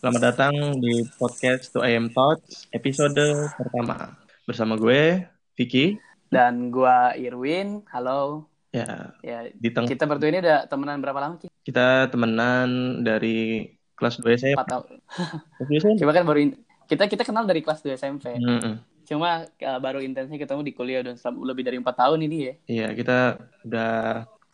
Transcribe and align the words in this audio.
Selamat 0.00 0.32
datang 0.32 0.80
di 0.80 1.04
podcast 1.20 1.76
To 1.76 1.84
I 1.84 1.92
Am 1.92 2.08
Thoughts 2.08 2.64
episode 2.72 3.20
pertama. 3.52 4.16
Bersama 4.48 4.80
gue, 4.80 5.28
Vicky. 5.52 6.00
Dan 6.32 6.72
gua 6.72 7.12
Irwin. 7.12 7.84
Halo. 7.92 8.48
Ya, 8.72 9.12
Ya, 9.20 9.52
di 9.52 9.68
teng 9.68 9.84
kita 9.84 10.08
berdua 10.08 10.32
ini 10.32 10.40
udah 10.40 10.64
temenan 10.64 11.04
berapa 11.04 11.20
lama, 11.20 11.36
Ki? 11.36 11.52
kita 11.60 12.08
temenan 12.08 13.02
dari 13.04 13.68
kelas 13.92 14.24
2 14.24 14.40
SMP. 14.40 14.56
Empat 14.56 14.72
tahun. 14.72 14.88
Kelas 15.60 15.68
2 15.68 15.82
SMP? 15.84 15.98
Cuma 16.00 16.12
kan 16.16 16.24
baru 16.24 16.38
in- 16.48 16.58
kita 16.88 17.04
kita 17.04 17.22
kenal 17.26 17.44
dari 17.44 17.60
kelas 17.60 17.84
2 17.84 18.00
SMP. 18.00 18.40
Mm-mm. 18.40 18.80
Cuma 19.04 19.44
uh, 19.44 19.78
baru 19.84 20.00
intensnya 20.00 20.40
ketemu 20.40 20.64
di 20.64 20.72
kuliah 20.72 21.04
udah 21.04 21.12
lebih 21.44 21.68
dari 21.68 21.76
empat 21.76 22.00
tahun 22.00 22.24
ini 22.24 22.36
ya. 22.40 22.54
Iya, 22.64 22.88
kita 22.96 23.18
udah 23.68 23.92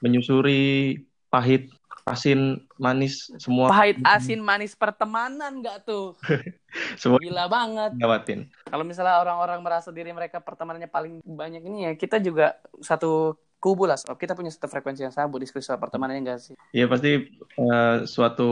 menyusuri 0.02 0.96
pahit, 1.30 1.75
asin, 2.06 2.62
manis, 2.78 3.34
semua 3.42 3.66
Pahit 3.66 3.98
asin 4.06 4.38
manis 4.38 4.78
pertemanan 4.78 5.58
nggak 5.58 5.82
tuh? 5.82 6.14
semua 7.02 7.18
Gila 7.18 7.50
banget. 7.50 7.98
lewatin. 7.98 8.46
Kalau 8.62 8.86
misalnya 8.86 9.18
orang-orang 9.18 9.58
merasa 9.58 9.90
diri 9.90 10.14
mereka 10.14 10.38
pertemanannya 10.38 10.86
paling 10.86 11.18
banyak 11.26 11.66
ini 11.66 11.90
ya, 11.90 11.92
kita 11.98 12.22
juga 12.22 12.62
satu 12.78 13.34
kubu 13.58 13.90
lah. 13.90 13.98
So, 13.98 14.14
kita 14.14 14.38
punya 14.38 14.54
satu 14.54 14.70
frekuensi 14.70 15.02
yang 15.02 15.10
sama 15.10 15.26
buat 15.26 15.42
diskusi 15.42 15.66
soal 15.66 15.82
pertemanannya 15.82 16.22
enggak 16.22 16.40
sih? 16.46 16.54
Iya 16.70 16.86
pasti 16.86 17.26
eh, 17.58 17.96
suatu 18.06 18.50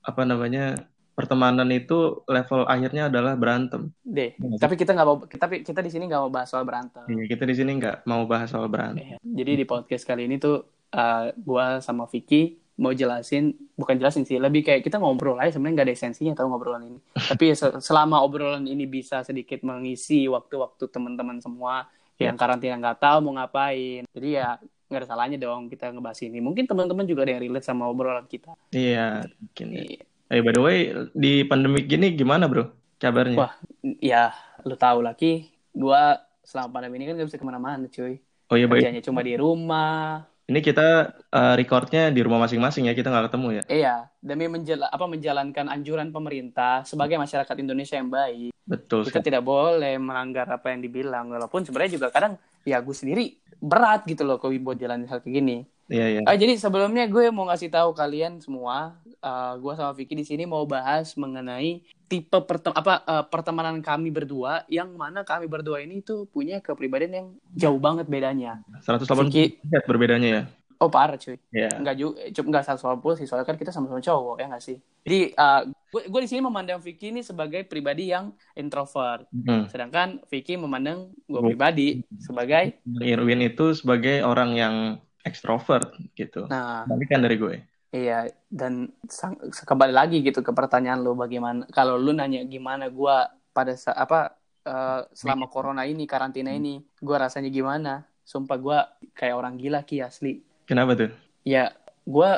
apa 0.00 0.24
namanya 0.24 0.80
pertemanan 1.12 1.68
itu 1.68 2.24
level 2.24 2.64
akhirnya 2.64 3.12
adalah 3.12 3.36
berantem. 3.36 3.92
Deh. 4.00 4.32
Sih? 4.40 4.56
Tapi 4.56 4.80
kita 4.80 4.96
nggak 4.96 5.04
mau 5.04 5.20
tapi 5.28 5.60
kita 5.60 5.84
di 5.84 5.92
sini 5.92 6.08
nggak 6.08 6.22
mau 6.24 6.32
bahas 6.32 6.48
soal 6.48 6.64
berantem. 6.64 7.04
Iya, 7.12 7.28
kita 7.28 7.44
di 7.44 7.54
sini 7.60 7.76
nggak 7.76 8.08
mau 8.08 8.24
bahas 8.24 8.48
soal 8.48 8.72
berantem. 8.72 9.04
Iya. 9.04 9.16
Jadi 9.20 9.52
di 9.52 9.64
podcast 9.68 10.08
kali 10.08 10.24
ini 10.24 10.40
tuh 10.40 10.64
uh, 10.96 11.28
gua 11.36 11.84
sama 11.84 12.08
Vicky 12.08 12.56
mau 12.80 12.96
jelasin, 12.96 13.52
bukan 13.76 14.00
jelasin 14.00 14.24
sih, 14.24 14.40
lebih 14.40 14.64
kayak 14.64 14.80
kita 14.80 14.96
ngobrol 14.96 15.36
aja 15.36 15.52
sebenarnya 15.52 15.84
nggak 15.84 15.88
ada 15.92 15.94
esensinya 15.94 16.32
tau 16.32 16.48
ngobrolan 16.48 16.88
ini. 16.88 16.98
Tapi 17.30 17.52
ya 17.52 17.54
se- 17.54 17.76
selama 17.84 18.24
obrolan 18.24 18.64
ini 18.64 18.88
bisa 18.88 19.20
sedikit 19.20 19.60
mengisi 19.60 20.24
waktu-waktu 20.24 20.88
teman-teman 20.88 21.44
semua 21.44 21.92
yang 22.16 22.40
karantina 22.40 22.80
nggak 22.80 23.00
tahu 23.04 23.18
mau 23.20 23.36
ngapain. 23.36 24.08
Jadi 24.08 24.28
ya 24.40 24.56
nggak 24.88 25.00
ada 25.04 25.08
salahnya 25.08 25.36
dong 25.36 25.68
kita 25.68 25.92
ngebahas 25.92 26.20
ini. 26.24 26.40
Mungkin 26.40 26.64
teman-teman 26.64 27.04
juga 27.04 27.28
ada 27.28 27.36
yang 27.36 27.42
relate 27.44 27.68
sama 27.68 27.84
obrolan 27.84 28.24
kita. 28.24 28.56
Iya, 28.72 29.28
mungkin. 29.28 29.66
ya. 29.76 29.84
Iya. 29.84 30.02
Eh, 30.30 30.40
by 30.40 30.52
the 30.54 30.62
way, 30.62 30.78
di 31.12 31.42
pandemik 31.44 31.84
gini 31.90 32.14
gimana 32.16 32.48
bro 32.48 32.70
kabarnya? 32.96 33.36
Wah, 33.36 33.52
ya 33.98 34.30
lu 34.62 34.78
tahu 34.78 35.02
lagi, 35.04 35.50
gua 35.74 36.22
selama 36.46 36.80
pandemi 36.80 37.02
ini 37.02 37.12
kan 37.12 37.14
nggak 37.18 37.28
bisa 37.28 37.40
ke 37.40 37.44
mana-mana 37.44 37.84
cuy. 37.90 38.22
Oh 38.50 38.58
iya, 38.58 38.66
Kerjanya 38.66 39.02
cuma 39.02 39.22
di 39.22 39.34
rumah, 39.38 40.26
ini 40.50 40.58
kita 40.58 41.14
eh, 41.30 41.54
recordnya 41.54 42.10
di 42.10 42.20
rumah 42.26 42.42
masing-masing 42.42 42.90
ya, 42.90 42.94
kita 42.98 43.06
nggak 43.06 43.30
ketemu 43.30 43.48
ya. 43.54 43.62
Iya, 43.70 43.94
demi 44.18 44.50
menjala, 44.50 44.90
apa 44.90 45.06
menjalankan 45.06 45.70
anjuran 45.70 46.10
pemerintah 46.10 46.82
sebagai 46.82 47.14
masyarakat 47.22 47.54
Indonesia 47.62 47.94
yang 47.94 48.10
baik, 48.10 48.50
Betul 48.66 49.06
kita 49.06 49.22
tidak 49.22 49.46
boleh 49.46 49.94
melanggar 50.02 50.50
apa 50.50 50.74
yang 50.74 50.82
dibilang. 50.82 51.30
Walaupun 51.30 51.62
sebenarnya 51.62 52.02
juga 52.02 52.10
kadang 52.10 52.34
ya 52.66 52.82
gue 52.82 52.94
sendiri 52.94 53.38
berat 53.62 54.02
gitu 54.10 54.26
loh 54.26 54.42
kalau 54.42 54.50
buat 54.58 54.74
jalan 54.74 55.06
hal 55.06 55.22
kayak 55.22 55.34
gini. 55.38 55.62
Iya, 55.90 56.06
iya. 56.06 56.20
Ah, 56.22 56.38
jadi 56.38 56.54
sebelumnya 56.54 57.10
gue 57.10 57.34
mau 57.34 57.50
ngasih 57.50 57.66
tahu 57.66 57.90
kalian 57.90 58.38
semua, 58.38 58.94
eh, 59.18 59.52
gue 59.58 59.72
sama 59.74 59.90
Vicky 59.90 60.14
di 60.14 60.22
sini 60.22 60.46
mau 60.46 60.62
bahas 60.62 61.18
mengenai 61.18 61.82
tipe 62.06 62.38
pertem 62.46 62.70
apa 62.70 63.02
eh, 63.02 63.24
pertemanan 63.26 63.82
kami 63.82 64.14
berdua, 64.14 64.62
yang 64.70 64.94
mana 64.94 65.26
kami 65.26 65.50
berdua 65.50 65.82
ini 65.82 65.98
tuh 65.98 66.30
punya 66.30 66.62
kepribadian 66.62 67.12
yang 67.12 67.26
jauh 67.58 67.82
banget 67.82 68.06
bedanya. 68.06 68.62
180 68.86 69.28
Vicky, 69.28 69.58
berbedanya 69.84 70.28
ya. 70.30 70.42
oh 70.80 70.88
parah 70.88 71.18
cuy. 71.20 71.36
Iya. 71.52 71.76
Enggak 71.76 71.96
juga, 72.00 72.16
cuma 72.32 72.46
enggak 72.56 72.64
satu 72.64 73.12
sih, 73.12 73.28
soalnya 73.28 73.44
kan 73.44 73.58
kita 73.60 73.68
sama-sama 73.68 74.00
cowok, 74.00 74.40
ya 74.40 74.46
nggak 74.48 74.64
sih? 74.64 74.80
Jadi, 75.04 75.36
uh, 75.36 75.68
gue, 75.92 76.02
gue 76.08 76.20
di 76.24 76.28
sini 76.30 76.40
memandang 76.40 76.80
Vicky 76.80 77.12
ini 77.12 77.20
sebagai 77.20 77.68
pribadi 77.68 78.08
yang 78.08 78.32
introvert. 78.56 79.28
Hmm. 79.28 79.68
Sedangkan 79.68 80.24
Vicky 80.32 80.56
memandang 80.56 81.12
gue 81.28 81.36
Gue- 81.36 81.52
pribadi 81.52 82.00
sebagai, 82.16 82.80
Irwin 83.04 83.44
itu 83.44 83.76
sebagai 83.76 84.24
orang 84.24 84.56
yang 84.56 84.74
ekstrovert 85.22 85.94
gitu. 86.14 86.46
nah, 86.46 86.84
Balikan 86.84 87.20
dari 87.20 87.36
gue. 87.36 87.54
iya. 87.90 88.26
Dan 88.46 88.88
sang, 89.06 89.36
kembali 89.40 89.92
lagi 89.92 90.20
gitu 90.20 90.40
ke 90.40 90.50
pertanyaan 90.50 91.00
lo, 91.00 91.12
bagaimana, 91.14 91.66
kalau 91.70 91.96
lu 91.96 92.10
nanya 92.10 92.42
gimana 92.44 92.88
gue 92.88 93.16
pada 93.50 93.72
saat, 93.74 93.98
apa, 93.98 94.34
uh, 94.64 95.04
selama 95.12 95.46
corona 95.46 95.84
ini, 95.84 96.06
karantina 96.06 96.50
ini, 96.50 96.80
gue 96.96 97.16
rasanya 97.16 97.48
gimana? 97.48 98.06
Sumpah 98.22 98.56
gue 98.56 98.78
kayak 99.12 99.34
orang 99.34 99.54
gila, 99.58 99.82
Ki, 99.82 100.00
asli. 100.00 100.40
Kenapa 100.64 100.94
tuh? 100.94 101.10
ya 101.40 101.72
gue 102.04 102.30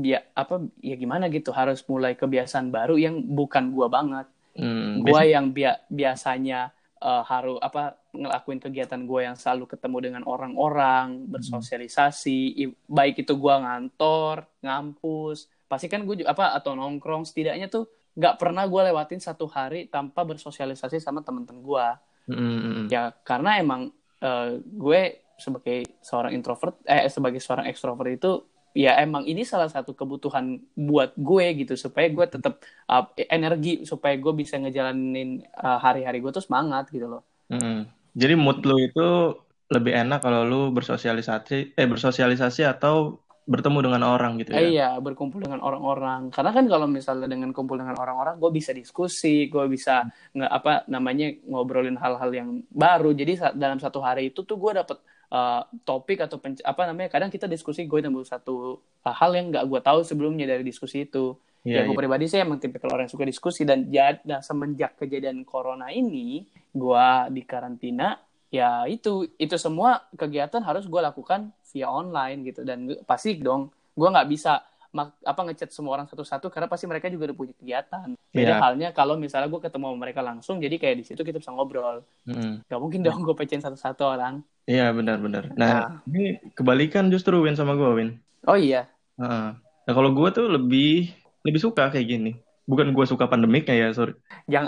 ya 0.00 0.24
apa 0.32 0.64
ya 0.80 0.96
gimana 0.96 1.28
gitu 1.28 1.52
harus 1.52 1.84
mulai 1.84 2.16
kebiasaan 2.16 2.72
baru 2.72 2.96
yang 2.96 3.20
bukan 3.20 3.76
gue 3.76 3.88
banget 3.92 4.24
Hmm, 4.52 5.00
gue 5.00 5.20
yang 5.28 5.48
bia- 5.48 5.80
biasanya 5.88 6.72
eh, 7.02 7.22
harus 7.26 7.58
apa 7.58 7.98
ngelakuin 8.14 8.62
kegiatan 8.62 9.02
gue 9.02 9.20
yang 9.22 9.34
selalu 9.34 9.66
ketemu 9.66 9.98
dengan 10.00 10.22
orang-orang 10.24 11.26
bersosialisasi 11.26 12.38
i- 12.56 12.76
baik 12.86 13.26
itu 13.26 13.34
gue 13.34 13.54
ngantor 13.58 14.46
ngampus 14.62 15.50
pasti 15.66 15.88
kan 15.88 16.04
gue 16.04 16.22
apa 16.22 16.54
atau 16.54 16.72
nongkrong 16.72 17.24
setidaknya 17.24 17.66
tuh 17.66 17.88
nggak 18.12 18.36
pernah 18.36 18.68
gue 18.68 18.80
lewatin 18.92 19.18
satu 19.18 19.48
hari 19.48 19.88
tanpa 19.88 20.22
bersosialisasi 20.22 21.00
sama 21.00 21.20
temen-temen 21.20 21.60
gue 21.60 21.86
Hmm, 22.22 22.38
hmm, 22.38 22.62
hmm. 22.62 22.86
ya 22.86 23.10
karena 23.26 23.58
emang 23.58 23.90
eh, 24.22 24.62
gue 24.62 25.00
sebagai 25.34 25.82
seorang 25.98 26.30
introvert 26.38 26.78
eh 26.86 27.10
sebagai 27.10 27.42
seorang 27.42 27.66
ekstrovert 27.66 28.14
itu 28.14 28.46
ya 28.72 28.96
emang 28.98 29.24
ini 29.24 29.44
salah 29.44 29.68
satu 29.68 29.92
kebutuhan 29.92 30.56
buat 30.72 31.12
gue 31.14 31.46
gitu 31.60 31.76
supaya 31.76 32.08
gue 32.08 32.26
tetap 32.26 32.60
uh, 32.88 33.04
energi 33.28 33.84
supaya 33.84 34.16
gue 34.16 34.32
bisa 34.32 34.56
ngejalanin 34.56 35.44
uh, 35.54 35.76
hari-hari 35.76 36.18
gue 36.18 36.32
tuh 36.32 36.44
semangat 36.44 36.88
gitu 36.88 37.08
loh 37.08 37.22
Hmm. 37.48 37.84
Jadi 38.16 38.32
mood 38.32 38.64
lu 38.64 38.80
itu 38.80 39.36
lebih 39.68 39.92
enak 39.92 40.24
kalau 40.24 40.40
lu 40.44 40.60
bersosialisasi 40.72 41.76
eh 41.76 41.84
bersosialisasi 41.84 42.64
atau 42.64 43.20
bertemu 43.42 43.78
dengan 43.82 44.02
orang 44.06 44.38
gitu 44.38 44.54
Eh, 44.54 44.56
ya. 44.56 44.68
iya 44.70 44.88
berkumpul 44.96 45.42
dengan 45.42 45.60
orang-orang 45.60 46.30
karena 46.30 46.54
kan 46.54 46.64
kalau 46.64 46.86
misalnya 46.86 47.26
dengan 47.26 47.50
kumpul 47.50 47.74
dengan 47.74 47.98
orang-orang 47.98 48.38
gue 48.38 48.50
bisa 48.54 48.70
diskusi 48.70 49.50
gue 49.50 49.66
bisa 49.66 50.06
nggak 50.30 50.48
apa 50.48 50.72
namanya 50.86 51.28
ngobrolin 51.44 51.98
hal-hal 51.98 52.30
yang 52.30 52.48
baru 52.70 53.10
jadi 53.12 53.52
dalam 53.52 53.76
satu 53.76 53.98
hari 53.98 54.30
itu 54.30 54.46
tuh 54.46 54.56
gue 54.56 54.78
dapet 54.78 54.96
uh, 55.32 55.64
topik 55.82 56.20
atau 56.20 56.36
penc- 56.36 56.60
apa 56.62 56.82
namanya 56.84 57.08
kadang 57.08 57.28
kita 57.28 57.44
diskusi 57.46 57.84
gue 57.84 57.98
nemu 57.98 58.20
satu 58.22 58.76
uh, 58.78 59.14
hal 59.14 59.32
yang 59.32 59.48
nggak 59.48 59.64
gue 59.64 59.80
tahu 59.80 60.00
sebelumnya 60.02 60.44
dari 60.46 60.62
diskusi 60.62 61.04
itu 61.04 61.34
Iya, 61.62 61.78
ya 61.78 61.86
gue 61.86 61.94
iya. 61.94 62.00
pribadi 62.00 62.26
sih 62.26 62.36
emang 62.36 62.58
tipikal 62.58 62.90
orang 62.90 63.06
yang 63.06 63.14
suka 63.14 63.22
diskusi 63.22 63.62
dan 63.62 63.86
jad, 63.86 64.18
nah, 64.24 64.42
semenjak 64.42 64.98
kejadian 64.98 65.46
corona 65.46 65.88
ini 65.88 66.42
gue 66.68 67.06
di 67.30 67.42
karantina 67.42 68.18
ya 68.50 68.82
itu 68.84 69.30
itu 69.36 69.54
semua 69.56 70.02
kegiatan 70.12 70.58
harus 70.58 70.84
gue 70.84 70.98
lakukan 70.98 71.54
via 71.64 71.86
online 71.86 72.42
gitu 72.44 72.60
dan 72.62 72.84
gue- 72.84 72.98
pasti 73.02 73.38
dong 73.38 73.70
gue 73.94 74.04
nggak 74.04 74.26
bisa 74.26 74.58
mak- 74.90 75.22
apa 75.22 75.40
ngechat 75.46 75.70
semua 75.70 75.96
orang 75.96 76.04
satu-satu 76.04 76.50
karena 76.50 76.66
pasti 76.66 76.84
mereka 76.84 77.06
juga 77.06 77.30
udah 77.30 77.36
punya 77.38 77.54
kegiatan 77.54 78.10
beda 78.28 78.52
Iya. 78.52 78.60
halnya 78.60 78.88
kalau 78.90 79.14
misalnya 79.14 79.46
gue 79.46 79.62
ketemu 79.62 79.84
sama 79.86 79.96
mereka 79.96 80.20
langsung 80.20 80.58
jadi 80.58 80.74
kayak 80.76 80.96
di 80.98 81.04
situ 81.06 81.22
kita 81.22 81.38
bisa 81.38 81.48
ngobrol 81.48 82.02
Hmm. 82.26 82.58
gak 82.62 82.76
mungkin 82.76 83.00
dong 83.00 83.22
gue 83.22 83.32
pecahin 83.32 83.62
satu-satu 83.62 84.02
orang 84.04 84.42
Iya 84.64 84.94
benar-benar. 84.94 85.50
Nah, 85.58 85.70
Nah. 85.90 86.06
ini 86.06 86.38
kebalikan 86.54 87.10
justru 87.10 87.42
Win 87.42 87.58
sama 87.58 87.74
gue 87.74 87.90
Win. 87.92 88.10
oh 88.46 88.54
iya 88.54 88.86
Heeh. 89.18 89.48
Nah 89.58 89.92
kalau 89.92 90.14
gue 90.14 90.28
tuh 90.30 90.46
lebih 90.46 91.10
lebih 91.42 91.60
suka 91.60 91.90
kayak 91.90 92.06
gini. 92.08 92.32
Bukan 92.62 92.94
gue 92.94 93.04
suka 93.04 93.26
pandemiknya 93.26 93.74
ya, 93.74 93.88
sorry. 93.90 94.14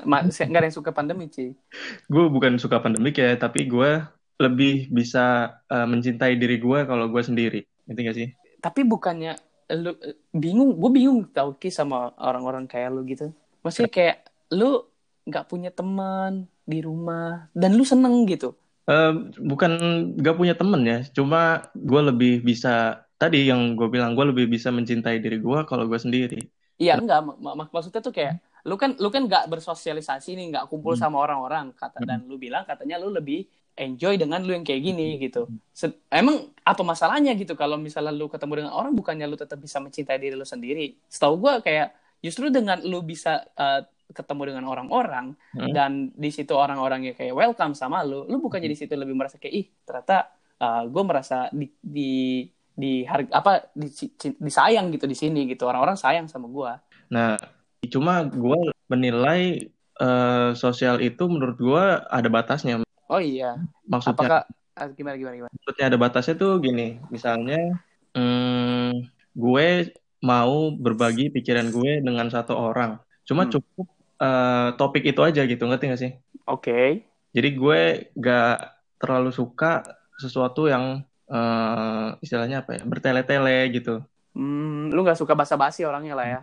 ma- 0.03 0.27
nggak 0.27 0.51
ada 0.51 0.67
yang 0.67 0.75
suka 0.75 0.91
pandemi 0.91 1.31
sih 1.31 1.55
Gue 2.13 2.27
bukan 2.27 2.59
suka 2.59 2.83
pandemik 2.83 3.15
ya, 3.15 3.39
tapi 3.39 3.71
gue 3.71 4.03
lebih 4.35 4.91
bisa 4.91 5.55
eh, 5.71 5.87
mencintai 5.87 6.35
diri 6.35 6.59
gue 6.59 6.79
kalau 6.85 7.07
gue 7.07 7.23
sendiri. 7.23 7.63
Ngerti 7.87 8.01
gak 8.03 8.19
sih? 8.19 8.29
tapi 8.59 8.81
bukannya 8.81 9.37
lu 9.77 9.93
bingung 10.33 10.81
gue 10.81 10.89
bingung 10.89 11.29
tau 11.29 11.53
ki 11.53 11.69
sama 11.69 12.17
orang-orang 12.17 12.65
kayak 12.65 12.89
lu 12.89 13.05
gitu 13.05 13.29
maksudnya 13.61 13.93
kayak 13.93 14.17
lu 14.57 14.89
nggak 15.25 15.45
punya 15.45 15.69
teman 15.69 16.49
di 16.65 16.81
rumah 16.81 17.45
dan 17.53 17.77
lu 17.77 17.85
seneng 17.85 18.25
gitu 18.25 18.57
Eh, 18.91 19.11
bukan 19.51 19.71
gak 20.25 20.35
punya 20.41 20.55
temen 20.61 20.81
ya, 20.85 20.97
cuma 21.17 21.37
gue 21.73 22.01
lebih 22.09 22.31
bisa 22.49 22.69
tadi 23.21 23.37
yang 23.51 23.61
gue 23.79 23.89
bilang 23.95 24.13
gue 24.17 24.25
lebih 24.31 24.45
bisa 24.55 24.69
mencintai 24.77 25.17
diri 25.25 25.37
gue 25.47 25.59
kalau 25.71 25.85
gue 25.91 25.97
sendiri. 26.05 26.37
iya 26.83 26.93
enggak 27.01 27.21
mak- 27.27 27.39
mak- 27.59 27.73
maksudnya 27.75 28.01
tuh 28.07 28.13
kayak 28.19 28.33
lu 28.69 28.75
kan 28.83 28.91
lu 29.03 29.09
kan 29.15 29.23
nggak 29.29 29.45
bersosialisasi 29.53 30.29
nih 30.39 30.45
nggak 30.51 30.65
kumpul 30.71 30.93
Hmm. 30.97 31.03
sama 31.03 31.17
orang-orang 31.25 31.71
kata 31.81 32.01
dan 32.09 32.19
lu 32.31 32.35
bilang 32.45 32.65
katanya 32.71 32.97
lu 33.03 33.09
lebih 33.19 33.47
enjoy 33.79 34.15
dengan 34.21 34.41
lu 34.47 34.51
yang 34.57 34.65
kayak 34.67 34.83
gini 34.83 35.17
gitu 35.23 35.39
Se- 35.81 35.95
emang 36.11 36.37
apa 36.67 36.83
masalahnya 36.83 37.31
gitu 37.41 37.53
kalau 37.63 37.77
misalnya 37.79 38.13
lu 38.21 38.27
ketemu 38.33 38.53
dengan 38.67 38.73
orang 38.79 38.93
bukannya 38.99 39.27
lu 39.31 39.37
tetap 39.39 39.59
bisa 39.65 39.79
mencintai 39.85 40.19
diri 40.23 40.35
lu 40.35 40.47
sendiri 40.55 40.83
setahu 41.15 41.35
gue 41.45 41.53
kayak 41.67 41.87
justru 42.25 42.49
dengan 42.51 42.79
lu 42.83 42.99
bisa 43.05 43.31
uh, 43.55 43.81
ketemu 44.13 44.53
dengan 44.53 44.65
orang-orang 44.69 45.33
Hmm. 45.57 45.73
dan 45.73 46.13
di 46.13 46.29
situ 46.29 46.53
orang-orangnya 46.53 47.17
kayak 47.17 47.33
welcome 47.33 47.73
sama 47.73 48.05
lu 48.05 48.29
lu 48.29 48.43
bukannya 48.43 48.69
di 48.69 48.77
situ 48.77 48.93
lebih 48.99 49.17
merasa 49.17 49.41
kayak 49.41 49.55
ih 49.55 49.67
ternyata 49.87 50.29
gue 50.65 51.03
merasa 51.05 51.53
di 51.53 51.69
di 51.77 52.13
di 52.73 53.05
harga 53.05 53.31
apa 53.37 53.53
di, 53.77 53.87
disayang 54.41 54.89
gitu 54.97 55.05
di 55.05 55.13
sini 55.13 55.45
gitu 55.45 55.69
orang-orang 55.69 55.95
sayang 55.95 56.25
sama 56.25 56.49
gue 56.49 56.73
Nah, 57.13 57.37
Cuma 57.89 58.25
gue 58.25 58.73
menilai 58.89 59.69
uh, 60.01 60.57
sosial 60.57 61.01
itu 61.05 61.25
menurut 61.29 61.57
gue 61.59 61.85
ada 62.01 62.29
batasnya. 62.29 62.85
Oh 63.09 63.21
iya. 63.21 63.61
Maksudnya 63.89 64.17
Apakah 64.17 64.41
ah, 64.77 64.89
gimana 64.93 65.17
gimana 65.21 65.35
gimana? 65.37 65.53
Maksudnya 65.53 65.85
ada 65.93 65.99
batasnya 66.01 66.35
tuh 66.37 66.53
gini, 66.61 67.01
misalnya 67.13 67.77
hmm, 68.17 69.05
gue 69.37 69.69
mau 70.25 70.73
berbagi 70.73 71.29
pikiran 71.29 71.69
gue 71.69 72.01
dengan 72.01 72.33
satu 72.33 72.57
orang, 72.57 72.97
cuma 73.25 73.45
Hmm. 73.45 73.53
cukup 73.53 73.87
uh, 74.21 74.77
topik 74.77 75.05
itu 75.05 75.21
aja 75.21 75.43
gitu, 75.45 75.65
ngerti 75.65 75.85
gak 75.91 76.01
sih? 76.01 76.13
Oke. 76.47 77.05
Jadi 77.35 77.49
gue 77.53 77.81
gak 78.15 78.57
terlalu 79.01 79.35
suka 79.35 79.83
sesuatu 80.17 80.71
yang 80.71 81.03
uh, 81.27 82.15
istilahnya 82.23 82.63
apa 82.63 82.79
ya, 82.79 82.83
bertele-tele 82.87 83.69
gitu. 83.75 84.01
Hmm, 84.35 84.91
lu 84.91 85.03
nggak 85.03 85.19
suka 85.19 85.35
basa-basi 85.35 85.87
orangnya 85.87 86.15
lah 86.15 86.27
ya. 86.27 86.41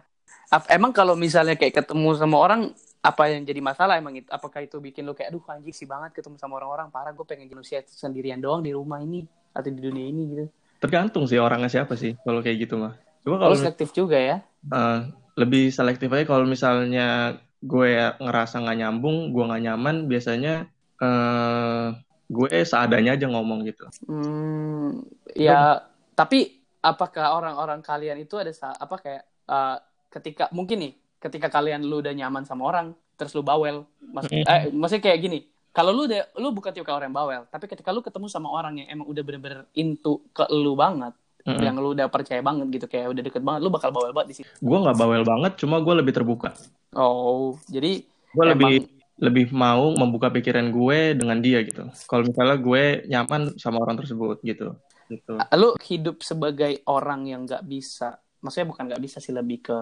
Emang 0.68 0.92
kalau 0.92 1.16
misalnya 1.16 1.56
kayak 1.56 1.83
ketemu 1.83 2.16
sama 2.16 2.39
orang 2.39 2.72
apa 3.01 3.24
yang 3.34 3.42
jadi 3.48 3.60
masalah 3.66 3.98
emang 3.98 4.13
itu 4.22 4.30
apakah 4.30 4.62
itu 4.62 4.77
bikin 4.77 5.04
lu 5.07 5.18
kayak 5.18 5.34
aduh 5.34 5.42
anjing 5.50 5.74
sih 5.74 5.89
banget 5.89 6.13
ketemu 6.22 6.38
sama 6.38 6.62
orang-orang 6.62 6.94
parah 6.94 7.10
gue 7.12 7.25
pengen 7.25 7.50
manusia 7.50 7.81
sendirian 7.88 8.38
doang 8.38 8.62
di 8.62 8.69
rumah 8.75 9.01
ini 9.01 9.25
atau 9.51 9.74
di 9.74 9.81
dunia 9.81 10.06
ini 10.06 10.22
gitu. 10.31 10.45
Tergantung 10.77 11.25
sih 11.25 11.42
orangnya 11.42 11.68
siapa 11.72 11.98
sih 11.98 12.13
kalau 12.22 12.39
kayak 12.45 12.68
gitu 12.68 12.77
mah. 12.77 12.94
Cuma 13.25 13.42
Kalau 13.42 13.51
kalau 13.51 13.57
selektif 13.57 13.89
juga 13.92 14.18
ya. 14.22 14.38
uh, 14.69 15.10
lebih 15.38 15.72
selektif 15.72 16.12
aja 16.12 16.25
kalau 16.28 16.45
misalnya 16.48 17.39
gue 17.62 17.89
ngerasa 18.18 18.62
nggak 18.62 18.78
nyambung, 18.81 19.31
gue 19.31 19.44
nggak 19.45 19.63
nyaman, 19.69 19.95
biasanya 20.10 20.66
uh, 20.98 21.94
gue 22.31 22.48
seadanya 22.66 23.16
aja 23.19 23.28
ngomong 23.30 23.68
gitu. 23.69 23.86
Hmm, 24.10 25.06
ya 25.38 25.86
tapi 26.18 26.62
apakah 26.81 27.38
orang-orang 27.38 27.80
kalian 27.86 28.18
itu 28.22 28.36
ada 28.42 28.51
apa 28.78 28.95
kayak 28.98 29.24
uh, 29.48 29.78
ketika 30.12 30.50
mungkin 30.51 30.89
nih 30.89 30.94
ketika 31.22 31.48
kalian 31.48 31.86
lu 31.86 32.01
udah 32.01 32.12
nyaman 32.12 32.44
sama 32.44 32.68
orang 32.68 32.98
terus 33.16 33.38
lu 33.38 33.45
bawel 33.45 33.86
maksud 34.01 34.34
eh, 34.34 34.74
maksudnya 34.74 35.13
kayak 35.13 35.19
gini 35.22 35.39
kalau 35.72 35.94
lu 35.94 36.10
udah 36.10 36.34
lu 36.42 36.51
bukan 36.51 36.74
tipe 36.74 36.89
orang 36.89 37.13
yang 37.13 37.18
bawel 37.18 37.42
tapi 37.48 37.69
ketika 37.69 37.94
lu 37.94 38.01
ketemu 38.01 38.27
sama 38.27 38.50
orang 38.50 38.81
yang 38.81 38.88
emang 38.89 39.07
udah 39.07 39.22
bener-bener 39.22 39.62
into 39.77 40.25
ke 40.34 40.44
lu 40.50 40.74
banget 40.74 41.13
Mm-mm. 41.41 41.61
yang 41.61 41.75
lu 41.75 41.93
udah 41.93 42.07
percaya 42.07 42.39
banget 42.39 42.67
gitu 42.69 42.85
kayak 42.85 43.09
udah 43.09 43.23
deket 43.23 43.41
banget 43.41 43.59
lu 43.61 43.69
bakal 43.69 43.89
bawel 43.89 44.11
banget 44.11 44.27
di 44.29 44.35
situ 44.41 44.51
Gue 44.59 44.77
nggak 44.77 44.97
bawel 44.97 45.23
banget, 45.23 45.57
cuma 45.57 45.81
gue 45.81 45.93
lebih 45.95 46.13
terbuka. 46.13 46.53
oh 46.93 47.57
jadi 47.65 48.05
Gue 48.31 48.43
Emang- 48.45 48.51
lebih 48.55 48.75
lebih 49.21 49.45
mau 49.51 49.93
membuka 49.93 50.29
pikiran 50.29 50.71
gue 50.71 51.13
dengan 51.13 51.38
dia 51.38 51.61
gitu. 51.61 51.85
Kalau 52.09 52.25
misalnya 52.25 52.57
gue 52.57 52.83
nyaman 53.05 53.53
sama 53.55 53.77
orang 53.77 53.97
tersebut 53.97 54.41
gitu. 54.41 54.73
Gitu. 55.05 55.35
lu 55.59 55.75
hidup 55.83 56.23
sebagai 56.23 56.79
orang 56.88 57.27
yang 57.27 57.43
nggak 57.43 57.67
bisa 57.67 58.15
maksudnya 58.39 58.71
bukan 58.71 58.83
nggak 58.88 59.03
bisa 59.03 59.19
sih 59.19 59.35
lebih 59.35 59.59
ke 59.59 59.77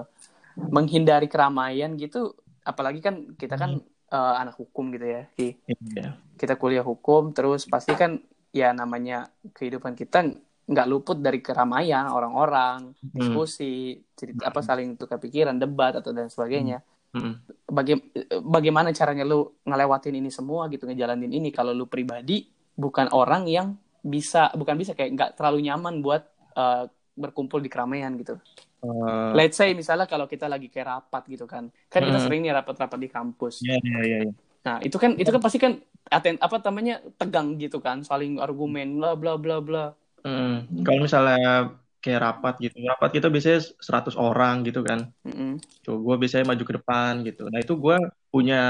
menghindari 0.58 1.30
keramaian 1.30 1.94
gitu 1.96 2.34
apalagi 2.66 3.00
kan 3.00 3.38
kita 3.38 3.54
kan 3.54 3.78
eh, 4.10 4.36
anak 4.42 4.58
hukum 4.58 4.90
gitu 4.90 5.06
ya 5.06 5.22
Ki. 5.38 5.54
Iya. 5.70 6.18
kita 6.34 6.58
kuliah 6.58 6.82
hukum 6.82 7.30
terus 7.30 7.70
pasti 7.70 7.94
kan 7.94 8.18
ya 8.50 8.74
namanya 8.74 9.30
kehidupan 9.54 9.94
kita 9.94 10.34
nggak 10.70 10.86
luput 10.86 11.18
dari 11.18 11.42
keramaian 11.42 12.06
orang-orang 12.14 12.94
Hmm. 12.94 13.10
diskusi 13.18 13.98
cerita 14.14 14.54
apa 14.54 14.62
saling 14.62 14.94
tukar 15.00 15.18
pikiran 15.18 15.58
debat 15.58 15.98
atau 15.98 16.14
dan 16.14 16.30
sebagainya 16.30 16.80
Mm-mm. 17.10 17.42
Baga- 17.66 18.06
bagaimana 18.46 18.94
caranya 18.94 19.26
lu 19.26 19.58
ngelewatin 19.66 20.14
ini 20.22 20.30
semua 20.30 20.70
gitu 20.70 20.86
ngejalanin 20.86 21.34
ini 21.34 21.50
kalau 21.50 21.74
lu 21.74 21.90
pribadi 21.90 22.46
bukan 22.78 23.10
orang 23.12 23.50
yang 23.50 23.68
bisa 24.00 24.54
bukan 24.54 24.78
bisa 24.78 24.94
kayak 24.94 25.12
nggak 25.18 25.32
terlalu 25.34 25.66
nyaman 25.66 26.06
buat 26.06 26.22
eh, 26.54 26.86
berkumpul 27.18 27.60
di 27.60 27.68
keramaian 27.68 28.14
gitu. 28.16 28.38
Eh, 28.80 29.32
Let's 29.36 29.58
say 29.60 29.74
misalnya 29.76 30.06
kalau 30.08 30.30
kita 30.30 30.48
lagi 30.48 30.70
kayak 30.72 30.88
rapat 30.88 31.24
gitu 31.28 31.44
kan, 31.50 31.68
kan 31.92 32.00
kita 32.06 32.16
Hmm. 32.16 32.26
sering 32.30 32.40
nih 32.46 32.54
rapat-rapat 32.56 33.00
di 33.02 33.10
kampus. 33.12 33.60
Iya 33.66 33.76
iya 33.84 34.00
iya. 34.06 34.18
iya. 34.30 34.32
Nah 34.64 34.78
itu 34.86 34.96
kan 35.02 35.12
itu 35.20 35.30
kan 35.34 35.42
pasti 35.44 35.58
kan 35.60 35.74
aten 36.08 36.36
apa 36.40 36.56
namanya 36.64 37.02
tegang 37.20 37.58
gitu 37.60 37.82
kan, 37.84 38.06
saling 38.06 38.38
argumen 38.40 39.02
bla 39.02 39.18
bla 39.20 39.34
bla 39.36 39.58
bla. 39.60 39.86
Mm. 40.24 40.84
Kalau 40.84 41.00
misalnya 41.02 41.74
kayak 42.00 42.22
rapat 42.24 42.54
gitu, 42.64 42.76
rapat 42.88 43.10
kita 43.12 43.28
biasanya 43.28 43.60
100 43.76 44.16
orang 44.16 44.64
gitu 44.64 44.80
kan. 44.82 45.12
Mm-mm. 45.28 45.60
Tuh, 45.84 46.00
gue 46.00 46.16
biasanya 46.16 46.48
maju 46.48 46.64
ke 46.64 46.74
depan 46.80 47.12
gitu. 47.28 47.44
Nah 47.52 47.60
itu 47.60 47.76
gue 47.76 47.98
punya 48.32 48.62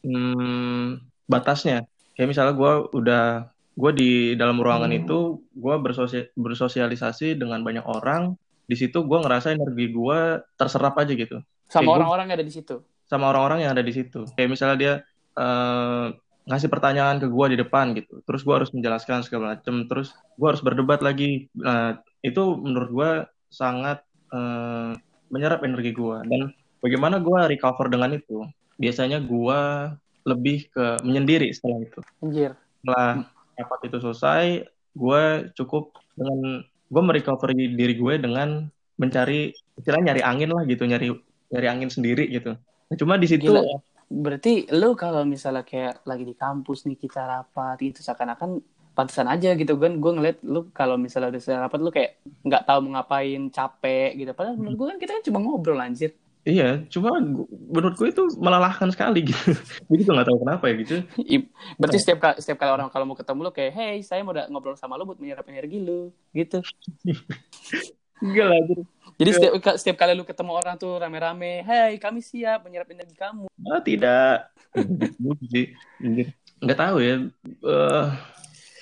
hmm, 0.00 1.00
batasnya. 1.24 1.84
Kayak 2.14 2.28
misalnya 2.30 2.54
gue 2.54 2.72
udah 2.94 3.24
gue 3.74 3.90
di 3.92 4.10
dalam 4.38 4.56
ruangan 4.56 4.86
Hmm. 4.88 5.00
itu 5.02 5.18
gue 5.50 5.74
bersosia- 5.82 6.30
bersosialisasi 6.36 7.34
dengan 7.34 7.60
banyak 7.60 7.84
orang. 7.84 8.38
Di 8.64 8.76
situ 8.78 9.02
gue 9.04 9.18
ngerasa 9.20 9.52
energi 9.52 9.92
gue 9.92 10.18
terserap 10.56 10.94
aja 10.96 11.12
gitu. 11.12 11.42
Sama 11.68 11.98
orang-orang 11.98 12.30
yang 12.30 12.36
ada 12.38 12.46
di 12.46 12.54
situ. 12.54 12.76
sama 13.04 13.28
orang-orang 13.28 13.68
yang 13.68 13.72
ada 13.76 13.84
di 13.84 13.92
situ. 13.92 14.24
Kayak 14.32 14.50
misalnya 14.50 14.76
dia 14.80 14.94
eh, 15.36 16.06
ngasih 16.44 16.68
pertanyaan 16.68 17.16
ke 17.16 17.26
gue 17.28 17.46
di 17.52 17.56
depan 17.56 17.96
gitu, 17.96 18.20
terus 18.28 18.44
gue 18.44 18.54
harus 18.54 18.70
menjelaskan 18.76 19.24
segala 19.24 19.56
macam, 19.56 19.88
terus 19.88 20.12
gue 20.36 20.48
harus 20.48 20.60
berdebat 20.60 21.00
lagi. 21.00 21.48
Nah, 21.56 22.00
itu 22.20 22.42
menurut 22.60 22.90
gue 22.92 23.10
sangat 23.48 24.04
eh, 24.32 24.92
menyerap 25.32 25.64
energi 25.64 25.96
gue. 25.96 26.16
Dan 26.28 26.52
bagaimana 26.84 27.16
gue 27.20 27.40
recover 27.48 27.88
dengan 27.88 28.12
itu? 28.16 28.44
Biasanya 28.76 29.24
gue 29.24 29.60
lebih 30.24 30.68
ke 30.68 31.00
menyendiri 31.04 31.48
setelah 31.52 31.80
itu. 31.80 32.00
Anjir. 32.20 32.52
Setelah 32.80 33.24
rapat 33.56 33.80
itu 33.88 33.96
selesai, 34.04 34.44
gue 34.92 35.22
cukup 35.56 35.96
dengan 36.12 36.60
gue 36.64 37.02
merecovery 37.02 37.72
diri 37.72 37.94
gue 37.96 38.14
dengan 38.20 38.68
mencari 39.00 39.50
istilahnya 39.80 40.12
nyari 40.12 40.22
angin 40.22 40.50
lah 40.52 40.62
gitu, 40.68 40.84
nyari 40.84 41.08
nyari 41.50 41.66
angin 41.72 41.90
sendiri 41.90 42.28
gitu. 42.28 42.54
Nah, 42.58 42.96
cuma 43.00 43.16
di 43.16 43.26
situ 43.26 43.48
Gila. 43.48 43.80
Berarti 44.14 44.70
lu 44.70 44.94
kalau 44.94 45.26
misalnya 45.26 45.66
kayak 45.66 46.06
lagi 46.06 46.22
di 46.22 46.34
kampus 46.38 46.86
nih 46.86 46.94
kita 46.94 47.26
rapat 47.26 47.82
gitu 47.82 47.98
seakan-akan 47.98 48.62
pantesan 48.94 49.26
aja 49.26 49.58
gitu 49.58 49.74
kan 49.74 49.98
gue 49.98 50.12
ngeliat 50.14 50.38
lu 50.46 50.70
kalau 50.70 50.94
misalnya 50.94 51.34
udah 51.34 51.42
selesai 51.42 51.66
rapat 51.66 51.80
lu 51.82 51.90
kayak 51.90 52.22
nggak 52.46 52.62
tahu 52.62 52.78
mau 52.86 53.02
ngapain 53.02 53.42
capek 53.50 54.14
gitu 54.14 54.30
padahal 54.38 54.54
menurut 54.54 54.76
gue 54.78 54.86
kan 54.94 54.98
kita 55.02 55.10
kan 55.18 55.24
cuma 55.26 55.38
ngobrol 55.42 55.82
anjir 55.82 56.14
Iya, 56.44 56.84
cuma 56.92 57.16
menurut 57.72 57.96
gue 57.96 58.12
itu 58.12 58.20
melelahkan 58.36 58.92
sekali 58.92 59.24
gitu. 59.24 59.56
Jadi 59.88 60.00
gue 60.04 60.12
nggak 60.12 60.28
tahu 60.28 60.38
kenapa 60.44 60.64
ya 60.68 60.74
gitu. 60.76 60.96
Berarti 61.80 61.96
setiap 61.96 62.18
kali 62.20 62.36
setiap 62.36 62.58
kali 62.60 62.70
orang 62.76 62.92
kalau 62.92 63.08
mau 63.08 63.16
ketemu 63.16 63.48
lu 63.48 63.52
kayak 63.56 63.72
hey 63.72 63.96
saya 64.04 64.20
mau 64.20 64.36
ngobrol 64.52 64.76
sama 64.76 65.00
lu 65.00 65.08
buat 65.08 65.16
menyerap 65.16 65.48
energi 65.48 65.80
lu 65.80 66.12
gitu 66.36 66.60
Enggak 68.24 68.46
lah. 68.52 68.60
Jadi 69.14 69.30
Iya. 69.30 69.36
setiap 69.36 69.52
setiap 69.74 69.96
kali 69.96 70.12
lu 70.12 70.22
ketemu 70.22 70.52
orang 70.52 70.74
tuh 70.74 70.96
rame-rame 70.96 71.62
hey 71.62 71.96
kami 71.96 72.20
siap 72.20 72.62
menyerap 72.62 72.88
energi 72.88 73.14
kamu 73.14 73.46
Ah, 73.64 73.80
tidak. 73.80 74.50
Gitu 74.74 75.44
sih. 75.46 75.66
Anjir. 75.98 76.26
Nggak 76.56 76.78
tahu 76.78 76.96
ya. 76.98 77.14
Eh, 77.44 78.06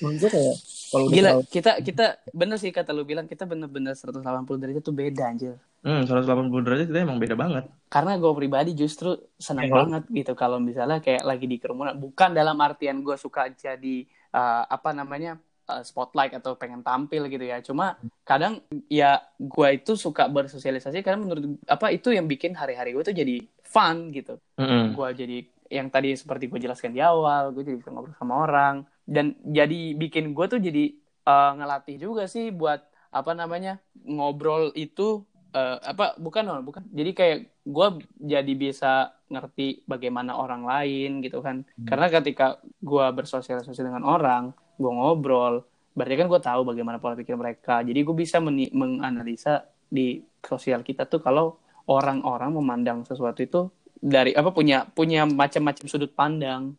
gue 0.03 0.29
kayak 0.29 0.57
kalau 0.89 1.07
gila 1.09 1.31
terlalu- 1.33 1.49
kita 1.49 1.73
kita 1.81 2.05
bener 2.31 2.57
sih 2.57 2.69
kata 2.69 2.91
lu 2.91 3.03
bilang 3.03 3.25
kita 3.25 3.45
bener-bener 3.45 3.95
180 3.95 4.21
derajat 4.59 4.83
tuh 4.83 4.93
beda 4.93 5.23
anjir 5.25 5.55
hmm, 5.81 6.05
180 6.05 6.27
derajat 6.61 6.87
itu 6.87 6.99
emang 6.99 7.17
beda 7.17 7.33
banget. 7.33 7.65
karena 7.87 8.13
gue 8.15 8.33
pribadi 8.35 8.71
justru 8.75 9.11
senang 9.39 9.65
Ya. 9.65 9.75
banget 9.75 10.03
gitu 10.11 10.33
kalau 10.35 10.59
misalnya 10.59 10.99
kayak 10.99 11.23
lagi 11.23 11.47
di 11.47 11.57
kerumunan 11.57 11.95
bukan 11.95 12.33
dalam 12.33 12.59
artian 12.59 12.99
gue 12.99 13.15
suka 13.15 13.47
jadi 13.49 14.05
uh, 14.33 14.67
apa 14.67 14.91
namanya 14.91 15.39
uh, 15.79 15.83
spotlight 15.83 16.37
atau 16.37 16.55
pengen 16.55 16.85
tampil 16.85 17.25
gitu 17.33 17.45
ya. 17.45 17.65
Cuma 17.65 17.97
kadang 18.29 18.61
ya 18.93 19.25
gue 19.41 19.69
itu 19.73 19.97
suka 19.97 20.29
bersosialisasi 20.29 21.01
karena 21.01 21.21
menurut 21.25 21.57
apa 21.65 21.89
itu 21.89 22.13
yang 22.13 22.29
bikin 22.29 22.53
hari-hari 22.53 22.93
gue 22.93 23.05
tuh 23.05 23.17
jadi 23.17 23.41
fun 23.65 24.13
gitu. 24.13 24.37
Mm-mm. 24.61 24.93
gue 24.93 25.09
jadi 25.17 25.39
yang 25.73 25.89
tadi 25.89 26.13
seperti 26.13 26.53
gue 26.53 26.61
jelaskan 26.61 26.93
di 26.93 27.01
awal 27.01 27.57
gue 27.57 27.65
jadi 27.65 27.81
bisa 27.81 27.89
ngobrol 27.89 28.17
sama 28.21 28.45
orang. 28.45 28.75
Dan 29.03 29.35
jadi 29.43 29.97
bikin 29.97 30.37
gue 30.37 30.47
tuh 30.47 30.61
jadi 30.61 30.93
uh, 31.27 31.57
ngelatih 31.59 31.97
juga 31.97 32.29
sih 32.29 32.53
buat 32.53 32.85
apa 33.13 33.33
namanya 33.37 33.77
ngobrol 34.09 34.73
itu 34.73 35.25
uh, 35.57 35.79
apa 35.81 36.17
bukan 36.21 36.65
bukan. 36.65 36.85
Jadi 36.93 37.11
kayak 37.17 37.39
gue 37.63 37.89
jadi 38.21 38.53
bisa 38.57 39.15
ngerti 39.33 39.87
bagaimana 39.89 40.37
orang 40.37 40.69
lain 40.69 41.25
gitu 41.25 41.41
kan. 41.41 41.65
Karena 41.89 42.07
ketika 42.13 42.61
gue 42.81 43.07
bersosialisasi 43.17 43.81
dengan 43.81 44.05
orang 44.05 44.53
gue 44.77 44.93
ngobrol. 44.93 45.65
Berarti 45.93 46.15
kan 46.17 46.27
gue 46.29 46.41
tahu 46.41 46.61
bagaimana 46.65 46.97
pola 46.97 47.19
pikir 47.19 47.37
mereka. 47.37 47.85
Jadi 47.85 48.01
gue 48.01 48.17
bisa 48.17 48.41
menganalisa 48.43 49.69
di 49.93 50.25
sosial 50.41 50.81
kita 50.81 51.05
tuh 51.05 51.21
kalau 51.21 51.61
orang-orang 51.87 52.57
memandang 52.57 53.05
sesuatu 53.05 53.45
itu 53.45 53.61
dari 54.03 54.35
apa 54.35 54.51
punya 54.51 54.89
punya 54.89 55.29
macam-macam 55.29 55.85
sudut 55.87 56.11
pandang. 56.17 56.75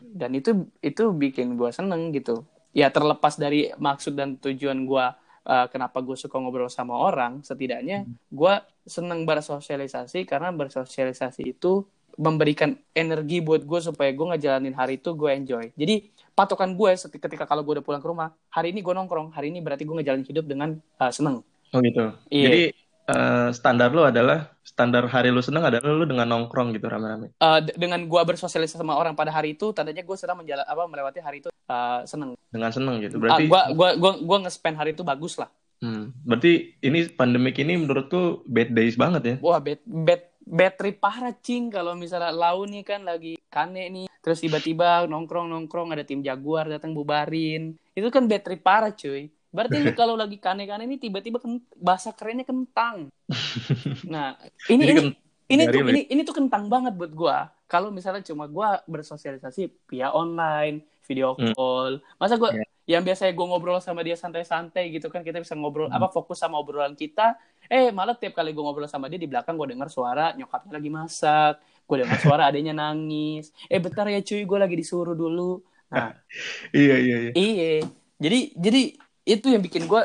Dan 0.00 0.36
itu 0.36 0.66
itu 0.82 1.14
bikin 1.14 1.54
gue 1.54 1.70
seneng 1.70 2.10
gitu. 2.12 2.44
Ya 2.76 2.92
terlepas 2.92 3.40
dari 3.40 3.72
maksud 3.80 4.18
dan 4.18 4.36
tujuan 4.36 4.84
gue 4.84 5.06
uh, 5.46 5.66
kenapa 5.70 6.02
gue 6.02 6.18
suka 6.18 6.36
ngobrol 6.36 6.68
sama 6.68 6.98
orang 6.98 7.40
setidaknya 7.40 8.04
gue 8.28 8.54
seneng 8.84 9.24
bersosialisasi 9.24 10.26
karena 10.26 10.50
bersosialisasi 10.52 11.56
itu 11.56 11.86
memberikan 12.16 12.74
energi 12.96 13.44
buat 13.44 13.62
gue 13.62 13.80
supaya 13.80 14.10
gue 14.10 14.26
ngejalanin 14.34 14.72
hari 14.72 14.96
itu 14.96 15.12
gue 15.12 15.30
enjoy. 15.30 15.64
Jadi 15.76 16.10
patokan 16.36 16.76
gue 16.76 16.92
ketika 17.00 17.48
kalau 17.48 17.64
gue 17.64 17.80
udah 17.80 17.84
pulang 17.84 18.02
ke 18.04 18.08
rumah 18.12 18.28
hari 18.52 18.76
ini 18.76 18.84
gue 18.84 18.92
nongkrong 18.92 19.32
hari 19.32 19.48
ini 19.48 19.64
berarti 19.64 19.88
gue 19.88 19.96
ngejalanin 19.96 20.28
hidup 20.28 20.44
dengan 20.44 20.76
uh, 21.00 21.08
seneng 21.08 21.40
Oh 21.74 21.82
gitu. 21.82 22.14
Iya. 22.30 22.46
Jadi 22.46 22.62
eh, 23.10 23.48
standar 23.50 23.90
lu 23.90 24.06
adalah 24.06 24.54
standar 24.62 25.06
hari 25.10 25.34
lu 25.34 25.42
seneng 25.42 25.66
adalah 25.66 25.82
lu 25.82 26.06
dengan 26.06 26.30
nongkrong 26.30 26.74
gitu 26.78 26.86
rame-rame. 26.86 27.34
D- 27.36 27.76
dengan 27.78 28.02
gua 28.06 28.22
bersosialisasi 28.22 28.78
sama 28.78 28.94
orang 28.94 29.18
pada 29.18 29.34
hari 29.34 29.58
itu 29.58 29.74
tandanya 29.74 30.06
gue 30.06 30.16
sedang 30.18 30.38
menjala 30.38 30.62
apa 30.66 30.86
melewati 30.86 31.18
hari 31.22 31.42
itu 31.42 31.50
eh, 31.50 32.00
seneng 32.06 32.38
Dengan 32.50 32.70
seneng 32.70 33.02
gitu. 33.02 33.18
Berarti 33.18 33.50
gua 33.50 33.74
gua 33.74 33.88
gua 33.98 34.12
gua 34.22 34.38
nge-spend 34.46 34.76
hari 34.78 34.94
itu 34.94 35.02
bagus 35.02 35.38
lah 35.38 35.50
hmm, 35.82 36.24
berarti 36.24 36.76
ini 36.80 37.10
pandemik 37.12 37.56
ini 37.60 37.76
menurutku 37.76 38.46
bad 38.48 38.72
days 38.72 38.96
banget 38.96 39.22
ya. 39.22 39.34
wah 39.44 39.60
bad 39.60 39.80
bad 39.84 40.22
trip 40.46 41.02
parah 41.02 41.34
cing 41.34 41.68
kalau 41.74 41.98
misalnya 41.98 42.30
lau 42.30 42.62
nih 42.62 42.86
kan 42.86 43.02
lagi 43.02 43.34
kane 43.50 43.90
nih 43.90 44.06
terus 44.22 44.38
tiba-tiba 44.38 45.06
nongkrong 45.10 45.50
nongkrong 45.50 45.90
ada 45.90 46.06
tim 46.06 46.22
jaguar 46.22 46.70
datang 46.70 46.94
bubarin 46.94 47.74
itu 47.98 48.08
kan 48.14 48.30
trip 48.30 48.62
parah 48.62 48.94
cuy 48.94 49.26
berarti 49.50 49.76
kalau 49.98 50.14
lagi 50.14 50.38
kane-kane 50.38 50.86
ini 50.86 51.02
tiba-tiba 51.02 51.42
bahasa 51.74 52.14
kerennya 52.14 52.46
kentang 52.46 53.10
nah 54.12 54.38
ini 54.70 54.82
ini 54.86 55.02
ini 55.46 55.62
dari 55.66 55.74
tuh 55.74 55.82
ya? 55.82 55.92
ini 55.94 56.02
ini 56.10 56.20
tuh 56.22 56.36
kentang 56.38 56.70
banget 56.70 56.94
buat 56.94 57.12
gua 57.14 57.50
kalau 57.66 57.90
misalnya 57.90 58.22
cuma 58.22 58.46
gua 58.46 58.82
bersosialisasi 58.86 59.90
via 59.90 60.14
online 60.14 60.82
video 61.06 61.38
Hmm. 61.38 61.54
call 61.54 61.92
masa 62.18 62.34
gua 62.38 62.50
Iya. 62.54 62.65
Yang 62.86 63.02
biasanya 63.02 63.34
gua 63.34 63.46
ngobrol 63.50 63.78
sama 63.82 64.00
dia 64.06 64.14
santai-santai 64.14 64.94
gitu 64.94 65.10
kan 65.10 65.26
kita 65.26 65.42
bisa 65.42 65.54
ngobrol 65.58 65.90
Hmm. 65.90 65.96
apa 65.98 66.06
fokus 66.10 66.38
sama 66.38 66.56
obrolan 66.58 66.94
kita 66.94 67.34
eh 67.66 67.90
malah 67.90 68.14
tiap 68.14 68.38
kali 68.38 68.54
gua 68.54 68.70
ngobrol 68.70 68.86
sama 68.86 69.10
dia 69.10 69.18
di 69.18 69.26
belakang 69.26 69.58
gua 69.58 69.66
dengar 69.66 69.90
suara 69.90 70.32
nyokapnya 70.38 70.72
lagi 70.78 70.90
masak 70.90 71.54
gua 71.84 71.96
dengar 72.06 72.18
suara 72.22 72.42
adanya 72.50 72.72
nangis 72.72 73.50
eh 73.66 73.78
bentar 73.82 74.06
ya 74.06 74.22
cuy 74.22 74.42
gua 74.46 74.58
lagi 74.64 74.74
disuruh 74.78 75.14
dulu 75.18 75.60
nah 75.86 76.14
iya 76.74 76.96
iya 76.98 77.16
iya. 77.26 77.32
Iya. 77.34 77.72
Jadi 78.16 78.38
jadi 78.56 78.80
itu 79.26 79.46
yang 79.50 79.62
bikin 79.62 79.84
gue 79.86 80.02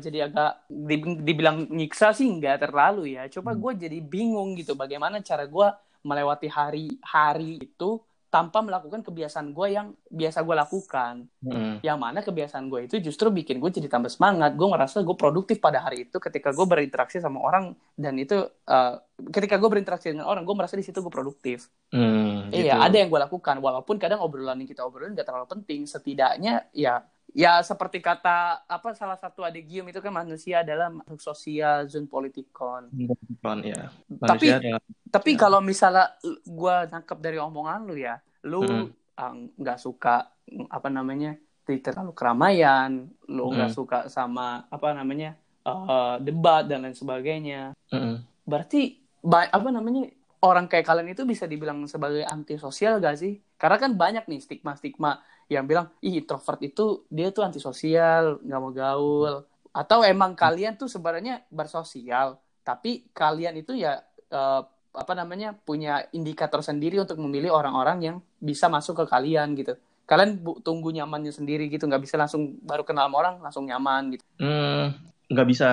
jadi 0.00 0.28
agak 0.28 0.64
di- 0.66 1.20
dibilang 1.20 1.68
nyiksa 1.68 2.16
sih 2.16 2.24
nggak 2.26 2.64
terlalu 2.68 3.14
ya. 3.14 3.28
Coba 3.28 3.52
Hmm. 3.52 3.60
gue 3.60 3.72
jadi 3.86 3.98
bingung 4.00 4.56
gitu 4.56 4.72
bagaimana 4.72 5.20
cara 5.20 5.44
gue 5.44 5.68
melewati 6.00 6.48
hari-hari 6.48 7.60
itu 7.60 8.00
tanpa 8.36 8.60
melakukan 8.60 9.00
kebiasaan 9.00 9.56
gue 9.56 9.66
yang 9.72 9.96
biasa 10.12 10.44
gue 10.44 10.52
lakukan. 10.52 11.24
Hmm. 11.40 11.80
Yang 11.80 11.96
mana 11.96 12.20
kebiasaan 12.20 12.68
gue 12.68 12.84
itu 12.84 13.00
justru 13.00 13.32
bikin 13.32 13.56
gue 13.56 13.72
jadi 13.72 13.88
tambah 13.88 14.12
semangat. 14.12 14.52
Gue 14.60 14.68
ngerasa 14.68 15.00
gue 15.00 15.16
produktif 15.16 15.56
pada 15.56 15.80
hari 15.80 16.04
itu 16.04 16.20
ketika 16.20 16.52
gue 16.52 16.66
berinteraksi 16.68 17.16
sama 17.16 17.40
orang 17.40 17.72
dan 17.96 18.12
itu 18.20 18.44
eh, 18.44 18.94
ketika 19.32 19.56
gue 19.56 19.68
berinteraksi 19.72 20.12
dengan 20.12 20.28
orang 20.28 20.44
gue 20.44 20.52
merasa 20.52 20.76
di 20.76 20.84
situ 20.84 21.00
gue 21.00 21.08
produktif. 21.08 21.72
Hmm, 21.96 22.52
Iya, 22.52 22.76
gitu. 22.76 22.84
ada 22.92 22.96
yang 23.00 23.08
gue 23.08 23.20
lakukan. 23.24 23.56
Walaupun 23.56 23.96
kadang 23.96 24.20
obrolan 24.20 24.60
yang 24.60 24.68
kita 24.68 24.84
obrolin 24.84 25.16
gak 25.16 25.32
terlalu 25.32 25.48
penting. 25.56 25.88
Setidaknya 25.88 26.68
ya 26.76 27.00
ya 27.36 27.60
seperti 27.60 28.00
kata 28.00 28.64
apa 28.64 28.96
salah 28.96 29.20
satu 29.20 29.44
adegium 29.44 29.84
itu 29.92 30.00
kan 30.00 30.08
manusia 30.08 30.64
adalah 30.64 30.88
makhluk 30.88 31.20
sosial 31.20 31.84
zon 31.84 32.08
politikon. 32.08 32.88
Bukan, 32.88 33.58
ya. 33.60 33.92
Tapi- 34.24 34.48
Manusia 34.48 34.56
adalah 34.56 34.80
Tapi 35.06 35.30
Ya. 35.32 35.38
kalau 35.38 35.60
misalnya 35.60 36.06
gue 36.42 36.76
nangkep 36.88 37.18
dari 37.20 37.36
omongan 37.36 37.80
lu 37.84 37.96
ya, 37.96 38.16
lu 38.44 38.64
Mm. 38.64 38.88
ah, 39.16 39.32
nggak 39.32 39.78
suka 39.78 40.32
mm, 40.48 40.66
apa 40.68 40.88
namanya 40.88 41.36
di 41.62 41.76
terlalu 41.78 42.12
keramaian, 42.12 43.04
lu 43.28 43.44
nggak 43.52 43.70
Mm. 43.72 43.76
suka 43.76 43.98
sama 44.08 44.64
apa 44.66 44.96
namanya 44.96 45.36
eh, 45.66 46.16
debat 46.22 46.62
dan 46.64 46.86
lain 46.86 46.94
sebagainya. 46.94 47.74
Mm-mm. 47.90 48.22
Berarti 48.46 48.96
apa 49.26 49.68
namanya 49.68 50.06
orang 50.38 50.70
kayak 50.70 50.86
kalian 50.86 51.10
itu 51.10 51.26
bisa 51.26 51.42
dibilang 51.44 51.82
sebagai 51.84 52.22
antisosial 52.22 53.02
gak 53.02 53.18
sih? 53.18 53.42
Karena 53.58 53.74
kan 53.74 53.98
banyak 53.98 54.30
nih 54.30 54.38
stigma-stigma 54.38 55.18
yang 55.46 55.64
bilang 55.70 55.86
ih 56.02 56.18
introvert 56.22 56.60
itu 56.62 57.06
dia 57.10 57.30
tuh 57.30 57.46
antisosial, 57.46 58.42
nggak 58.42 58.60
mau 58.60 58.72
gaul. 58.74 59.34
Atau 59.70 60.00
emang 60.02 60.32
kalian 60.34 60.74
tuh 60.80 60.88
sebenarnya 60.88 61.44
bersosial, 61.52 62.40
tapi 62.64 63.06
kalian 63.12 63.60
itu 63.60 63.76
ya 63.76 64.00
eh, 64.32 64.62
apa 64.96 65.12
namanya 65.12 65.52
punya 65.52 66.08
indikator 66.16 66.64
sendiri 66.64 66.96
untuk 66.96 67.20
memilih 67.20 67.52
orang-orang 67.52 67.98
yang 68.00 68.16
bisa 68.40 68.66
masuk 68.72 69.04
ke 69.04 69.06
kalian 69.12 69.52
gitu. 69.54 69.76
Kalian 70.08 70.40
bu- 70.40 70.62
tunggu 70.64 70.88
nyamannya 70.94 71.34
sendiri 71.34 71.68
gitu, 71.68 71.84
nggak 71.84 72.02
bisa 72.02 72.16
langsung 72.16 72.56
baru 72.64 72.86
kenal 72.86 73.10
sama 73.10 73.16
orang 73.20 73.34
langsung 73.44 73.64
nyaman 73.68 74.16
gitu. 74.16 74.24
Hmm, 74.40 74.96
nggak 75.28 75.46
bisa 75.52 75.66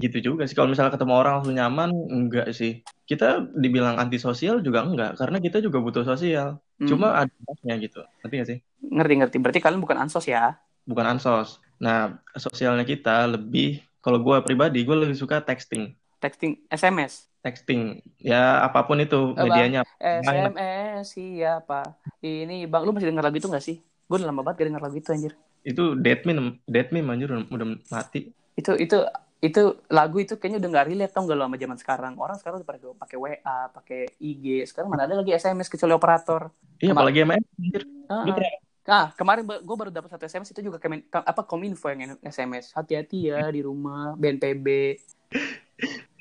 gitu 0.00 0.18
juga 0.32 0.42
sih. 0.48 0.56
Kalau 0.56 0.70
misalnya 0.72 0.94
ketemu 0.96 1.14
orang 1.14 1.32
langsung 1.40 1.56
nyaman, 1.56 1.90
enggak 2.10 2.46
sih. 2.56 2.80
Kita 3.04 3.44
dibilang 3.52 4.00
antisosial 4.00 4.64
juga 4.64 4.80
enggak, 4.88 5.20
karena 5.20 5.36
kita 5.44 5.60
juga 5.60 5.78
butuh 5.84 6.04
sosial. 6.08 6.63
Hmm. 6.80 6.88
Cuma 6.90 7.14
ada 7.14 7.32
batasnya 7.46 7.74
gitu. 7.78 8.00
Ngerti 8.22 8.34
nggak 8.34 8.50
sih? 8.50 8.60
ngerti-ngerti. 8.90 9.36
Berarti 9.40 9.60
kalian 9.62 9.80
bukan 9.80 9.96
ansos 10.04 10.26
ya? 10.28 10.60
Bukan 10.84 11.04
ansos. 11.16 11.58
Nah, 11.80 12.20
sosialnya 12.36 12.84
kita 12.84 13.24
lebih, 13.26 13.82
kalau 14.04 14.20
gue 14.20 14.36
pribadi, 14.44 14.84
gue 14.84 14.96
lebih 14.96 15.16
suka 15.16 15.40
texting. 15.40 15.96
Texting 16.20 16.60
SMS. 16.68 17.28
Texting, 17.44 18.00
ya 18.16 18.64
apa 18.64 18.88
pun 18.88 18.96
itu 18.96 19.36
Apa? 19.36 19.44
medianya. 19.44 19.84
SMS 20.00 21.12
siapa? 21.12 21.92
Ini 22.24 22.64
bang, 22.64 22.82
lu 22.88 22.96
masih 22.96 23.12
denger 23.12 23.24
lagu 23.24 23.36
itu 23.36 23.48
gak 23.52 23.64
sih? 23.64 23.76
Gue 24.08 24.16
udah 24.16 24.32
lama 24.32 24.40
banget 24.40 24.64
gak 24.64 24.68
denger 24.72 24.82
lagu 24.88 24.96
itu 24.96 25.08
anjir. 25.12 25.32
Itu 25.60 25.92
dead 26.00 26.24
meme, 26.24 26.64
dead 26.64 26.88
meme 26.88 27.12
anjir 27.12 27.28
udah, 27.28 27.44
udah 27.52 27.68
mati. 27.92 28.32
Itu 28.56 28.72
itu 28.80 28.96
itu 29.44 29.76
lagu 29.92 30.16
itu 30.24 30.40
kayaknya 30.40 30.56
udah 30.64 30.70
gak 30.72 30.86
relate 30.88 31.12
tau 31.12 31.28
gak 31.28 31.36
lo 31.36 31.44
sama 31.44 31.56
zaman 31.60 31.76
sekarang. 31.76 32.12
Orang 32.16 32.36
sekarang 32.40 32.64
udah 32.64 32.68
pada 32.72 32.78
pakai 32.96 33.16
WA, 33.20 33.58
pakai 33.76 34.00
IG. 34.16 34.64
Sekarang 34.64 34.88
mana 34.88 35.04
ada 35.04 35.20
lagi 35.20 35.36
SMS 35.36 35.68
kecuali 35.68 35.92
operator. 35.92 36.48
Iya, 36.80 36.96
Kemar- 36.96 37.04
apalagi 37.04 37.18
anjir. 37.28 37.82
Ah, 38.08 38.24
Lu 38.24 38.32
ah. 38.88 39.06
kemarin 39.12 39.44
gue 39.44 39.76
baru 39.76 39.92
dapat 39.92 40.08
satu 40.16 40.24
SMS 40.24 40.48
itu 40.56 40.64
juga 40.64 40.80
kemen, 40.80 41.04
ke- 41.04 41.28
apa 41.28 41.44
kominfo 41.44 41.92
yang 41.92 42.16
SMS. 42.24 42.72
Hati-hati 42.72 43.28
ya 43.28 43.44
di 43.52 43.60
rumah 43.60 44.16
BNPB. 44.16 44.96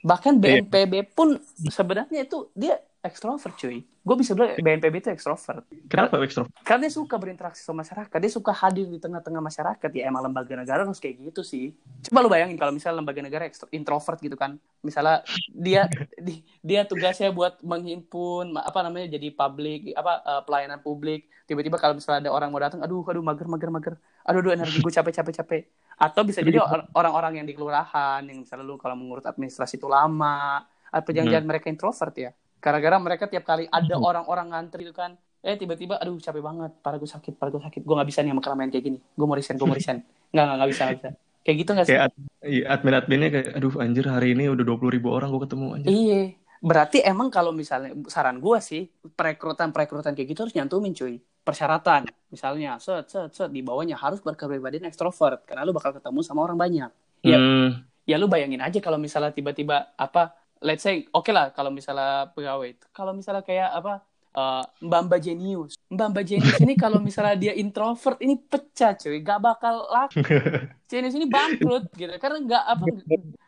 Bahkan. 0.04 0.34
BNPB 0.44 1.16
pun 1.16 1.40
sebenarnya 1.72 2.28
itu 2.28 2.52
dia 2.52 2.76
ekstrovert 3.04 3.60
cuy. 3.60 3.84
Gue 3.84 4.16
bisa 4.16 4.32
bilang 4.32 4.56
BNPB 4.56 4.96
itu 5.04 5.10
ekstrovert. 5.12 5.68
Kenapa 5.92 6.20
ekstrovert? 6.24 6.52
Karena 6.64 6.88
dia 6.88 6.94
suka 6.96 7.16
berinteraksi 7.20 7.60
sama 7.60 7.84
masyarakat, 7.84 8.16
dia 8.16 8.32
suka 8.32 8.52
hadir 8.56 8.88
di 8.88 8.96
tengah-tengah 8.96 9.44
masyarakat. 9.44 9.90
Ya 9.92 10.08
emang 10.08 10.24
lembaga 10.24 10.56
negara 10.56 10.88
harus 10.88 11.04
kayak 11.04 11.20
gitu 11.20 11.44
sih. 11.44 11.76
Coba 12.08 12.24
lu 12.24 12.32
bayangin 12.32 12.56
kalau 12.56 12.72
misalnya 12.72 13.04
lembaga 13.04 13.20
negara 13.20 13.44
ekstro- 13.44 13.68
introvert 13.76 14.20
gitu 14.24 14.40
kan. 14.40 14.56
Misalnya 14.80 15.24
dia 15.52 15.92
di- 16.16 16.44
dia 16.64 16.88
tugasnya 16.88 17.36
buat 17.36 17.60
menghimpun 17.60 18.56
apa 18.56 18.80
namanya 18.88 19.12
jadi 19.12 19.28
publik 19.36 19.92
apa 19.94 20.14
eh, 20.24 20.42
pelayanan 20.48 20.80
publik. 20.80 21.28
Tiba-tiba 21.44 21.76
kalau 21.76 22.00
misalnya 22.00 22.28
ada 22.28 22.32
orang 22.32 22.50
mau 22.56 22.64
datang, 22.64 22.80
aduh 22.80 23.04
aduh 23.04 23.20
mager 23.20 23.48
mager 23.52 23.68
mager. 23.68 23.94
Aduh 24.24 24.40
aduh 24.40 24.52
energi 24.56 24.80
gue 24.80 24.94
capek 24.96 25.14
capek 25.20 25.34
capek. 25.44 25.62
Atau 26.00 26.24
bisa 26.24 26.40
jadi 26.40 26.60
or- 26.64 26.88
orang-orang 26.96 27.44
yang 27.44 27.48
di 27.48 27.52
kelurahan 27.52 28.24
yang 28.24 28.48
misalnya 28.48 28.64
lu 28.64 28.80
kalau 28.80 28.96
mengurus 28.96 29.28
administrasi 29.28 29.76
itu 29.76 29.92
lama. 29.92 30.64
Apa 30.88 31.10
jangan-jangan 31.10 31.48
mereka 31.50 31.68
introvert 31.68 32.16
ya? 32.16 32.32
Gara-gara 32.64 32.98
mereka 33.06 33.26
tiap 33.28 33.44
kali 33.44 33.68
ada 33.68 33.96
Hmm. 34.00 34.08
orang-orang 34.10 34.48
ngantri 34.56 34.88
itu 34.88 34.96
kan, 34.96 35.12
eh 35.44 35.56
tiba-tiba 35.60 36.00
aduh 36.00 36.16
capek 36.16 36.40
banget, 36.40 36.72
parah 36.80 36.98
gue 37.02 37.10
sakit, 37.12 37.34
parah 37.36 37.52
gue 37.52 37.62
sakit, 37.68 37.82
gue 37.84 37.96
gak 38.00 38.08
bisa 38.08 38.20
nih 38.24 38.32
sama 38.32 38.42
keramaian 38.46 38.72
kayak 38.72 38.86
gini, 38.88 38.98
gue 39.04 39.26
mau 39.28 39.36
resign, 39.36 39.56
gue 39.60 39.68
mau 39.68 39.76
resign, 39.76 40.00
nggak 40.34 40.44
nggak 40.48 40.56
nggak 40.58 40.70
bisa 40.72 40.82
nggak 40.88 40.98
bisa, 41.00 41.10
kayak 41.44 41.58
gitu 41.60 41.72
nggak 41.76 41.88
sih? 41.92 42.00
Kayak 42.00 42.04
ad- 42.08 42.20
iya, 42.48 42.64
admin-adminnya 42.74 43.30
kayak, 43.36 43.48
aduh 43.60 43.74
anjir 43.84 44.06
hari 44.08 44.28
ini 44.34 44.44
udah 44.48 44.64
20 44.64 44.92
ribu 44.96 45.08
orang 45.12 45.28
gue 45.36 45.42
ketemu 45.44 45.66
anjir. 45.76 45.92
Iya, 45.92 46.16
berarti 46.64 46.98
emang 47.04 47.28
kalau 47.28 47.52
misalnya 47.52 47.92
saran 48.08 48.40
gue 48.40 48.58
sih 48.64 48.82
perekrutan 49.20 49.76
perekrutan 49.76 50.16
kayak 50.16 50.28
gitu 50.32 50.40
harus 50.48 50.56
nyantumin 50.56 50.96
cuy 50.96 51.20
persyaratan, 51.44 52.08
misalnya 52.32 52.80
set 52.80 53.12
set 53.12 53.28
set 53.36 53.50
di 53.52 53.60
bawahnya 53.60 54.00
harus 54.00 54.24
berkepribadian 54.24 54.88
ekstrovert 54.88 55.44
karena 55.44 55.68
lu 55.68 55.76
bakal 55.76 55.92
ketemu 55.92 56.20
sama 56.24 56.40
orang 56.48 56.56
banyak. 56.56 56.90
Iya. 57.20 57.36
Hmm, 57.36 57.68
ya 58.08 58.16
lu 58.16 58.32
bayangin 58.32 58.64
aja 58.64 58.80
kalau 58.80 58.96
misalnya 58.96 59.36
tiba-tiba 59.36 59.92
apa 60.00 60.32
let's 60.64 60.82
say 60.82 61.06
oke 61.12 61.30
lah 61.30 61.52
kalau 61.52 61.70
misalnya 61.70 62.32
pegawai 62.32 62.74
kalau 62.96 63.12
misalnya 63.12 63.44
kayak 63.44 63.70
apa 63.70 63.94
eh, 64.34 64.64
Mbak 64.82 65.02
Mbak 65.12 65.20
Genius 65.20 65.74
Mbak 65.94 66.08
Mbak 66.10 66.24
Genius 66.26 66.58
ini 66.66 66.74
kalau 66.74 66.98
misalnya 66.98 67.36
dia 67.38 67.54
introvert 67.54 68.18
ini 68.18 68.34
pecah 68.34 68.98
cuy. 68.98 69.22
Gak 69.22 69.40
bakal 69.40 69.86
laku. 69.94 70.26
Genius 70.90 71.14
ini 71.14 71.30
bangkrut 71.30 71.86
gitu. 71.94 72.10
Karena 72.18 72.38
nggak 72.42 72.64
apa, 72.66 72.84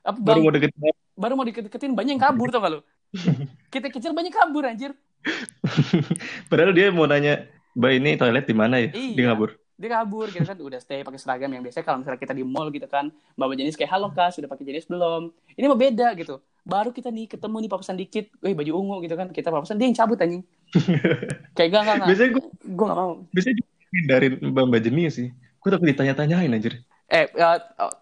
apa 0.05 0.19
baru 0.21 0.39
mau 0.45 0.53
deket 0.53 0.71
baru 1.15 1.33
mau 1.33 1.45
deket-deketin 1.47 1.95
banyak 1.97 2.19
yang 2.19 2.23
kabur 2.23 2.53
tau 2.53 2.61
gak 2.61 2.71
lu? 2.77 2.79
Kita 3.73 3.89
kecil 3.89 4.13
banyak 4.13 4.29
kabur 4.29 4.69
anjir. 4.69 4.93
Padahal 6.53 6.75
dia 6.77 6.93
mau 6.93 7.09
nanya, 7.09 7.49
Mbak 7.73 7.91
ini 7.97 8.11
toilet 8.21 8.45
di 8.45 8.55
mana 8.55 8.77
ya? 8.77 8.93
Iya. 8.93 9.13
Dia 9.17 9.23
ngabur. 9.33 9.57
Dia 9.75 9.89
kabur 9.95 10.27
gitu 10.31 10.45
kan. 10.47 10.57
Udah 10.59 10.79
stay 10.79 11.03
pakai 11.03 11.19
seragam 11.21 11.51
yang 11.51 11.63
biasa. 11.65 11.83
Kalau 11.83 11.99
misalnya 12.01 12.19
kita 12.21 12.33
di 12.35 12.43
mall 12.43 12.67
gitu 12.71 12.87
kan 12.87 13.05
mbak 13.35 13.45
Mbak 13.47 13.57
jenis 13.61 13.75
kayak 13.79 13.91
halo 13.95 14.07
kak 14.15 14.29
sudah 14.35 14.47
pakai 14.51 14.65
jenis 14.67 14.85
belum? 14.87 15.21
Ini 15.57 15.65
mah 15.67 15.79
beda 15.79 16.07
gitu. 16.15 16.35
Baru 16.65 16.89
kita 16.89 17.09
nih 17.13 17.25
ketemu 17.29 17.55
nih 17.65 17.69
papasan 17.71 17.97
dikit. 17.99 18.25
Wih 18.41 18.55
baju 18.57 18.71
ungu 18.73 18.95
gitu 19.05 19.15
kan. 19.19 19.27
Kita 19.29 19.49
papasan 19.53 19.77
dia 19.79 19.85
yang 19.89 19.97
cabut 19.97 20.17
anjing. 20.21 20.43
Kayak 21.55 21.69
gak 21.73 21.83
gak 21.87 21.97
gak 22.03 22.07
Biasanya 22.09 22.29
gue 22.35 22.43
gue 22.63 22.85
gak 22.89 22.99
mau. 22.99 23.13
biasanya 23.33 23.55
juga 23.59 23.69
hindarin 23.95 24.33
Mbak 24.41 24.63
Mbak 24.69 24.81
Jenius 24.85 25.13
sih. 25.19 25.27
Gue 25.61 25.69
takut 25.73 25.87
ditanya-tanyain 25.89 26.51
anjir. 26.51 26.73
eh 27.05 27.29
eh, 27.29 27.57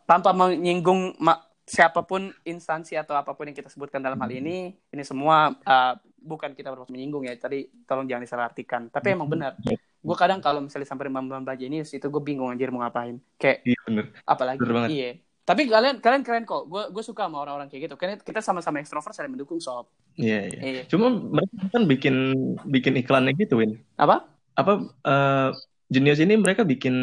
tanpa 0.08 0.32
menyinggung 0.32 1.20
ma- 1.20 1.44
siapa 1.68 2.04
pun 2.04 2.32
instansi 2.44 2.96
atau 2.96 3.16
apa 3.16 3.36
pun 3.36 3.48
yang 3.48 3.56
kita 3.56 3.68
sebutkan 3.72 4.00
dalam 4.04 4.20
hal 4.20 4.32
ini 4.32 4.72
ini 4.94 5.04
semua 5.04 5.52
eh, 5.64 5.94
bukan 6.24 6.56
kita 6.56 6.72
bermaksud 6.72 6.94
menyinggung 6.96 7.24
ya. 7.28 7.36
Tadi 7.36 7.68
tolong 7.88 8.08
jangan 8.08 8.24
disalahartikan. 8.24 8.82
Tapi 8.92 9.08
emang 9.16 9.28
benar 9.32 9.60
gue 10.04 10.16
kadang 10.20 10.44
kalau 10.44 10.60
misalnya 10.60 10.84
sampai 10.84 11.08
mbak 11.08 11.48
mbak 11.48 11.56
jenis 11.56 11.96
itu 11.96 12.04
gue 12.12 12.22
bingung 12.22 12.52
anjir 12.52 12.70
mau 12.76 12.84
ngapain 12.84 13.24
kayak 13.40 13.64
Iya 13.64 13.80
bener. 13.88 14.06
apalagi 14.28 14.60
Bener 14.60 14.74
banget. 14.76 14.90
iya 14.92 15.12
Tapi 15.44 15.68
kalian 15.68 16.00
kalian 16.00 16.24
keren 16.24 16.48
kok. 16.48 16.72
Gue 16.72 16.88
gue 16.88 17.04
suka 17.04 17.28
sama 17.28 17.44
orang-orang 17.44 17.68
kayak 17.68 17.92
gitu. 17.92 17.96
Karena 18.00 18.16
kita 18.16 18.40
sama-sama 18.40 18.80
ekstrovert 18.80 19.12
saling 19.12 19.36
mendukung 19.36 19.60
sob. 19.60 19.92
Iya, 20.16 20.48
iya. 20.48 20.60
Iya. 20.64 20.82
Cuma 20.88 21.12
mereka 21.12 21.68
kan 21.68 21.84
bikin 21.84 22.16
bikin 22.64 22.96
iklannya 22.96 23.36
gitu, 23.36 23.60
Win. 23.60 23.76
Apa? 24.00 24.24
Apa 24.56 24.88
eh 25.04 25.50
Genius 25.92 26.24
ini 26.24 26.40
mereka 26.40 26.64
bikin 26.64 26.96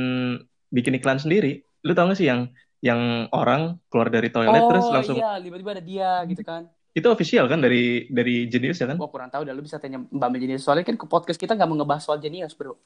bikin 0.72 0.96
iklan 0.96 1.20
sendiri. 1.20 1.60
Lu 1.84 1.92
tau 1.92 2.08
gak 2.08 2.16
sih 2.16 2.32
yang 2.32 2.48
yang 2.80 3.28
orang 3.36 3.76
keluar 3.92 4.08
dari 4.08 4.32
toilet 4.32 4.64
terus 4.72 4.88
oh 4.88 4.92
langsung 4.96 5.16
iya, 5.20 5.36
tiba-tiba 5.36 5.76
ada 5.76 5.84
dia 5.84 6.10
gitu 6.24 6.40
kan. 6.40 6.64
Itu 7.00 7.08
official 7.08 7.48
kan 7.48 7.58
dari 7.58 8.06
dari 8.12 8.46
Genius 8.46 8.78
ya 8.78 8.86
kan? 8.86 9.00
Gue 9.00 9.08
kurang 9.08 9.32
tahu 9.32 9.42
dah 9.42 9.54
lu 9.56 9.64
bisa 9.64 9.80
tanya 9.80 9.98
Mbak 9.98 10.28
Mel 10.30 10.40
Jenius. 10.40 10.62
Soalnya 10.62 10.84
kan 10.84 10.94
ke 10.94 11.06
podcast 11.08 11.40
kita 11.40 11.56
nggak 11.56 11.68
mau 11.68 11.76
ngebahas 11.80 12.04
soal 12.04 12.20
Jenius, 12.20 12.52
Bro. 12.52 12.76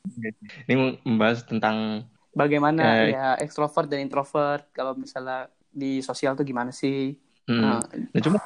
Ini 0.67 0.75
membahas 1.05 1.43
tentang 1.45 2.07
Bagaimana 2.35 2.83
Ya. 2.83 3.07
ya 3.15 3.27
ekstrovert 3.39 3.87
dan 3.87 4.03
introvert 4.03 4.67
kalau 4.75 4.99
misalnya 4.99 5.47
di 5.71 6.03
sosial 6.03 6.35
tuh 6.35 6.43
gimana 6.43 6.75
sih? 6.75 7.15
hmm, 7.47 7.61
Nah, 7.63 7.79
Nah, 8.11 8.21
cuma 8.23 8.39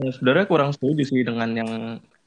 eh, 0.00 0.12
sebenarnya 0.16 0.46
kurang 0.48 0.70
setuju 0.72 1.04
sih 1.04 1.20
dengan 1.20 1.52
yang 1.52 1.70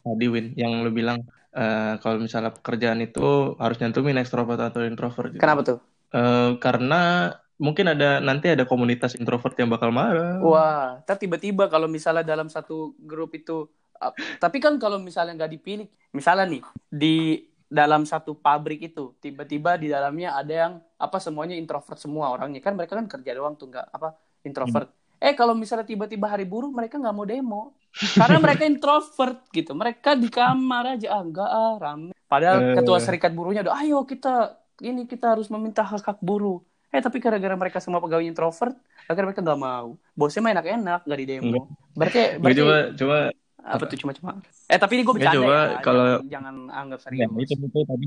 tadi 0.05 0.25
Win, 0.29 0.53
yang 0.53 0.85
lu 0.85 0.93
bilang 0.93 1.25
eh, 1.57 1.97
kalau 1.97 2.21
misalnya 2.21 2.53
pekerjaan 2.53 3.01
itu 3.01 3.57
harus 3.57 3.77
nyantumin 3.81 4.21
ekstrovert 4.21 4.61
atau 4.61 4.85
introvert 4.85 5.33
gitu. 5.33 5.41
kenapa 5.41 5.61
tuh? 5.65 5.79
Eh, 6.13 6.49
karena 6.61 7.33
mungkin 7.61 7.93
ada 7.93 8.17
nanti 8.17 8.49
ada 8.49 8.65
komunitas 8.65 9.13
introvert 9.13 9.53
yang 9.53 9.69
bakal 9.69 9.93
marah. 9.93 10.41
Wah, 10.41 11.05
ntar 11.05 11.21
tiba-tiba 11.21 11.69
kalau 11.69 11.85
misalnya 11.85 12.25
dalam 12.25 12.49
satu 12.49 12.97
grup 12.97 13.37
itu, 13.37 13.69
uh, 14.01 14.13
tapi 14.41 14.57
kan 14.57 14.81
kalau 14.81 14.97
misalnya 14.97 15.37
nggak 15.37 15.53
dipilih, 15.61 15.85
misalnya 16.11 16.49
nih 16.49 16.63
di 16.89 17.45
dalam 17.71 18.03
satu 18.03 18.35
pabrik 18.35 18.81
itu, 18.91 19.15
tiba-tiba 19.21 19.77
di 19.77 19.87
dalamnya 19.93 20.35
ada 20.35 20.53
yang 20.53 20.73
apa 20.97 21.21
semuanya 21.21 21.53
introvert 21.55 22.01
semua 22.01 22.33
orangnya 22.33 22.59
kan 22.59 22.73
mereka 22.73 22.97
kan 22.97 23.05
kerja 23.07 23.31
doang 23.37 23.55
tuh 23.55 23.69
nggak 23.69 23.93
apa 23.93 24.17
introvert. 24.43 24.89
Eh 25.21 25.37
kalau 25.37 25.53
misalnya 25.53 25.85
tiba-tiba 25.85 26.25
hari 26.25 26.49
buruh 26.49 26.73
mereka 26.73 26.97
nggak 26.97 27.13
mau 27.13 27.29
demo 27.29 27.77
karena 28.17 28.41
mereka 28.41 28.65
introvert 28.65 29.45
gitu, 29.53 29.77
mereka 29.77 30.17
di 30.17 30.33
kamar 30.33 30.97
aja 30.97 31.13
ah 31.13 31.21
nggak 31.21 31.49
ah 31.53 31.73
rame. 31.77 32.11
Padahal 32.25 32.57
Eh. 32.57 32.75
ketua 32.81 32.97
serikat 32.97 33.31
buruhnya 33.37 33.61
udah, 33.61 33.75
ayo 33.85 34.01
kita 34.09 34.57
ini 34.81 35.05
kita 35.05 35.37
harus 35.37 35.45
meminta 35.53 35.85
hak 35.85 36.01
hak 36.01 36.19
buruh. 36.25 36.57
Eh 36.91 36.99
tapi 36.99 37.17
gara-gara 37.23 37.55
mereka 37.55 37.79
semua 37.79 38.03
pegawai 38.03 38.27
introvert, 38.27 38.75
akhirnya 39.07 39.27
mereka 39.31 39.41
nggak 39.41 39.61
mau. 39.61 39.87
Bosnya 40.11 40.43
mah 40.43 40.51
enak-enak 40.59 40.99
nggak 41.07 41.19
di 41.19 41.27
demo. 41.27 41.59
Berarti, 41.95 42.19
berarti 42.35 42.59
coba 42.59 42.75
coba 42.99 43.17
apa 43.61 43.83
tuh 43.87 43.97
cuma-cuma? 44.03 44.31
Eh 44.67 44.75
tapi 44.75 44.91
ini 44.99 45.03
gue 45.07 45.15
Ya, 45.15 45.19
bercanda 45.23 45.37
coba 45.39 45.55
ya. 45.55 45.79
kalau- 45.79 46.07
Jangan, 46.19 46.27
jangan 46.27 46.55
anggap 46.69 46.99
ya, 46.99 47.03
serius. 47.07 47.29
itu 47.31 47.53
itu 47.63 47.79
tadi 47.87 48.05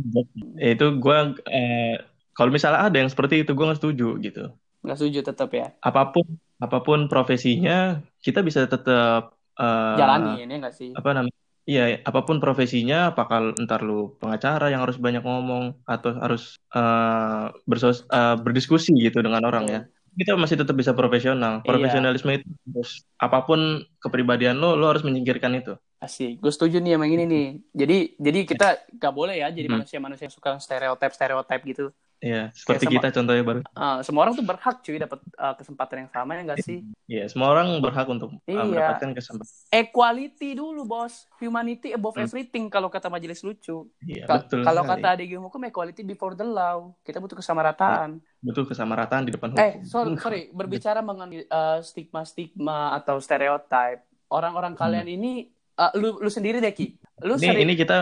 ya, 0.60 0.68
itu 0.76 0.86
gue 1.00 1.16
eh, 1.48 1.92
kalau 2.36 2.50
misalnya 2.52 2.80
ada 2.84 2.96
yang 3.00 3.08
seperti 3.08 3.34
itu 3.46 3.50
gue 3.56 3.64
nggak 3.64 3.80
setuju 3.80 4.08
gitu. 4.20 4.42
Nggak 4.84 4.96
setuju 5.00 5.18
tetap 5.24 5.48
ya. 5.54 5.66
Apa 5.80 6.12
pun 6.12 6.26
apa 6.60 6.78
pun 6.84 6.98
profesinya 7.08 8.04
kita 8.20 8.44
bisa 8.44 8.68
tetap 8.68 9.32
eh, 9.56 9.96
Jalanin 9.96 10.44
ya 10.44 10.56
nggak 10.60 10.74
sih? 10.76 10.90
apa 10.92 11.08
namanya 11.16 11.36
iya 11.64 11.98
apa 12.04 12.20
pun 12.22 12.36
profesinya 12.38 13.10
apakah 13.10 13.56
ntar 13.64 13.80
lu 13.80 14.14
pengacara 14.20 14.68
yang 14.68 14.84
harus 14.84 15.00
banyak 15.00 15.24
ngomong 15.24 15.80
atau 15.84 16.12
harus 16.16 16.60
eh, 16.76 17.44
bersos 17.64 18.04
eh, 18.08 18.36
berdiskusi 18.40 18.92
gitu 18.96 19.24
dengan 19.24 19.42
orang 19.44 19.64
ya 19.66 19.80
kita 20.14 20.38
masih 20.38 20.54
tetap 20.62 20.78
bisa 20.78 20.94
profesional 20.94 21.58
Iya. 21.58 21.66
profesionalisme 21.66 22.30
itu 22.38 22.46
harus 22.70 23.02
apa 23.18 23.42
pun 23.42 23.82
kepribadian 23.98 24.54
lo 24.62 24.78
lo 24.78 24.86
harus 24.92 25.02
menyingkirkan 25.02 25.52
itu 25.58 25.74
Asik. 26.04 26.36
Gue 26.36 26.52
setuju 26.52 26.84
nih 26.84 27.00
sama 27.00 27.08
yang 27.08 27.16
ini 27.16 27.24
nih. 27.24 27.46
Jadi 27.72 27.98
jadi 28.20 28.38
kita 28.44 28.68
nggak 29.00 29.14
boleh 29.16 29.40
ya 29.40 29.48
jadi 29.48 29.72
Hmm. 29.72 29.80
manusia-manusia 29.80 30.28
yang 30.28 30.36
suka 30.36 30.60
stereotip 30.60 31.16
stereotip 31.16 31.60
gitu. 31.64 31.84
Ya 32.24 32.48
seperti 32.50 32.88
sama- 32.88 32.94
kita 32.96 33.08
contohnya 33.12 33.44
baru 33.44 33.60
Ah, 33.70 34.00
semua 34.00 34.24
orang 34.24 34.32
tuh 34.32 34.40
berhak 34.42 34.80
cuy 34.80 34.96
dapat 34.96 35.20
ah, 35.36 35.52
kesempatan 35.52 35.96
yang 36.00 36.10
sama 36.10 36.30
ya 36.32 36.40
nggak 36.42 36.60
sih? 36.62 36.80
ya 37.04 37.28
semua 37.28 37.52
orang 37.52 37.76
berhak 37.78 38.08
untuk 38.08 38.32
eh, 38.42 38.50
Iya. 38.50 38.64
mendapatkan 38.64 39.12
kesempatan 39.12 39.52
Equality 39.70 40.48
dulu 40.54 40.82
bos. 40.82 41.28
Humanity 41.36 41.92
above 41.92 42.14
Hmm. 42.14 42.24
everything 42.24 42.64
kalau 42.66 42.88
kata 42.88 43.06
majelis 43.06 43.42
lucu. 43.42 43.92
Iya, 44.00 44.24
Ka- 44.24 44.40
betul 44.40 44.62
kalau 44.62 44.82
kata 44.82 45.06
adik 45.12 45.36
hukum 45.36 45.60
equality 45.62 46.00
before 46.02 46.32
the 46.32 46.42
law. 46.42 46.96
Kita 47.02 47.18
butuh 47.18 47.36
kesamarataan. 47.36 48.24
betul 48.40 48.64
kesamarataan 48.64 49.24
di 49.24 49.32
depan 49.32 49.50
hukum 49.50 49.60
Eh, 49.60 49.74
sorry, 49.82 50.16
sorry. 50.16 50.42
berbicara 50.50 51.00
mengenai 51.00 51.44
uh, 51.44 51.80
stigma-stigma 51.80 52.92
atau 52.94 53.16
stereotip, 53.16 54.00
orang-orang 54.28 54.72
kalian 54.74 55.04
ini, 55.06 55.48
uh, 55.74 55.92
lu, 55.92 56.16
lu 56.18 56.28
sendiri 56.28 56.56
deh 56.56 56.70
Ki, 56.70 56.96
lu 57.20 57.34
Hmm. 57.34 57.38
ini 57.38 57.46
sering 57.46 57.62
ini 57.62 57.74
kita 57.74 57.96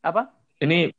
apa? 0.00 0.34
ini 0.58 0.90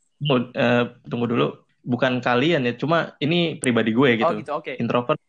eh, 0.53 0.83
tunggu 1.05 1.25
dulu 1.25 1.47
bukan 1.79 2.19
kalian 2.19 2.67
ya 2.67 2.73
cuma 2.75 3.15
ini 3.23 3.55
pribadi 3.55 3.95
gue 3.95 4.19
gitu 4.19 4.27
Oh 4.27 4.35
gitu, 4.35 4.51
oke. 4.59 4.73
introvert 4.75 5.19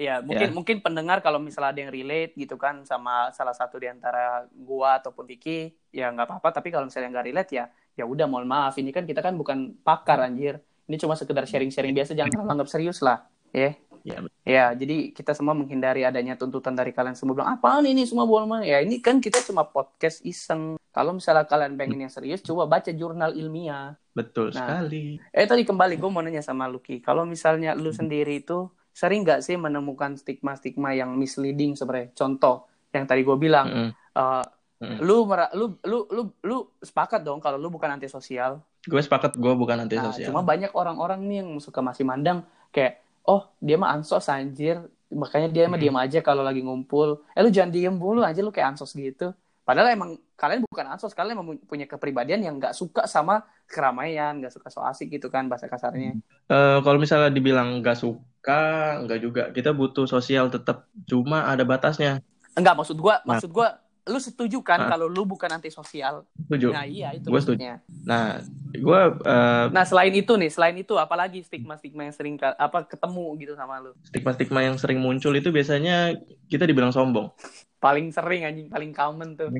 Iya, 0.00 0.24
mungkin 0.24 0.48
Ya. 0.50 0.54
mungkin 0.54 0.76
pendengar 0.80 1.20
kalau 1.20 1.38
misalnya 1.38 1.70
ada 1.76 1.80
yang 1.84 1.92
relate 1.92 2.32
gitu 2.34 2.56
kan 2.56 2.82
sama 2.88 3.30
salah 3.36 3.52
satu 3.52 3.76
di 3.78 3.86
antara 3.86 4.48
gua 4.50 4.98
ataupun 4.98 5.28
Vicky, 5.28 5.70
ya 5.92 6.10
nggak 6.10 6.26
apa-apa. 6.26 6.48
Tapi 6.60 6.72
kalau 6.72 6.88
misalnya 6.88 7.12
nggak 7.14 7.26
relate 7.30 7.50
ya, 7.52 7.64
ya 7.94 8.04
udah 8.08 8.26
mohon 8.26 8.48
maaf. 8.48 8.74
Ini 8.80 8.90
kan 8.90 9.04
kita 9.04 9.20
kan 9.22 9.36
bukan 9.36 9.76
pakar 9.84 10.24
anjir. 10.24 10.58
Ini 10.88 10.96
cuma 10.98 11.14
sekedar 11.14 11.44
sharing-sharing 11.46 11.94
biasa, 11.94 12.16
jangan 12.16 12.32
terlalu 12.32 12.50
anggap 12.58 12.68
serius 12.72 12.98
lah. 13.04 13.28
Ya. 13.54 13.76
ya 14.02 14.18
Ya, 14.44 14.64
jadi 14.76 15.14
kita 15.16 15.32
semua 15.32 15.56
menghindari 15.56 16.04
adanya 16.04 16.36
tuntutan 16.36 16.76
dari 16.76 16.92
kalian 16.92 17.16
semua 17.16 17.38
bilang, 17.38 17.54
apaan 17.56 17.86
ini 17.88 18.04
semua 18.04 18.28
bohong 18.28 18.48
mah?" 18.48 18.62
Ya, 18.66 18.80
ini 18.84 19.00
kan 19.00 19.20
kita 19.22 19.40
cuma 19.46 19.64
podcast 19.64 20.20
iseng. 20.26 20.76
Kalau 20.94 21.10
misalnya 21.18 21.44
kalian 21.50 21.74
pengen 21.74 22.06
yang 22.06 22.12
serius, 22.12 22.40
coba 22.46 22.70
baca 22.70 22.90
jurnal 22.94 23.34
ilmiah. 23.34 23.98
betul 24.14 24.54
Nah. 24.54 24.78
sekali 24.86 25.18
Eh, 25.34 25.46
tadi 25.50 25.62
kembali, 25.66 25.98
gue 25.98 26.10
mau 26.10 26.22
nanya 26.22 26.38
sama 26.40 26.70
Lucky. 26.70 27.02
Kalau 27.02 27.26
misalnya 27.26 27.74
lu 27.74 27.90
sendiri 27.90 28.38
itu 28.38 28.70
sering 28.94 29.26
nggak 29.26 29.42
sih 29.42 29.58
menemukan 29.58 30.14
stigma-stigma 30.14 30.94
yang 30.94 31.10
misleading 31.18 31.74
sebenarnya? 31.74 32.14
Contoh, 32.14 32.70
yang 32.94 33.04
tadi 33.10 33.26
gue 33.26 33.36
bilang, 33.36 33.66
Mm-mm. 33.66 33.90
eh, 34.14 34.44
Mm. 34.84 35.00
lu, 35.06 35.24
lu, 35.54 35.66
lu, 35.86 35.98
lu, 36.12 36.22
lu 36.44 36.56
sepakat 36.82 37.24
dong 37.24 37.40
kalau 37.40 37.56
lu 37.56 37.72
bukan 37.72 37.96
antisosial. 37.96 38.60
gue 38.84 39.00
sepakat 39.00 39.32
gue 39.40 39.52
bukan 39.56 39.80
Nah, 39.88 40.12
sosial 40.12 40.28
cuma 40.28 40.44
banyak 40.44 40.70
orang-orang 40.76 41.24
nih 41.24 41.36
yang 41.40 41.56
suka 41.56 41.80
masih 41.80 42.04
mandang 42.04 42.44
kayak, 42.68 43.00
oh 43.24 43.48
dia 43.64 43.80
mah 43.80 43.96
ansos 43.96 44.28
anjir, 44.28 44.76
makanya 45.08 45.48
dia 45.48 45.64
mah 45.72 45.78
Hmm. 45.80 45.84
diem 45.88 45.96
aja 45.96 46.18
kalau 46.20 46.42
lagi 46.44 46.60
ngumpul. 46.60 47.24
Eh 47.32 47.40
lu 47.40 47.48
jangan 47.48 47.72
diem 47.72 47.94
mulu 47.96 48.20
aja 48.20 48.40
lu 48.44 48.52
kayak 48.52 48.76
ansos 48.76 48.92
gitu. 48.92 49.32
Padahal 49.64 49.96
emang 49.96 50.10
kalian 50.36 50.60
bukan 50.68 50.86
ansos, 50.92 51.16
kalian 51.16 51.40
emang 51.40 51.56
punya 51.64 51.88
kepribadian 51.88 52.44
yang 52.44 52.60
nggak 52.60 52.76
suka 52.76 53.08
sama 53.08 53.48
keramaian, 53.64 54.36
nggak 54.36 54.52
suka 54.52 54.68
so 54.68 54.84
asik 54.84 55.08
gitu 55.08 55.32
kan 55.32 55.48
bahasa 55.48 55.66
kasarnya. 55.72 56.20
Eh, 56.52 56.78
kalau 56.84 57.00
misalnya 57.00 57.32
dibilang 57.32 57.80
nggak 57.80 57.96
suka 57.96 59.00
nggak 59.08 59.18
juga 59.24 59.42
kita 59.56 59.72
butuh 59.72 60.04
sosial 60.04 60.52
tetap 60.52 60.84
cuma 61.08 61.48
ada 61.48 61.64
batasnya 61.64 62.20
Enggak 62.54 62.76
maksud 62.78 63.00
gua, 63.00 63.18
Nah. 63.24 63.34
maksud 63.34 63.50
gua 63.50 63.80
lu 64.04 64.18
setuju 64.18 64.60
kan 64.60 64.84
kalau 64.84 65.08
lu 65.08 65.24
bukan 65.24 65.48
antisosial? 65.50 66.28
setuju 66.44 66.70
Nah 66.70 66.84
iya 66.84 67.08
itu 67.12 67.24
Gua 67.26 67.40
setuju. 67.40 67.80
nah 68.04 68.36
gue 68.68 69.00
eh, 69.24 69.64
Nah 69.72 69.84
selain 69.84 70.12
itu 70.12 70.32
nih, 70.34 70.52
selain 70.52 70.76
itu 70.76 70.92
apalagi 70.94 71.40
stigma-stigma 71.40 72.04
yang 72.04 72.12
sering 72.12 72.34
apa 72.36 72.84
ketemu 72.84 73.24
gitu 73.40 73.52
sama 73.54 73.80
lu? 73.80 73.96
stigma-stigma 74.04 74.60
yang 74.60 74.76
sering 74.76 75.00
muncul 75.00 75.32
itu 75.32 75.48
biasanya 75.48 76.12
kita 76.46 76.64
dibilang 76.64 76.92
sombong 76.92 77.32
Paling 77.78 78.08
sering 78.10 78.44
anjing, 78.44 78.68
paling 78.68 78.92
common 78.92 79.36
tuh. 79.36 79.50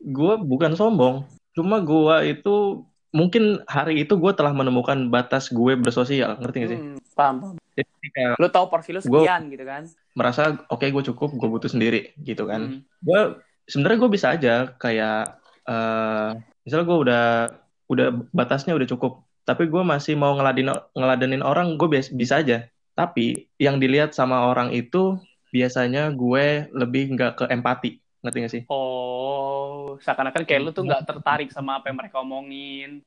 gue 0.00 0.34
bukan 0.40 0.72
sombong 0.72 1.26
cuma 1.50 1.82
gue 1.82 2.16
itu 2.30 2.86
mungkin 3.10 3.58
hari 3.66 4.00
itu 4.00 4.14
gue 4.14 4.32
telah 4.32 4.54
menemukan 4.54 4.96
batas 5.08 5.50
gue 5.50 5.74
bersosial 5.74 6.38
ngerti 6.38 6.56
gak 6.58 6.70
sih 6.70 6.80
Hmm, 6.80 6.96
paham, 7.12 7.36
paham. 7.42 7.56
jadi 7.74 7.90
Lu 8.38 8.48
tahu 8.48 8.70
porsi 8.70 8.94
lu 8.94 9.02
Gua- 9.02 9.26
sekian 9.26 9.50
gitu 9.50 9.66
kan? 9.66 9.82
merasa 10.10 10.42
oke 10.66 10.86
gue 10.86 11.02
cukup 11.06 11.34
gue 11.34 11.48
butuh 11.48 11.68
sendiri 11.68 12.14
gitu 12.18 12.46
kan 12.46 12.70
Hmm. 12.70 12.80
gue 13.02 13.20
sebenarnya 13.70 13.98
gue 14.02 14.10
bisa 14.16 14.28
aja 14.34 14.50
kayak 14.82 15.14
eh 15.70 16.28
misalnya 16.64 16.86
gue 16.90 16.98
udah 17.04 17.22
udah 17.92 18.06
batasnya 18.38 18.72
udah 18.78 18.88
cukup 18.92 19.12
tapi 19.50 19.66
gue 19.66 19.82
masih 19.82 20.14
mau 20.14 20.36
ngeladin 20.38 20.70
ngeladenin 20.94 21.42
orang 21.42 21.74
gue 21.74 21.88
bias- 21.90 22.14
bisa 22.14 22.38
aja. 22.38 22.70
Tapi 22.94 23.50
yang 23.58 23.82
dilihat 23.82 24.12
sama 24.14 24.46
orang 24.46 24.70
itu 24.70 25.18
biasanya 25.50 26.12
gue 26.14 26.70
lebih 26.70 27.16
nggak 27.18 27.32
ke 27.34 27.44
empati. 27.50 27.98
Ngerti 28.22 28.36
gak 28.44 28.52
sih? 28.52 28.62
Oh, 28.70 29.96
seakan-akan 29.98 30.44
kayak 30.46 30.60
lu 30.62 30.70
tuh 30.70 30.84
nggak 30.86 31.08
tertarik 31.08 31.48
sama 31.50 31.80
apa 31.80 31.90
yang 31.90 31.98
mereka 31.98 32.20
omongin. 32.22 33.02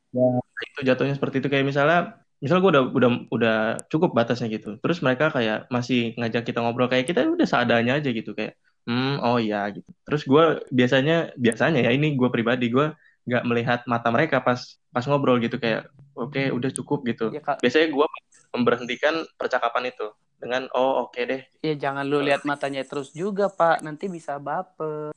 itu 0.64 0.80
jatuhnya 0.84 1.16
seperti 1.16 1.40
itu. 1.40 1.48
Kayak 1.48 1.66
misalnya 1.70 2.00
misalnya 2.44 2.62
gue 2.66 2.72
udah 2.76 2.84
udah 2.92 3.10
udah 3.32 3.56
cukup 3.88 4.10
batasnya 4.18 4.52
gitu. 4.52 4.76
Terus 4.84 5.00
mereka 5.06 5.32
kayak 5.32 5.70
masih 5.72 6.18
ngajak 6.20 6.44
kita 6.44 6.60
ngobrol 6.60 6.90
kayak 6.92 7.06
kita 7.08 7.24
udah 7.24 7.48
seadanya 7.48 8.02
aja 8.02 8.10
gitu. 8.10 8.36
Kayak 8.36 8.58
hmm 8.84 9.16
oh 9.24 9.38
iya 9.40 9.72
gitu 9.72 9.88
terus 10.04 10.22
gue 10.28 10.44
biasanya 10.70 11.32
biasanya 11.40 11.80
ya 11.88 11.92
ini 11.96 12.14
gue 12.20 12.30
pribadi 12.30 12.68
gue 12.68 12.92
nggak 13.24 13.44
melihat 13.48 13.80
mata 13.88 14.12
mereka 14.12 14.44
pas 14.44 14.60
pas 14.92 15.04
ngobrol 15.08 15.40
gitu 15.40 15.56
kayak 15.56 15.88
oke 16.14 16.42
udah 16.52 16.70
cukup 16.76 17.00
gitu 17.08 17.32
Ya, 17.32 17.40
Kak. 17.40 17.64
biasanya 17.64 17.88
gue 17.96 18.06
memberhentikan 18.54 19.24
percakapan 19.40 19.90
itu 19.90 20.08
dengan 20.38 20.68
oh 20.76 21.08
oke 21.08 21.20
deh 21.24 21.42
Ya 21.64 21.80
jangan 21.80 22.04
lu 22.04 22.20
lihat 22.20 22.44
matanya 22.44 22.84
terus 22.84 23.16
juga, 23.16 23.48
Pak. 23.48 23.88
Nanti 23.88 24.12
bisa 24.12 24.36
baper. 24.36 25.16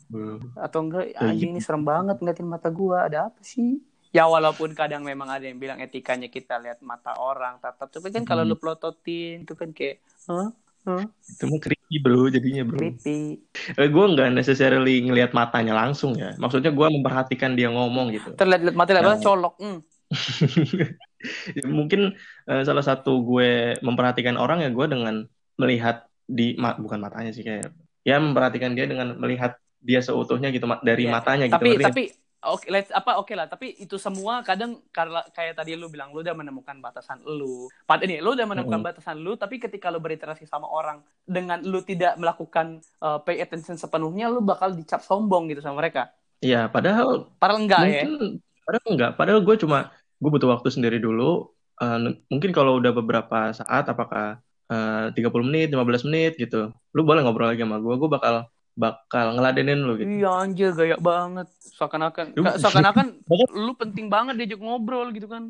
Atau 0.55 0.87
enggak, 0.87 1.11
Ya, 1.11 1.27
anjing 1.27 1.51
ini 1.51 1.59
serem 1.59 1.83
banget 1.83 2.23
ngeliatin 2.23 2.47
mata 2.47 2.71
gua. 2.71 3.11
Ada 3.11 3.27
apa 3.35 3.43
sih? 3.43 3.83
Ya 4.15 4.31
walaupun 4.31 4.71
kadang 4.73 5.03
memang 5.03 5.27
ada 5.27 5.43
yang 5.43 5.59
bilang 5.59 5.83
etikanya 5.83 6.31
kita 6.31 6.63
lihat 6.63 6.79
mata 6.87 7.19
orang, 7.19 7.59
tatap. 7.59 7.91
Tapi 7.91 8.15
kan 8.15 8.23
kalau 8.23 8.47
Hmm. 8.47 8.55
lu 8.55 8.57
pelototin, 8.57 9.43
itu 9.43 9.59
kan 9.59 9.75
kayak, 9.75 9.99
Hah? 10.31 10.55
Huh? 10.87 11.03
itu 11.03 11.45
mah 11.45 11.59
creepy 11.59 11.97
bro 11.99 12.31
jadinya 12.31 12.63
bro 12.63 12.79
Creepy. 12.79 13.43
eh, 13.75 13.89
gue 13.89 14.05
nggak 14.07 14.31
necessarily 14.33 15.03
ngelihat 15.03 15.31
matanya 15.33 15.75
langsung 15.75 16.15
ya 16.15 16.33
maksudnya 16.37 16.71
gue 16.71 16.87
memperhatikan 16.89 17.53
dia 17.53 17.67
ngomong 17.69 18.15
gitu 18.15 18.31
Terlihat 18.33 18.71
mati 18.73 18.93
lebar 18.93 19.13
Nah. 19.13 19.21
colok. 19.21 19.55
Hmm. 19.59 19.83
mungkin 21.69 22.15
eh, 22.45 22.63
salah 22.63 22.81
satu 22.81 23.19
gue 23.21 23.51
memperhatikan 23.81 24.37
orang 24.37 24.61
ya 24.61 24.71
gue 24.71 24.87
dengan 24.87 25.27
melihat 25.57 26.07
di 26.23 26.55
ma- 26.55 26.77
bukan 26.77 26.99
matanya 27.01 27.31
sih 27.31 27.43
kayak 27.43 27.75
ya 28.03 28.17
memperhatikan 28.17 28.73
dia 28.73 28.87
dengan 28.87 29.15
melihat 29.17 29.59
dia 29.79 29.99
seutuhnya 29.99 30.51
gitu 30.51 30.65
ma- 30.65 30.79
dari 30.81 31.07
Iya. 31.07 31.13
matanya 31.13 31.45
gitu 31.47 31.57
Tapi 31.57 31.67
ngerti 31.69 31.79
nggak? 31.81 31.91
tapi 31.91 32.05
oke 32.53 32.67
let's 32.73 32.91
apa 32.95 33.19
oke 33.21 33.33
lah 33.39 33.47
tapi 33.51 33.67
itu 33.83 33.97
semua 33.99 34.41
kadang 34.47 34.79
karena 34.95 35.21
kayak 35.37 35.55
tadi 35.59 35.75
lu 35.81 35.87
bilang 35.93 36.11
lu 36.15 36.21
udah 36.25 36.37
menemukan 36.37 36.77
batasan 36.85 37.19
lu. 37.25 37.69
Pad 37.89 38.01
ini 38.07 38.19
lu 38.25 38.35
udah 38.37 38.47
menemukan 38.49 38.81
Mm-mm. 38.81 38.87
batasan 38.87 39.17
lu 39.25 39.35
tapi 39.37 39.59
ketika 39.63 39.89
lu 39.93 39.99
berinteraksi 40.03 40.45
sama 40.49 40.67
orang 40.71 41.03
dengan 41.27 41.59
lu 41.63 41.81
tidak 41.83 42.17
melakukan 42.21 42.81
uh, 43.05 43.19
pay 43.23 43.39
attention 43.45 43.77
sepenuhnya 43.79 44.27
lu 44.33 44.41
bakal 44.43 44.71
dicap 44.75 45.01
sombong 45.05 45.51
gitu 45.51 45.61
sama 45.65 45.83
mereka. 45.83 46.11
Iya, 46.45 46.57
padahal 46.75 47.09
Padahal 47.41 47.59
enggak 47.65 47.83
ya. 47.89 48.03
mungkin 48.03 48.11
padahal 48.67 48.87
enggak 48.93 49.11
padahal 49.19 49.41
gue 49.47 49.57
cuma 49.63 49.79
gue 50.21 50.31
butuh 50.35 50.49
waktu 50.55 50.69
sendiri 50.75 50.97
dulu 51.07 51.23
n- 51.83 52.19
mungkin 52.33 52.51
kalau 52.57 52.73
udah 52.81 52.93
beberapa 52.99 53.37
saat 53.59 53.85
apakah 53.93 54.25
eh, 54.73 55.05
30 55.17 55.47
menit 55.49 55.67
15 55.73 56.05
menit 56.09 56.33
gitu 56.43 56.57
lu 56.95 57.01
boleh 57.09 57.21
ngobrol 57.23 57.49
lagi 57.51 57.63
sama 57.65 57.79
gue 57.85 57.95
gue 58.01 58.11
bakal 58.17 58.35
bakal 58.77 59.33
ngeladenin 59.35 59.81
lu 59.83 59.97
gitu 59.97 60.09
Iya 60.21 60.31
anjir 60.37 60.71
gaya 60.71 60.97
banget. 61.01 61.49
Seakan-akan 61.75 62.37
seakan-akan 62.61 63.07
lu 63.67 63.73
penting 63.75 64.07
banget 64.07 64.37
diajak 64.37 64.61
ngobrol 64.61 65.09
gitu 65.11 65.27
kan. 65.27 65.49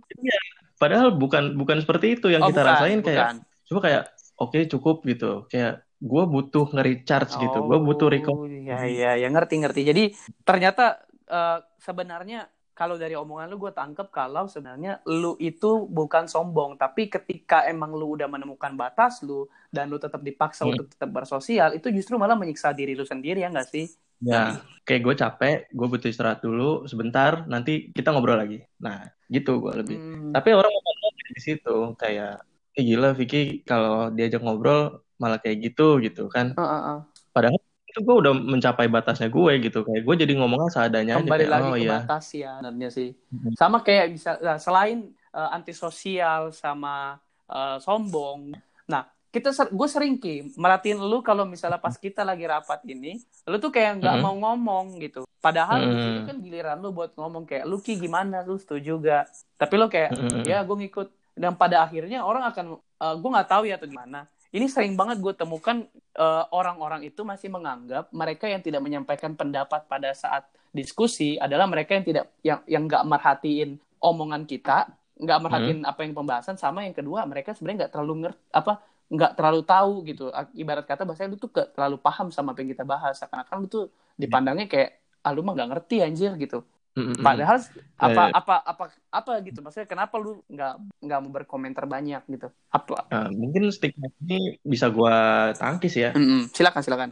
padahal 0.76 1.10
bukan 1.12 1.56
bukan 1.56 1.80
seperti 1.82 2.16
itu 2.16 2.28
yang 2.28 2.44
Oh, 2.44 2.48
kita 2.48 2.62
bukan, 2.62 2.70
rasain 2.70 3.00
kayak 3.00 3.18
bukan. 3.18 3.36
cuma 3.66 3.80
kayak 3.80 4.02
oke 4.36 4.58
cukup 4.68 4.96
gitu 5.04 5.30
kayak 5.48 5.80
gue 5.96 6.22
butuh 6.28 6.68
nge-recharge 6.68 7.32
gitu 7.34 7.58
gue 7.64 7.78
butuh 7.80 8.08
record 8.08 8.36
Oh, 8.36 8.46
Iya 8.46 8.78
iya 8.84 9.10
ya 9.16 9.28
ngerti 9.28 9.54
ngerti. 9.58 9.80
Jadi 9.82 10.02
ternyata 10.44 11.00
eh, 11.26 11.58
sebenarnya 11.80 12.46
kalau 12.76 12.94
dari 12.94 13.16
omongan 13.16 13.48
lu 13.48 13.56
gue 13.58 13.72
tangkep 13.72 14.12
kalau 14.12 14.44
sebenarnya 14.46 15.00
lu 15.08 15.32
itu 15.40 15.88
bukan 15.88 16.28
sombong 16.28 16.76
tapi 16.76 17.08
ketika 17.08 17.64
emang 17.64 17.90
lu 17.90 18.14
udah 18.14 18.28
menemukan 18.28 18.76
batas 18.76 19.24
lu 19.24 19.48
dan 19.72 19.88
lu 19.88 19.96
tetap 19.96 20.20
dipaksa 20.20 20.62
Hmm. 20.62 20.76
untuk 20.76 20.92
tetap 20.92 21.08
bersosial 21.08 21.72
itu 21.72 21.88
justru 21.88 22.14
malah 22.14 22.36
menyiksa 22.36 22.70
diri 22.70 22.92
lu 22.92 23.02
sendiri 23.02 23.40
ya 23.40 23.48
nggak 23.48 23.66
sih? 23.66 23.88
ya 24.16 24.56
kayak 24.82 25.02
gue 25.02 25.14
capek 25.14 25.56
gue 25.68 25.86
butuh 25.86 26.08
istirahat 26.08 26.40
dulu 26.40 26.84
sebentar 26.84 27.44
nanti 27.44 27.92
kita 27.92 28.12
ngobrol 28.12 28.36
lagi 28.36 28.64
nah 28.76 29.04
gitu 29.26 29.60
gue 29.60 29.72
lebih 29.76 29.96
Hmm. 29.96 30.32
tapi 30.32 30.52
orang 30.52 30.72
ngomong 30.72 31.12
di 31.32 31.42
situ 31.42 31.76
kayak 31.96 32.40
eh 32.72 32.84
gila 32.84 33.12
Vicky 33.12 33.60
kalau 33.60 34.08
diajak 34.08 34.40
ngobrol 34.40 35.00
malah 35.16 35.36
kayak 35.36 35.68
gitu 35.68 36.00
gitu 36.00 36.28
kan 36.28 36.56
Ah, 36.56 36.64
ah, 36.64 36.82
ah. 36.92 36.98
padahal 37.28 37.60
itu 37.96 38.04
gue 38.04 38.16
udah 38.20 38.32
mencapai 38.36 38.92
batasnya 38.92 39.32
gue 39.32 39.52
gitu 39.64 39.80
kayak 39.80 40.04
gue 40.04 40.14
jadi 40.20 40.32
ngomongnya 40.36 40.68
seadanya 40.68 41.16
aja 41.16 41.24
Kembali 41.24 41.40
kayak 41.40 41.54
lagi 41.56 41.64
oh 41.64 41.72
ke 41.72 41.80
ya 41.80 41.92
batas 41.96 42.26
ya 42.28 42.52
sebenarnya 42.60 42.88
sih. 42.92 43.08
Mhm. 43.32 43.50
Sama 43.56 43.78
kayak 43.80 44.06
bisa 44.12 44.30
nah, 44.44 44.60
selain 44.60 44.98
eh, 45.32 45.48
antisosial 45.56 46.52
sama 46.52 47.16
eh, 47.48 47.76
sombong. 47.80 48.52
Nah, 48.84 49.08
kita 49.32 49.48
ser 49.48 49.72
gue 49.72 49.88
sering 49.88 50.20
ki 50.20 50.52
merhatiin 50.60 51.00
lu 51.00 51.24
kalau 51.24 51.48
misalnya 51.48 51.80
pas 51.80 51.96
kita 51.96 52.20
lagi 52.20 52.44
rapat 52.44 52.84
ini, 52.84 53.16
lu 53.48 53.56
tuh 53.56 53.72
kayak 53.72 54.04
nggak 54.04 54.12
Mhm. 54.12 54.22
mau 54.22 54.34
ngomong 54.44 55.00
gitu. 55.00 55.24
Padahal 55.40 55.80
sini 55.80 56.20
Mhm. 56.20 56.26
kan 56.28 56.36
giliran 56.36 56.76
lu 56.84 56.92
buat 56.92 57.16
ngomong 57.16 57.48
kayak 57.48 57.64
lu 57.64 57.80
ki 57.80 57.96
gimana 57.96 58.44
lu 58.44 58.60
setuju 58.60 59.00
gak? 59.00 59.24
Tapi 59.56 59.74
lu 59.74 59.88
kayak 59.88 60.12
Mhm. 60.12 60.44
ya 60.44 60.60
gue 60.60 60.76
ngikut. 60.84 61.08
Dan 61.32 61.52
pada 61.52 61.84
akhirnya 61.84 62.28
orang 62.28 62.44
akan 62.44 62.76
eh, 62.76 63.14
gue 63.14 63.30
nggak 63.30 63.48
tahu 63.48 63.62
ya 63.64 63.80
atau 63.80 63.88
gimana. 63.88 64.28
Ini 64.56 64.66
sering 64.72 64.96
banget 64.96 65.20
gue 65.20 65.36
temukan 65.36 65.84
eh, 66.16 66.44
orang-orang 66.48 67.04
itu 67.04 67.20
masih 67.28 67.52
menganggap 67.52 68.08
mereka 68.08 68.48
yang 68.48 68.64
tidak 68.64 68.80
menyampaikan 68.80 69.36
pendapat 69.36 69.84
pada 69.84 70.16
saat 70.16 70.48
diskusi 70.72 71.36
adalah 71.36 71.68
mereka 71.68 71.92
yang 71.92 72.04
tidak 72.04 72.24
yang 72.40 72.60
yang 72.64 72.82
nggak 72.88 73.04
merhatiin 73.04 73.76
omongan 74.00 74.48
kita, 74.48 74.88
nggak 75.20 75.38
merhatiin 75.44 75.84
apa 75.84 76.00
yang 76.04 76.16
pembahasan 76.16 76.56
sama 76.56 76.88
yang 76.88 76.96
kedua 76.96 77.28
mereka 77.28 77.52
sebenarnya 77.52 77.84
nggak 77.84 77.92
terlalu 77.92 78.14
ngerti 78.24 78.40
apa 78.52 78.72
nggak 79.06 79.32
terlalu 79.38 79.60
tahu 79.62 79.92
gitu. 80.08 80.24
Ibarat 80.56 80.84
kata 80.88 81.06
bahasa 81.06 81.30
lu 81.30 81.38
tuh 81.38 81.50
gak 81.52 81.76
terlalu 81.78 81.96
paham 82.02 82.28
sama 82.34 82.52
apa 82.52 82.60
yang 82.64 82.70
kita 82.74 82.82
bahas. 82.82 83.14
Seakan-akan 83.22 83.56
lu 83.62 83.68
tuh 83.70 83.84
dipandangnya 84.18 84.66
kayak 84.66 84.98
ah 85.22 85.30
lu 85.30 85.46
mah 85.46 85.54
nggak 85.54 85.68
ngerti 85.76 85.96
anjir 86.02 86.32
gitu. 86.40 86.66
Mm-mm. 86.96 87.20
Padahal 87.20 87.60
apa 88.00 88.22
Eh. 88.24 88.30
apa 88.32 88.54
apa 88.64 88.84
apa 89.12 89.30
gitu 89.44 89.60
maksudnya 89.60 89.84
kenapa 89.84 90.16
lu 90.16 90.40
nggak 90.48 90.72
nggak 91.04 91.18
mau 91.20 91.30
berkomentar 91.30 91.84
banyak 91.84 92.24
gitu? 92.26 92.48
Apa? 92.72 93.04
Nah, 93.12 93.28
mungkin 93.30 93.68
stigma 93.68 94.08
ini 94.18 94.56
bisa 94.64 94.88
gue 94.88 95.16
tangkis 95.54 95.92
ya 95.92 96.16
Mm-mm. 96.16 96.48
Silakan 96.50 96.80
silakan. 96.80 97.08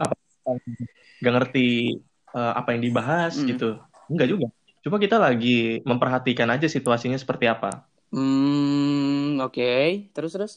gak 1.17 1.33
ngerti 1.33 1.97
eh, 2.31 2.53
apa 2.53 2.73
yang 2.73 2.81
dibahas 2.81 3.37
Mm. 3.37 3.45
gitu 3.49 3.69
enggak 4.05 4.29
juga 4.29 4.47
cuma 4.81 4.97
kita 4.97 5.17
lagi 5.17 5.81
memperhatikan 5.81 6.45
aja 6.49 6.65
situasinya 6.65 7.17
seperti 7.17 7.45
apa 7.45 7.89
Hmm, 8.15 9.43
oke. 9.43 9.73
Terus 10.15 10.31
terus. 10.31 10.53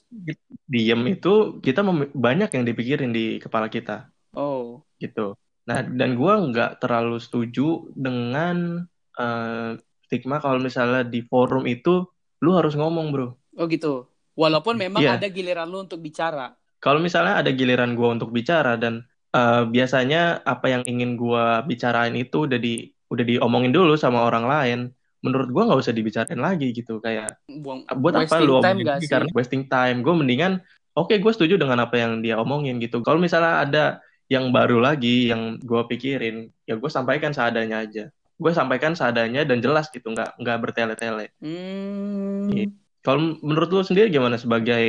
diem 0.65 1.03
itu 1.11 1.59
kita 1.59 1.83
mem- 1.83 2.13
banyak 2.15 2.55
yang 2.55 2.63
dipikirin 2.63 3.11
di 3.11 3.43
kepala 3.43 3.67
kita 3.67 4.15
Oh. 4.31 4.85
gitu. 4.97 5.35
Nah, 5.67 5.83
dan 5.83 6.15
gua 6.15 6.39
nggak 6.39 6.79
terlalu 6.79 7.19
setuju 7.19 7.91
dengan 7.93 8.87
eh, 9.19 9.71
stigma 10.07 10.39
kalau 10.39 10.63
misalnya 10.63 11.05
di 11.05 11.21
forum 11.27 11.67
itu 11.67 12.07
lu 12.41 12.51
harus 12.55 12.79
ngomong, 12.79 13.11
bro. 13.11 13.29
Oh 13.59 13.67
gitu. 13.67 14.07
Walaupun 14.39 14.79
memang 14.79 15.03
Iya. 15.03 15.19
ada 15.19 15.27
giliran 15.27 15.67
lu 15.67 15.83
untuk 15.83 15.99
bicara. 15.99 16.55
Kalau 16.79 17.03
misalnya 17.03 17.43
ada 17.43 17.51
giliran 17.51 17.99
gua 17.99 18.15
untuk 18.15 18.31
bicara 18.31 18.79
dan 18.79 19.03
eh, 19.35 19.63
biasanya 19.67 20.41
apa 20.47 20.71
yang 20.71 20.83
ingin 20.87 21.19
gua 21.19 21.61
bicarain 21.67 22.15
itu 22.15 22.47
udah 22.47 22.57
di 22.57 22.89
udah 23.11 23.25
diomongin 23.27 23.75
dulu 23.75 23.99
sama 23.99 24.23
orang 24.25 24.47
lain, 24.47 24.79
menurut 25.21 25.51
gua 25.51 25.67
nggak 25.69 25.81
usah 25.83 25.93
dibicarain 25.93 26.39
lagi 26.39 26.71
gitu. 26.71 27.03
Kayak 27.03 27.37
Buang 27.51 27.83
buat 27.99 28.15
apa 28.15 28.39
lu 28.39 28.63
omongin 28.63 28.87
lagi? 28.87 29.11
Karena 29.11 29.29
wasting 29.35 29.67
time. 29.67 30.01
Gue 30.07 30.15
mendingan, 30.15 30.63
oke 30.95 31.11
gue 31.19 31.33
setuju 31.35 31.59
dengan 31.59 31.83
apa 31.83 31.99
yang 31.99 32.23
dia 32.23 32.39
omongin 32.39 32.79
gitu. 32.79 33.03
Kalau 33.03 33.19
misalnya 33.19 33.67
ada 33.67 33.85
yang 34.31 34.53
baru 34.55 34.79
lagi 34.79 35.33
yang 35.33 35.57
gue 35.59 35.83
pikirin, 35.89 36.53
ya 36.69 36.79
gue 36.79 36.91
sampaikan 36.93 37.33
seadanya 37.35 37.83
aja. 37.83 38.13
Gue 38.39 38.55
sampaikan 38.55 38.95
seadanya 38.95 39.43
dan 39.43 39.59
jelas 39.59 39.91
gitu, 39.91 40.15
nggak 40.15 40.39
nggak 40.39 40.59
bertele-tele. 40.63 41.35
Hmm. 41.43 42.49
Iya. 42.49 42.71
Kalau 43.03 43.39
menurut 43.43 43.69
lu 43.71 43.83
sendiri 43.83 44.09
gimana 44.09 44.39
sebagai 44.39 44.87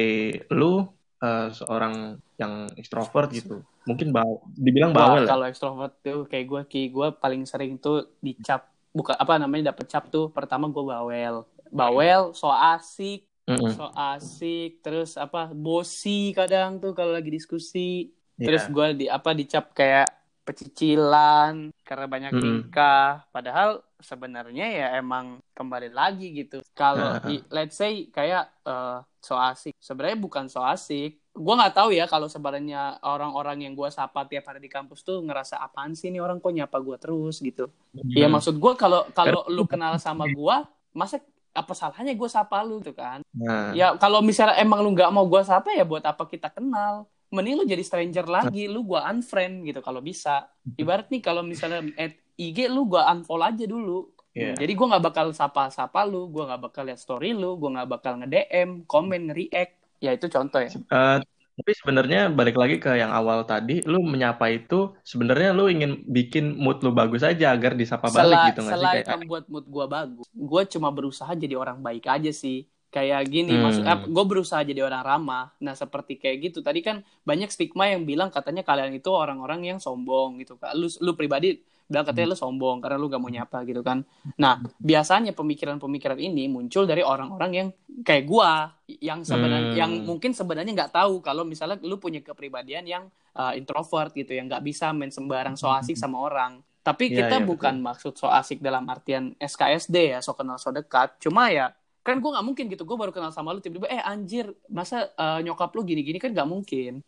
lu 0.54 0.86
eh, 1.20 1.50
seorang 1.52 2.18
yang 2.38 2.70
ekstrovert 2.78 3.34
gitu? 3.34 3.66
Mungkin 3.84 4.14
baw 4.14 4.46
dibilang 4.54 4.94
bawel 4.94 5.26
ya? 5.26 5.34
kalau 5.34 5.46
ekstrovert 5.50 5.94
tuh 6.00 6.30
kayak 6.30 6.46
gue 6.46 6.62
ki 6.70 6.82
gue 6.94 7.08
paling 7.18 7.44
sering 7.50 7.82
tuh 7.82 8.14
dicap 8.22 8.70
bukan 8.90 9.18
apa 9.18 9.42
namanya 9.42 9.74
dapet 9.74 9.90
cap 9.90 10.10
tuh 10.10 10.30
pertama 10.30 10.70
gue 10.70 10.82
bawel 10.82 11.46
bawel 11.70 12.34
so 12.34 12.50
asik 12.50 13.26
Mm-mm. 13.50 13.74
so 13.74 13.90
asik 13.94 14.82
terus 14.86 15.18
apa 15.18 15.50
bosi 15.50 16.34
kadang 16.38 16.78
tuh 16.78 16.94
kalau 16.94 17.14
lagi 17.14 17.34
diskusi 17.34 18.14
Iya. 18.40 18.46
terus 18.48 18.64
gue 18.72 18.88
di 19.04 19.06
apa 19.12 19.36
dicap 19.36 19.76
kayak 19.76 20.08
pecicilan 20.50 21.54
karena 21.86 22.06
banyak 22.06 22.32
tingkah. 22.36 23.26
Padahal 23.30 23.70
sebenarnya 24.00 24.66
ya 24.66 24.88
emang 24.98 25.38
kembali 25.54 25.90
lagi 25.92 26.34
gitu. 26.34 26.62
Kalau 26.74 27.06
i- 27.32 27.46
let's 27.50 27.78
say 27.78 28.08
kayak 28.10 28.50
eh, 28.66 28.98
so 29.20 29.38
asik. 29.38 29.76
Sebenarnya 29.78 30.18
bukan 30.18 30.46
so 30.48 30.62
asik. 30.62 31.22
Gue 31.30 31.54
nggak 31.56 31.76
tahu 31.76 31.90
ya 31.96 32.04
kalau 32.04 32.28
sebenarnya 32.28 33.00
orang-orang 33.06 33.64
yang 33.64 33.74
gue 33.74 33.88
sapa 33.90 34.28
tiap 34.28 34.50
hari 34.50 34.60
di 34.60 34.68
kampus 34.68 35.06
tuh 35.06 35.22
ngerasa 35.24 35.62
apaan 35.62 35.94
sih 35.96 36.10
nih 36.10 36.20
orang 36.20 36.42
kok 36.42 36.52
nyapa 36.52 36.78
gue 36.82 36.98
terus 36.98 37.40
gitu. 37.40 37.70
Iya 38.12 38.28
Hmm. 38.28 38.34
maksud 38.36 38.56
gue 38.58 38.74
kalau 38.76 39.08
kalau 39.14 39.48
lu 39.48 39.64
kenal 39.64 39.96
sama 40.02 40.26
gue 40.28 40.56
masa 40.92 41.22
apa 41.50 41.74
salahnya 41.74 42.14
gue 42.14 42.30
sapa 42.30 42.62
lu 42.62 42.80
tuh 42.80 42.94
kan? 42.94 43.20
Nah, 43.34 43.72
Ya 43.72 43.94
kalau 43.98 44.20
misalnya 44.20 44.58
emang 44.58 44.82
lu 44.84 44.94
nggak 44.94 45.10
mau 45.12 45.26
gua 45.26 45.42
sapa 45.46 45.74
ya 45.74 45.84
buat 45.86 46.02
apa 46.06 46.24
kita 46.26 46.50
kenal? 46.50 47.06
Mending 47.30 47.56
lu 47.62 47.64
jadi 47.70 47.84
stranger 47.86 48.26
lagi, 48.26 48.66
lu 48.66 48.82
gua 48.82 49.06
unfriend 49.14 49.62
gitu 49.70 49.80
kalau 49.86 50.02
bisa. 50.02 50.50
Ibarat 50.82 51.08
nih 51.14 51.22
kalau 51.22 51.46
misalnya 51.46 51.86
at 52.00 52.14
IG 52.40 52.66
lu 52.72 52.90
gua 52.90 53.06
unfollow 53.14 53.46
aja 53.46 53.66
dulu. 53.70 54.10
Iya. 54.34 54.58
Jadi 54.58 54.72
gua 54.74 54.86
nggak 54.96 55.04
bakal 55.14 55.28
sapa-sapa 55.36 56.00
lu, 56.10 56.26
gua 56.34 56.44
nggak 56.50 56.62
bakal 56.66 56.84
lihat 56.90 57.00
story 57.02 57.38
lu, 57.38 57.58
gua 57.62 57.70
nggak 57.78 57.90
bakal 57.94 58.14
nge-DM, 58.24 58.70
komen, 58.90 59.30
react. 59.36 59.74
Ya 60.02 60.16
itu 60.16 60.26
contoh 60.32 60.60
ya. 60.64 60.72
Eh, 60.74 61.18
tapi 61.60 61.72
sebenarnya 61.76 62.32
balik 62.32 62.56
lagi 62.56 62.80
ke 62.80 62.96
yang 62.96 63.12
awal 63.12 63.44
tadi, 63.44 63.84
lu 63.84 64.00
menyapa 64.00 64.48
itu 64.48 64.96
sebenarnya 65.04 65.52
lu 65.52 65.68
ingin 65.68 66.08
bikin 66.08 66.56
mood 66.56 66.80
lu 66.82 66.96
bagus 66.96 67.22
aja 67.22 67.52
agar 67.52 67.76
disapa 67.76 68.08
balik 68.08 68.40
Sela- 68.40 68.48
gitu 68.50 68.60
nggak 68.64 68.74
sih? 68.80 68.80
selain 68.80 69.04
Kayak, 69.04 69.18
membuat 69.22 69.44
mood 69.52 69.66
gua 69.68 69.86
bagus, 69.86 70.28
gua 70.34 70.62
cuma 70.64 70.90
berusaha 70.90 71.32
jadi 71.36 71.56
orang 71.60 71.78
baik 71.84 72.08
aja 72.08 72.32
sih. 72.32 72.64
Kayak 72.90 73.30
gini, 73.30 73.54
Hmm. 73.54 73.70
maksud 73.70 73.84
gue 74.10 74.26
berusaha 74.26 74.66
jadi 74.66 74.82
orang 74.82 75.06
ramah. 75.06 75.54
Nah, 75.62 75.78
seperti 75.78 76.18
kayak 76.18 76.50
gitu. 76.50 76.66
Tadi 76.66 76.82
kan 76.82 77.06
banyak 77.22 77.54
stigma 77.54 77.86
yang 77.86 78.02
bilang 78.02 78.34
katanya 78.34 78.66
kalian 78.66 78.98
itu 78.98 79.14
orang-orang 79.14 79.62
yang 79.62 79.78
sombong 79.78 80.42
gitu. 80.42 80.58
Kak. 80.58 80.74
Lu 80.74 80.90
lu 80.90 81.14
pribadi 81.14 81.62
bilang 81.86 82.06
katanya 82.06 82.34
lu 82.34 82.38
sombong 82.38 82.78
karena 82.86 83.02
lu 83.02 83.10
gak 83.10 83.18
mau 83.18 83.34
nyapa 83.34 83.66
gitu 83.66 83.82
kan 83.82 84.06
nah 84.38 84.62
biasanya 84.78 85.34
pemikiran-pemikiran 85.34 86.22
ini 86.22 86.46
muncul 86.46 86.86
dari 86.86 87.02
orang-orang 87.02 87.50
yang 87.50 87.68
kayak 88.06 88.30
gua 88.30 88.78
yang 89.02 89.26
sebenarnya 89.26 89.74
Hmm. 89.74 89.74
yang 89.74 89.92
mungkin 90.06 90.38
sebenarnya 90.38 90.70
nggak 90.70 90.94
tahu 90.94 91.18
kalau 91.26 91.42
misalnya 91.42 91.82
lu 91.82 91.98
punya 91.98 92.22
kepribadian 92.22 92.86
yang 92.86 93.04
uh, 93.34 93.58
introvert 93.58 94.14
gitu 94.14 94.38
yang 94.38 94.46
nggak 94.46 94.62
bisa 94.62 94.94
main 94.94 95.10
sembarang 95.10 95.58
so 95.58 95.66
asik 95.66 95.98
sama 95.98 96.22
orang 96.22 96.62
tapi 96.86 97.10
Iya, 97.10 97.26
kita 97.26 97.42
iya, 97.42 97.48
bukan 97.50 97.82
maksud 97.82 98.14
so 98.14 98.30
asik 98.30 98.62
dalam 98.62 98.86
artian 98.86 99.34
SKSD 99.42 100.14
ya 100.14 100.20
so 100.22 100.38
kenal 100.38 100.62
so 100.62 100.70
dekat 100.70 101.18
cuma 101.18 101.50
ya 101.50 101.74
kan 102.10 102.20
gue 102.20 102.32
nggak 102.34 102.48
mungkin 102.48 102.66
gitu. 102.72 102.84
Gue 102.86 102.98
baru 102.98 103.12
kenal 103.14 103.32
sama 103.32 103.54
lu 103.54 103.62
tiba-tiba 103.62 103.88
eh 103.90 104.02
anjir 104.02 104.50
masa 104.68 105.14
uh, 105.16 105.40
nyokap 105.40 105.70
lu 105.78 105.86
gini-gini? 105.86 106.18
Kan 106.18 106.34
nggak 106.34 106.50
mungkin. 106.50 107.06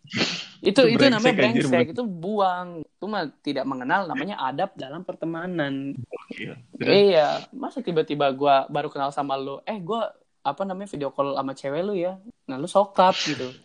Itu 0.62 0.86
Itu 0.90 1.02
itu 1.02 1.04
namanya 1.10 1.36
brengsek, 1.36 1.74
anjir, 1.74 1.94
itu 1.98 2.04
buang. 2.06 2.86
Itu 2.86 3.06
mah 3.10 3.28
tidak 3.42 3.66
mengenal 3.66 4.06
namanya 4.06 4.38
adab 4.40 4.78
dalam 4.78 5.02
pertemanan. 5.02 5.98
Terus, 6.78 6.94
iya. 6.94 7.44
Masa 7.52 7.82
tiba-tiba 7.82 8.30
gue 8.32 8.56
baru 8.70 8.88
kenal 8.94 9.10
sama 9.10 9.36
lu 9.36 9.60
eh 9.66 9.82
gue 9.82 10.02
apa 10.42 10.66
namanya 10.66 10.90
video 10.90 11.14
call 11.14 11.38
sama 11.38 11.54
cewek 11.54 11.82
lu 11.86 11.94
ya? 11.94 12.18
Nah 12.50 12.58
lu 12.58 12.66
sokap 12.66 13.14
gitu. 13.26 13.50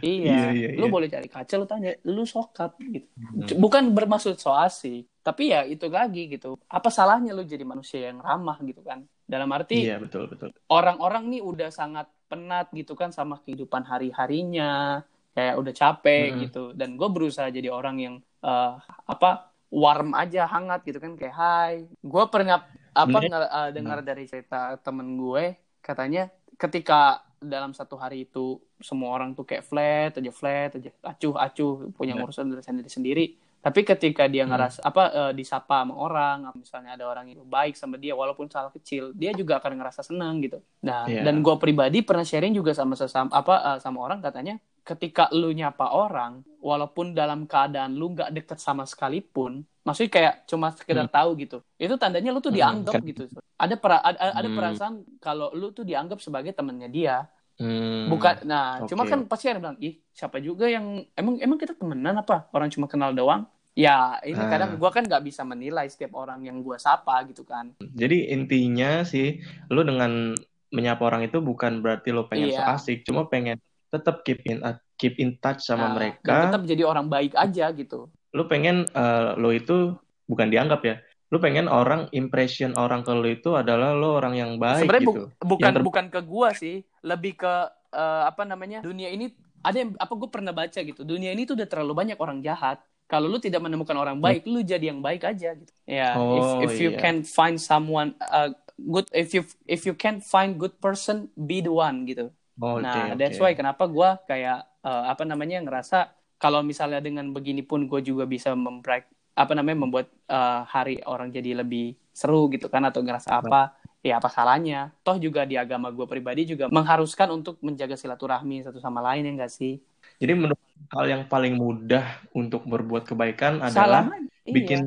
Iya, 0.00 0.32
Iya, 0.32 0.40
iya, 0.56 0.68
lu 0.80 0.88
iya. 0.88 0.92
boleh 0.96 1.08
cari 1.12 1.28
kaca 1.28 1.54
lu 1.60 1.68
tanya 1.68 1.92
lu 2.08 2.24
sokap? 2.24 2.72
Gitu. 2.80 3.04
Hmm. 3.04 3.60
bukan 3.60 3.92
bermaksud 3.92 4.40
so 4.40 4.56
asik 4.56 5.04
tapi 5.20 5.52
ya 5.52 5.68
itu 5.68 5.84
lagi 5.92 6.24
gitu. 6.32 6.56
Apa 6.72 6.88
salahnya 6.88 7.36
lu 7.36 7.44
jadi 7.44 7.68
manusia 7.68 8.08
yang 8.08 8.24
ramah 8.24 8.56
gitu 8.64 8.80
kan 8.80 9.04
dalam 9.32 9.48
arti 9.56 9.74
Iya 9.86 9.94
betul 10.04 10.22
betul. 10.32 10.50
orang-orang 10.76 11.22
nih 11.32 11.40
udah 11.50 11.68
sangat 11.80 12.06
penat 12.30 12.66
gitu 12.78 12.92
kan 13.00 13.10
sama 13.18 13.34
kehidupan 13.44 13.82
hari-harinya 13.90 15.02
kayak 15.34 15.54
udah 15.60 15.72
capek 15.80 16.26
Mm-mm. 16.30 16.40
gitu 16.46 16.58
dan 16.78 16.88
gue 16.98 17.08
berusaha 17.14 17.48
jadi 17.56 17.68
orang 17.78 17.96
yang 18.04 18.14
eh, 18.42 18.70
apa 19.12 19.28
warm 19.70 20.08
aja 20.18 20.40
hangat 20.52 20.80
gitu 20.88 20.98
kan 21.04 21.12
kayak 21.20 21.34
hai 21.42 21.74
gue 22.12 22.24
pernah 22.32 22.58
apa 23.02 23.18
eh, 23.22 23.70
dengar 23.76 23.98
dari 24.02 24.26
cerita 24.30 24.74
temen 24.82 25.08
gue 25.14 25.44
katanya 25.86 26.20
ketika 26.58 27.22
dalam 27.40 27.72
satu 27.72 27.96
hari 27.96 28.28
itu 28.28 28.60
semua 28.82 29.08
orang 29.16 29.32
tuh 29.38 29.44
kayak 29.48 29.64
flat 29.64 30.12
aja 30.18 30.30
flat 30.34 30.70
aja 30.76 30.90
acuh 31.10 31.34
acuh 31.40 31.70
punya 31.96 32.12
Ya. 32.14 32.22
urusan 32.26 32.46
dari 32.52 32.62
sendiri 32.66 32.90
sendiri 32.90 33.24
tapi 33.60 33.80
ketika 33.84 34.24
dia 34.24 34.44
Hmm. 34.44 34.50
ngerasa 34.50 34.78
apa 34.80 35.02
eh, 35.12 35.32
disapa 35.36 35.84
sama 35.84 35.94
orang 35.96 36.36
misalnya 36.56 36.90
ada 36.96 37.04
orang 37.04 37.28
yang 37.28 37.44
baik 37.46 37.76
sama 37.76 38.00
dia 38.00 38.12
walaupun 38.16 38.48
salah 38.48 38.72
kecil 38.72 39.12
dia 39.12 39.30
juga 39.36 39.60
akan 39.60 39.72
ngerasa 39.78 40.00
senang 40.02 40.40
gitu 40.40 40.58
nah 40.80 41.04
Iya. 41.04 41.22
dan 41.26 41.44
gue 41.44 41.54
pribadi 41.60 42.00
pernah 42.00 42.24
sharing 42.24 42.52
juga 42.52 42.72
sama 42.72 42.96
sesama 42.96 43.28
apa 43.30 43.54
eh, 43.76 43.78
sama 43.84 43.98
orang 44.00 44.20
katanya 44.20 44.56
ketika 44.80 45.28
lu 45.36 45.52
nyapa 45.52 45.92
orang 45.92 46.40
walaupun 46.58 47.12
dalam 47.12 47.44
keadaan 47.44 47.94
lu 48.00 48.16
nggak 48.16 48.32
deket 48.32 48.58
sama 48.58 48.88
sekalipun 48.88 49.60
maksudnya 49.84 50.12
kayak 50.12 50.34
cuma 50.48 50.72
sekedar 50.72 51.06
tahu 51.08 51.36
gitu 51.36 51.60
itu 51.76 51.94
tandanya 52.00 52.32
lu 52.32 52.40
tuh 52.40 52.48
Hmm, 52.52 52.58
dianggap 52.58 52.94
kan. 52.96 53.00
gitu 53.04 53.22
ada 53.60 53.74
pera- 53.76 54.00
ada, 54.02 54.18
ada 54.34 54.48
Hmm. 54.48 54.56
perasaan 54.56 54.94
kalau 55.20 55.52
lu 55.52 55.68
tuh 55.70 55.84
dianggap 55.84 56.18
sebagai 56.20 56.52
temennya 56.56 56.88
dia 56.88 57.16
Hmm. 57.60 58.08
bukan 58.08 58.40
nah 58.42 58.80
Oke. 58.80 58.88
cuma 58.88 59.04
kan 59.04 59.20
pasti 59.22 59.46
ada 59.46 59.60
bilang 59.60 59.76
ih 59.78 60.00
siapa 60.10 60.40
juga 60.40 60.64
yang 60.64 61.04
emang 61.12 61.36
emang 61.38 61.56
kita 61.56 61.76
temenan 61.76 62.16
apa 62.16 62.48
orang 62.50 62.66
cuma 62.66 62.88
kenal 62.88 63.12
doang 63.12 63.44
ya 63.72 64.16
ini 64.20 64.34
Ah. 64.34 64.48
kadang 64.48 64.74
gua 64.74 64.88
kan 64.88 65.04
nggak 65.04 65.20
bisa 65.20 65.44
menilai 65.44 65.84
setiap 65.84 66.16
orang 66.16 66.40
yang 66.40 66.58
gua 66.58 66.74
sapa 66.76 67.20
gitu 67.24 67.44
kan 67.44 67.76
Jadi 67.78 68.32
intinya 68.32 69.04
sih, 69.04 69.38
lu 69.66 69.82
dengan 69.82 70.32
menyapa 70.70 71.04
orang 71.04 71.22
itu 71.22 71.38
bukan 71.38 71.78
berarti 71.78 72.10
lu 72.10 72.24
pengen 72.24 72.48
so 72.50 72.58
Iya. 72.58 72.74
asik, 72.74 72.98
cuma 73.02 73.26
pengen 73.26 73.60
tetap 73.88 74.22
keep 74.22 74.40
in 74.42 74.64
keep 74.94 75.16
in 75.16 75.36
touch 75.36 75.60
sama 75.60 75.86
Nah, 75.86 75.94
mereka. 75.94 76.48
tetap 76.48 76.62
jadi 76.64 76.82
orang 76.82 77.06
baik 77.06 77.34
aja 77.34 77.68
gitu 77.70 78.08
Lu 78.30 78.46
pengen 78.46 78.86
eh, 78.86 79.30
lu 79.34 79.50
itu 79.50 79.92
bukan 80.24 80.46
dianggap 80.46 80.80
ya. 80.80 80.96
Lu 81.28 81.38
pengen 81.38 81.66
orang 81.66 82.06
impression 82.10 82.74
orang 82.74 83.02
ke 83.02 83.10
lu 83.10 83.28
itu 83.28 83.52
adalah 83.52 83.90
lu 83.92 84.10
orang 84.12 84.34
yang 84.34 84.50
baik 84.56 84.82
sebenarnya 84.82 85.02
gitu. 85.04 85.22
bu- 85.28 85.48
bukan 85.48 85.62
Yang 85.64 85.74
ter- 85.74 85.84
bukan 85.84 86.04
ke 86.08 86.20
gua 86.22 86.48
sih 86.52 86.76
lebih 87.04 87.40
ke 87.40 87.54
eh, 87.94 88.22
apa 88.26 88.42
namanya 88.44 88.84
dunia 88.84 89.10
ini 89.10 89.32
ada 89.60 89.76
yang 89.76 89.90
apa 90.00 90.12
gue 90.16 90.28
pernah 90.32 90.52
baca 90.56 90.80
gitu 90.80 91.04
dunia 91.04 91.36
ini 91.36 91.44
tuh 91.44 91.56
udah 91.56 91.68
terlalu 91.68 91.92
banyak 91.96 92.18
orang 92.20 92.40
jahat. 92.40 92.80
Kalau 93.10 93.26
lu 93.26 93.42
tidak 93.42 93.58
menemukan 93.58 93.98
orang 93.98 94.22
baik 94.22 94.46
lu 94.46 94.62
jadi 94.62 94.94
yang 94.94 95.02
baik 95.02 95.26
aja 95.26 95.50
gitu. 95.58 95.72
Ya 95.82 96.14
Oh, 96.14 96.62
if 96.62 96.70
if 96.70 96.74
you 96.78 96.90
iya. 96.94 97.00
can 97.02 97.26
find 97.26 97.58
someone 97.58 98.14
uh, 98.22 98.54
good 98.78 99.10
if 99.10 99.34
you 99.34 99.42
if 99.66 99.82
you 99.82 99.98
can 99.98 100.22
find 100.22 100.54
good 100.62 100.78
person 100.78 101.26
be 101.34 101.58
the 101.58 101.74
one 101.74 102.06
gitu. 102.06 102.30
Oh, 102.62 102.78
nah 102.78 103.10
oke. 103.10 103.18
that's 103.18 103.42
why 103.42 103.50
kenapa 103.58 103.90
gua 103.90 104.22
kayak 104.30 104.62
eh, 104.86 105.04
apa 105.10 105.26
namanya 105.26 105.58
ngerasa 105.64 106.12
kalau 106.40 106.64
misalnya 106.64 107.04
dengan 107.04 107.34
begini 107.36 107.60
pun 107.60 107.84
gue 107.84 108.00
juga 108.00 108.24
bisa 108.24 108.56
membreak 108.56 109.10
apa 109.36 109.52
namanya 109.52 109.84
membuat 109.84 110.06
eh, 110.28 110.60
hari 110.70 111.02
orang 111.04 111.34
jadi 111.34 111.60
lebih 111.60 111.96
seru 112.14 112.48
gitu 112.52 112.68
kan 112.72 112.84
atau 112.84 113.00
ngerasa 113.04 113.42
apa 113.42 113.79
ya 114.00 114.16
apa 114.16 114.32
salahnya 114.32 114.90
toh 115.04 115.20
juga 115.20 115.44
di 115.44 115.60
agama 115.60 115.92
gue 115.92 116.06
pribadi 116.08 116.48
juga 116.48 116.72
mengharuskan 116.72 117.28
untuk 117.36 117.60
menjaga 117.60 118.00
silaturahmi 118.00 118.64
satu 118.64 118.80
sama 118.80 119.04
lain 119.04 119.28
ya 119.28 119.32
enggak 119.36 119.52
sih 119.52 119.76
Jadi 120.20 120.32
menurut 120.36 120.60
hal 120.92 121.04
yang 121.08 121.22
paling 121.28 121.56
mudah 121.56 122.04
untuk 122.32 122.64
berbuat 122.64 123.04
kebaikan 123.04 123.60
adalah 123.60 124.08
salam 124.08 124.28
iya. 124.44 124.52
bikin 124.56 124.80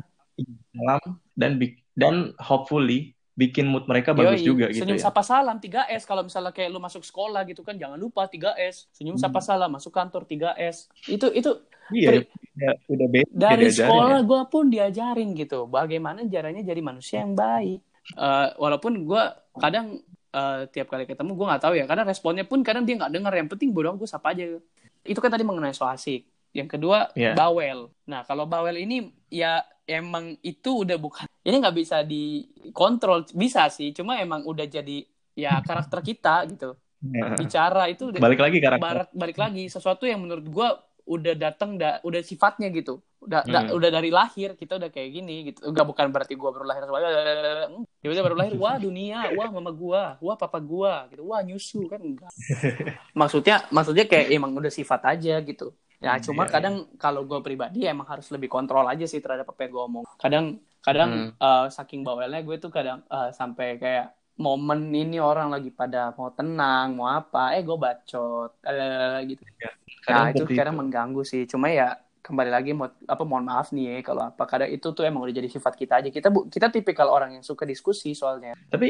salam 0.74 1.02
dan 1.38 1.58
dan 1.94 2.14
hopefully 2.42 3.14
bikin 3.34 3.66
mood 3.66 3.86
mereka 3.90 4.14
bagus 4.14 4.42
Yoi, 4.42 4.46
juga 4.46 4.66
gitu 4.70 4.86
senyum 4.86 4.98
ya. 4.98 5.04
sapa 5.10 5.22
salam 5.26 5.58
3S 5.58 6.06
kalau 6.06 6.22
misalnya 6.22 6.54
kayak 6.54 6.70
lu 6.70 6.78
masuk 6.78 7.02
sekolah 7.02 7.42
gitu 7.50 7.66
kan 7.66 7.74
jangan 7.74 7.98
lupa 7.98 8.30
3S 8.30 8.90
senyum 8.94 9.18
Hmm. 9.18 9.22
sapa 9.26 9.42
salam 9.42 9.70
masuk 9.70 9.90
kantor 9.90 10.22
3S 10.26 10.90
itu 11.06 11.26
itu 11.34 11.50
Iya, 11.92 12.24
udah, 12.56 12.74
udah 12.88 13.08
beda 13.12 13.28
dari 13.28 13.68
diajarin 13.68 13.76
sekolah 13.76 14.18
ya. 14.18 14.24
gue 14.24 14.42
pun 14.48 14.64
diajarin 14.72 15.28
gitu 15.36 15.68
bagaimana 15.68 16.24
caranya 16.24 16.62
jadi 16.64 16.80
manusia 16.80 17.20
yang 17.20 17.36
baik 17.36 17.84
Eh, 18.12 18.48
walaupun 18.60 19.08
gue 19.08 19.22
kadang 19.56 19.96
eh, 20.30 20.60
tiap 20.68 20.92
kali 20.92 21.08
ketemu 21.08 21.32
gue 21.32 21.46
nggak 21.48 21.62
tahu 21.62 21.74
ya 21.78 21.84
kadang 21.88 22.04
responnya 22.04 22.44
pun 22.44 22.60
kadang 22.60 22.84
dia 22.84 23.00
nggak 23.00 23.12
dengar 23.12 23.32
yang 23.32 23.48
penting 23.48 23.72
bodoh 23.72 23.96
gue 23.96 24.04
sapa 24.04 24.36
aja. 24.36 24.60
Itu 25.00 25.18
kan 25.24 25.32
tadi 25.32 25.40
mengenai 25.40 25.72
so 25.72 25.88
asik. 25.88 26.28
Yang 26.52 26.78
kedua 26.78 27.08
Iya. 27.16 27.32
bawel. 27.32 27.88
Nah 28.06 28.22
kalau 28.28 28.44
bawel 28.44 28.76
ini 28.76 29.08
ya 29.32 29.64
emang 29.84 30.36
itu 30.44 30.84
udah 30.84 31.00
bukan 31.00 31.24
ini 31.48 31.56
nggak 31.58 31.76
bisa 31.76 32.04
dikontrol. 32.04 33.24
Bisa 33.32 33.72
sih 33.72 33.90
cuma 33.96 34.20
emang 34.20 34.44
udah 34.44 34.68
jadi 34.68 35.02
ya 35.34 35.58
karakter 35.64 36.04
kita 36.04 36.44
gitu. 36.52 36.76
Nah, 37.04 37.36
bicara 37.36 37.84
itu 37.92 38.08
balik 38.16 38.40
lagi 38.40 38.58
karakter. 38.64 39.12
balik 39.12 39.36
lagi. 39.36 39.68
Sesuatu 39.68 40.08
yang 40.08 40.24
menurut 40.24 40.46
gua 40.48 40.80
udah 41.04 41.34
datang 41.36 41.76
da, 41.76 42.00
udah 42.00 42.20
sifatnya 42.24 42.72
gitu. 42.72 43.00
Udah 43.20 43.44
da- 43.44 43.68
Hmm. 43.68 43.76
udah 43.76 43.88
dari 43.92 44.08
lahir 44.12 44.52
kita 44.56 44.76
udah 44.76 44.88
kayak 44.92 45.10
gini 45.12 45.52
gitu. 45.52 45.64
Enggak 45.68 45.84
bukan 45.88 46.08
berarti 46.12 46.36
gua 46.36 46.52
baru 46.52 46.64
lahir 46.68 46.84
tiba-tiba 48.04 48.24
baru 48.24 48.36
lahir 48.36 48.54
wah 48.60 48.76
dunia 48.76 49.32
wah 49.32 49.48
mama 49.48 49.72
gua 49.72 50.16
wah 50.20 50.36
papa 50.36 50.60
gua 50.60 51.08
gitu. 51.08 51.24
Wah 51.24 51.40
nyusu 51.40 51.88
kan 51.88 52.00
enggak. 52.00 52.28
Maksudnya 53.20 53.64
maksudnya 53.72 54.04
kayak 54.04 54.28
emang 54.32 54.52
udah 54.56 54.72
sifat 54.72 55.00
aja 55.08 55.40
gitu. 55.40 55.72
Ya 56.04 56.20
cuma 56.20 56.44
Iya, 56.44 56.52
kadang 56.52 56.74
kalau 57.00 57.24
gua 57.24 57.40
pribadi 57.40 57.88
emang 57.88 58.04
harus 58.04 58.28
lebih 58.28 58.52
kontrol 58.52 58.84
aja 58.84 59.08
sih 59.08 59.24
terhadap 59.24 59.48
apa 59.48 59.60
yang 59.64 59.72
gua 59.72 59.82
omong. 59.88 60.04
Kadang 60.20 60.60
kadang 60.84 61.32
Hmm. 61.32 61.64
eh, 61.64 61.66
saking 61.72 62.04
bawelnya 62.04 62.44
gue 62.44 62.56
tuh 62.60 62.68
kadang 62.68 63.00
eh, 63.08 63.32
sampai 63.32 63.80
kayak 63.80 64.12
momen 64.38 64.80
ini 64.94 65.16
orang 65.22 65.48
lagi 65.54 65.70
pada 65.80 65.98
mau 66.18 66.30
tenang 66.38 66.86
mau 66.98 67.08
apa 67.18 67.38
eh 67.56 67.62
gue 67.66 67.76
bacot 67.84 68.50
eh, 68.68 69.16
gitu. 69.30 69.42
Kadang 70.06 70.26
nah 70.26 70.32
itu 70.32 70.42
kadang 70.58 70.76
mengganggu 70.80 71.20
sih. 71.32 71.42
Cuma 71.52 71.66
ya 71.72 71.84
kembali 72.24 72.50
lagi 72.56 72.70
mau 72.78 72.88
apa 73.14 73.22
mohon 73.28 73.44
maaf 73.50 73.68
nih 73.76 73.84
ya 73.88 73.94
kalau 74.08 74.22
apa 74.30 74.42
kadang 74.50 74.70
itu 74.74 74.86
tuh 74.96 75.04
emang 75.08 75.20
udah 75.24 75.36
jadi 75.40 75.50
sifat 75.56 75.74
kita 75.80 75.92
aja. 76.00 76.08
Kita 76.16 76.28
bu, 76.34 76.40
kita 76.54 76.66
tipikal 76.74 77.08
orang 77.16 77.30
yang 77.40 77.44
suka 77.46 77.64
diskusi 77.68 78.12
soalnya. 78.16 78.52
Tapi 78.72 78.86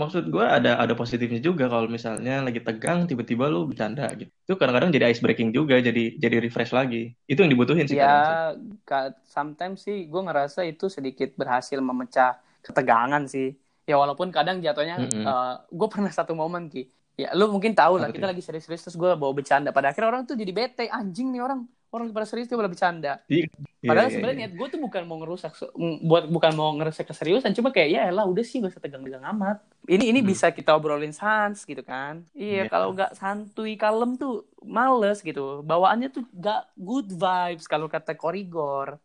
maksud 0.00 0.28
gue 0.34 0.44
ada 0.44 0.76
ada 0.82 0.94
positifnya 1.00 1.40
juga 1.48 1.64
kalau 1.72 1.88
misalnya 1.88 2.44
lagi 2.46 2.60
tegang 2.60 2.98
tiba-tiba 3.10 3.44
lu 3.52 3.64
bercanda 3.70 4.04
gitu. 4.20 4.30
Itu 4.44 4.54
kadang-kadang 4.60 4.90
jadi 4.96 5.04
ice 5.12 5.20
breaking 5.24 5.50
juga, 5.56 5.74
jadi 5.80 6.00
jadi 6.22 6.36
refresh 6.44 6.72
lagi. 6.78 7.16
Itu 7.30 7.38
yang 7.42 7.52
dibutuhin 7.54 7.86
sih 7.88 7.98
kadang 8.02 8.20
ya 8.20 8.52
ka- 8.88 9.16
sometimes 9.36 9.78
sih 9.86 9.96
gue 10.10 10.20
ngerasa 10.26 10.60
itu 10.70 10.84
sedikit 10.96 11.28
berhasil 11.40 11.78
memecah 11.88 12.28
ketegangan 12.64 13.22
sih 13.34 13.46
ya 13.88 13.96
walaupun 13.96 14.28
kadang 14.28 14.60
jatuhnya 14.60 15.00
Mm-mm. 15.00 15.24
gue 15.72 15.88
pernah 15.88 16.12
satu 16.12 16.32
momen 16.36 16.68
ki 16.68 16.82
ya 17.16 17.32
lu 17.32 17.48
mungkin 17.48 17.72
tahu 17.72 17.98
lah 17.98 18.12
Apa 18.12 18.14
kita 18.14 18.26
lagi 18.30 18.42
serius-serius 18.44 18.82
terus 18.86 18.96
gue 19.00 19.10
bawa 19.16 19.32
bercanda 19.32 19.72
pada 19.72 19.90
akhirnya 19.90 20.08
orang 20.12 20.22
tuh 20.28 20.36
jadi 20.36 20.52
bete 20.52 20.84
anjing 20.86 21.32
nih 21.32 21.40
orang 21.40 21.60
orang 21.88 22.12
pada 22.12 22.28
serius 22.28 22.46
dia 22.46 22.56
malah 22.60 22.68
bercanda 22.68 23.12
Iya, 23.26 23.48
Padahal 23.78 24.10
iya, 24.10 24.14
sebenarnya 24.18 24.36
iya. 24.36 24.42
niat 24.50 24.52
gue 24.58 24.68
tuh 24.74 24.80
bukan 24.82 25.02
mau 25.06 25.16
ngerusak, 25.22 25.52
buat 26.02 26.26
bukan 26.26 26.52
mau 26.58 26.74
ngerusak 26.74 27.06
keseriusan, 27.14 27.54
cuma 27.54 27.70
kayak 27.70 27.88
ya 27.94 28.02
lah 28.10 28.26
udah 28.26 28.42
sih 28.42 28.58
gak 28.58 28.74
usah 28.74 28.82
tegang-tegang 28.82 29.22
amat. 29.30 29.62
Ini 29.86 30.10
ini 30.10 30.18
Hmm. 30.18 30.28
bisa 30.34 30.50
kita 30.50 30.74
obrolin 30.74 31.14
sans 31.14 31.62
gitu 31.62 31.86
kan? 31.86 32.26
Iya 32.34 32.66
Iya. 32.66 32.70
kalau 32.74 32.90
nggak 32.90 33.14
santuy 33.14 33.78
kalem 33.78 34.18
tuh 34.18 34.50
males 34.66 35.22
gitu. 35.22 35.62
Bawaannya 35.62 36.10
tuh 36.10 36.26
gak 36.34 36.74
good 36.74 37.06
vibes 37.14 37.70
kalau 37.70 37.86
kata 37.86 38.18
korigor. 38.18 38.98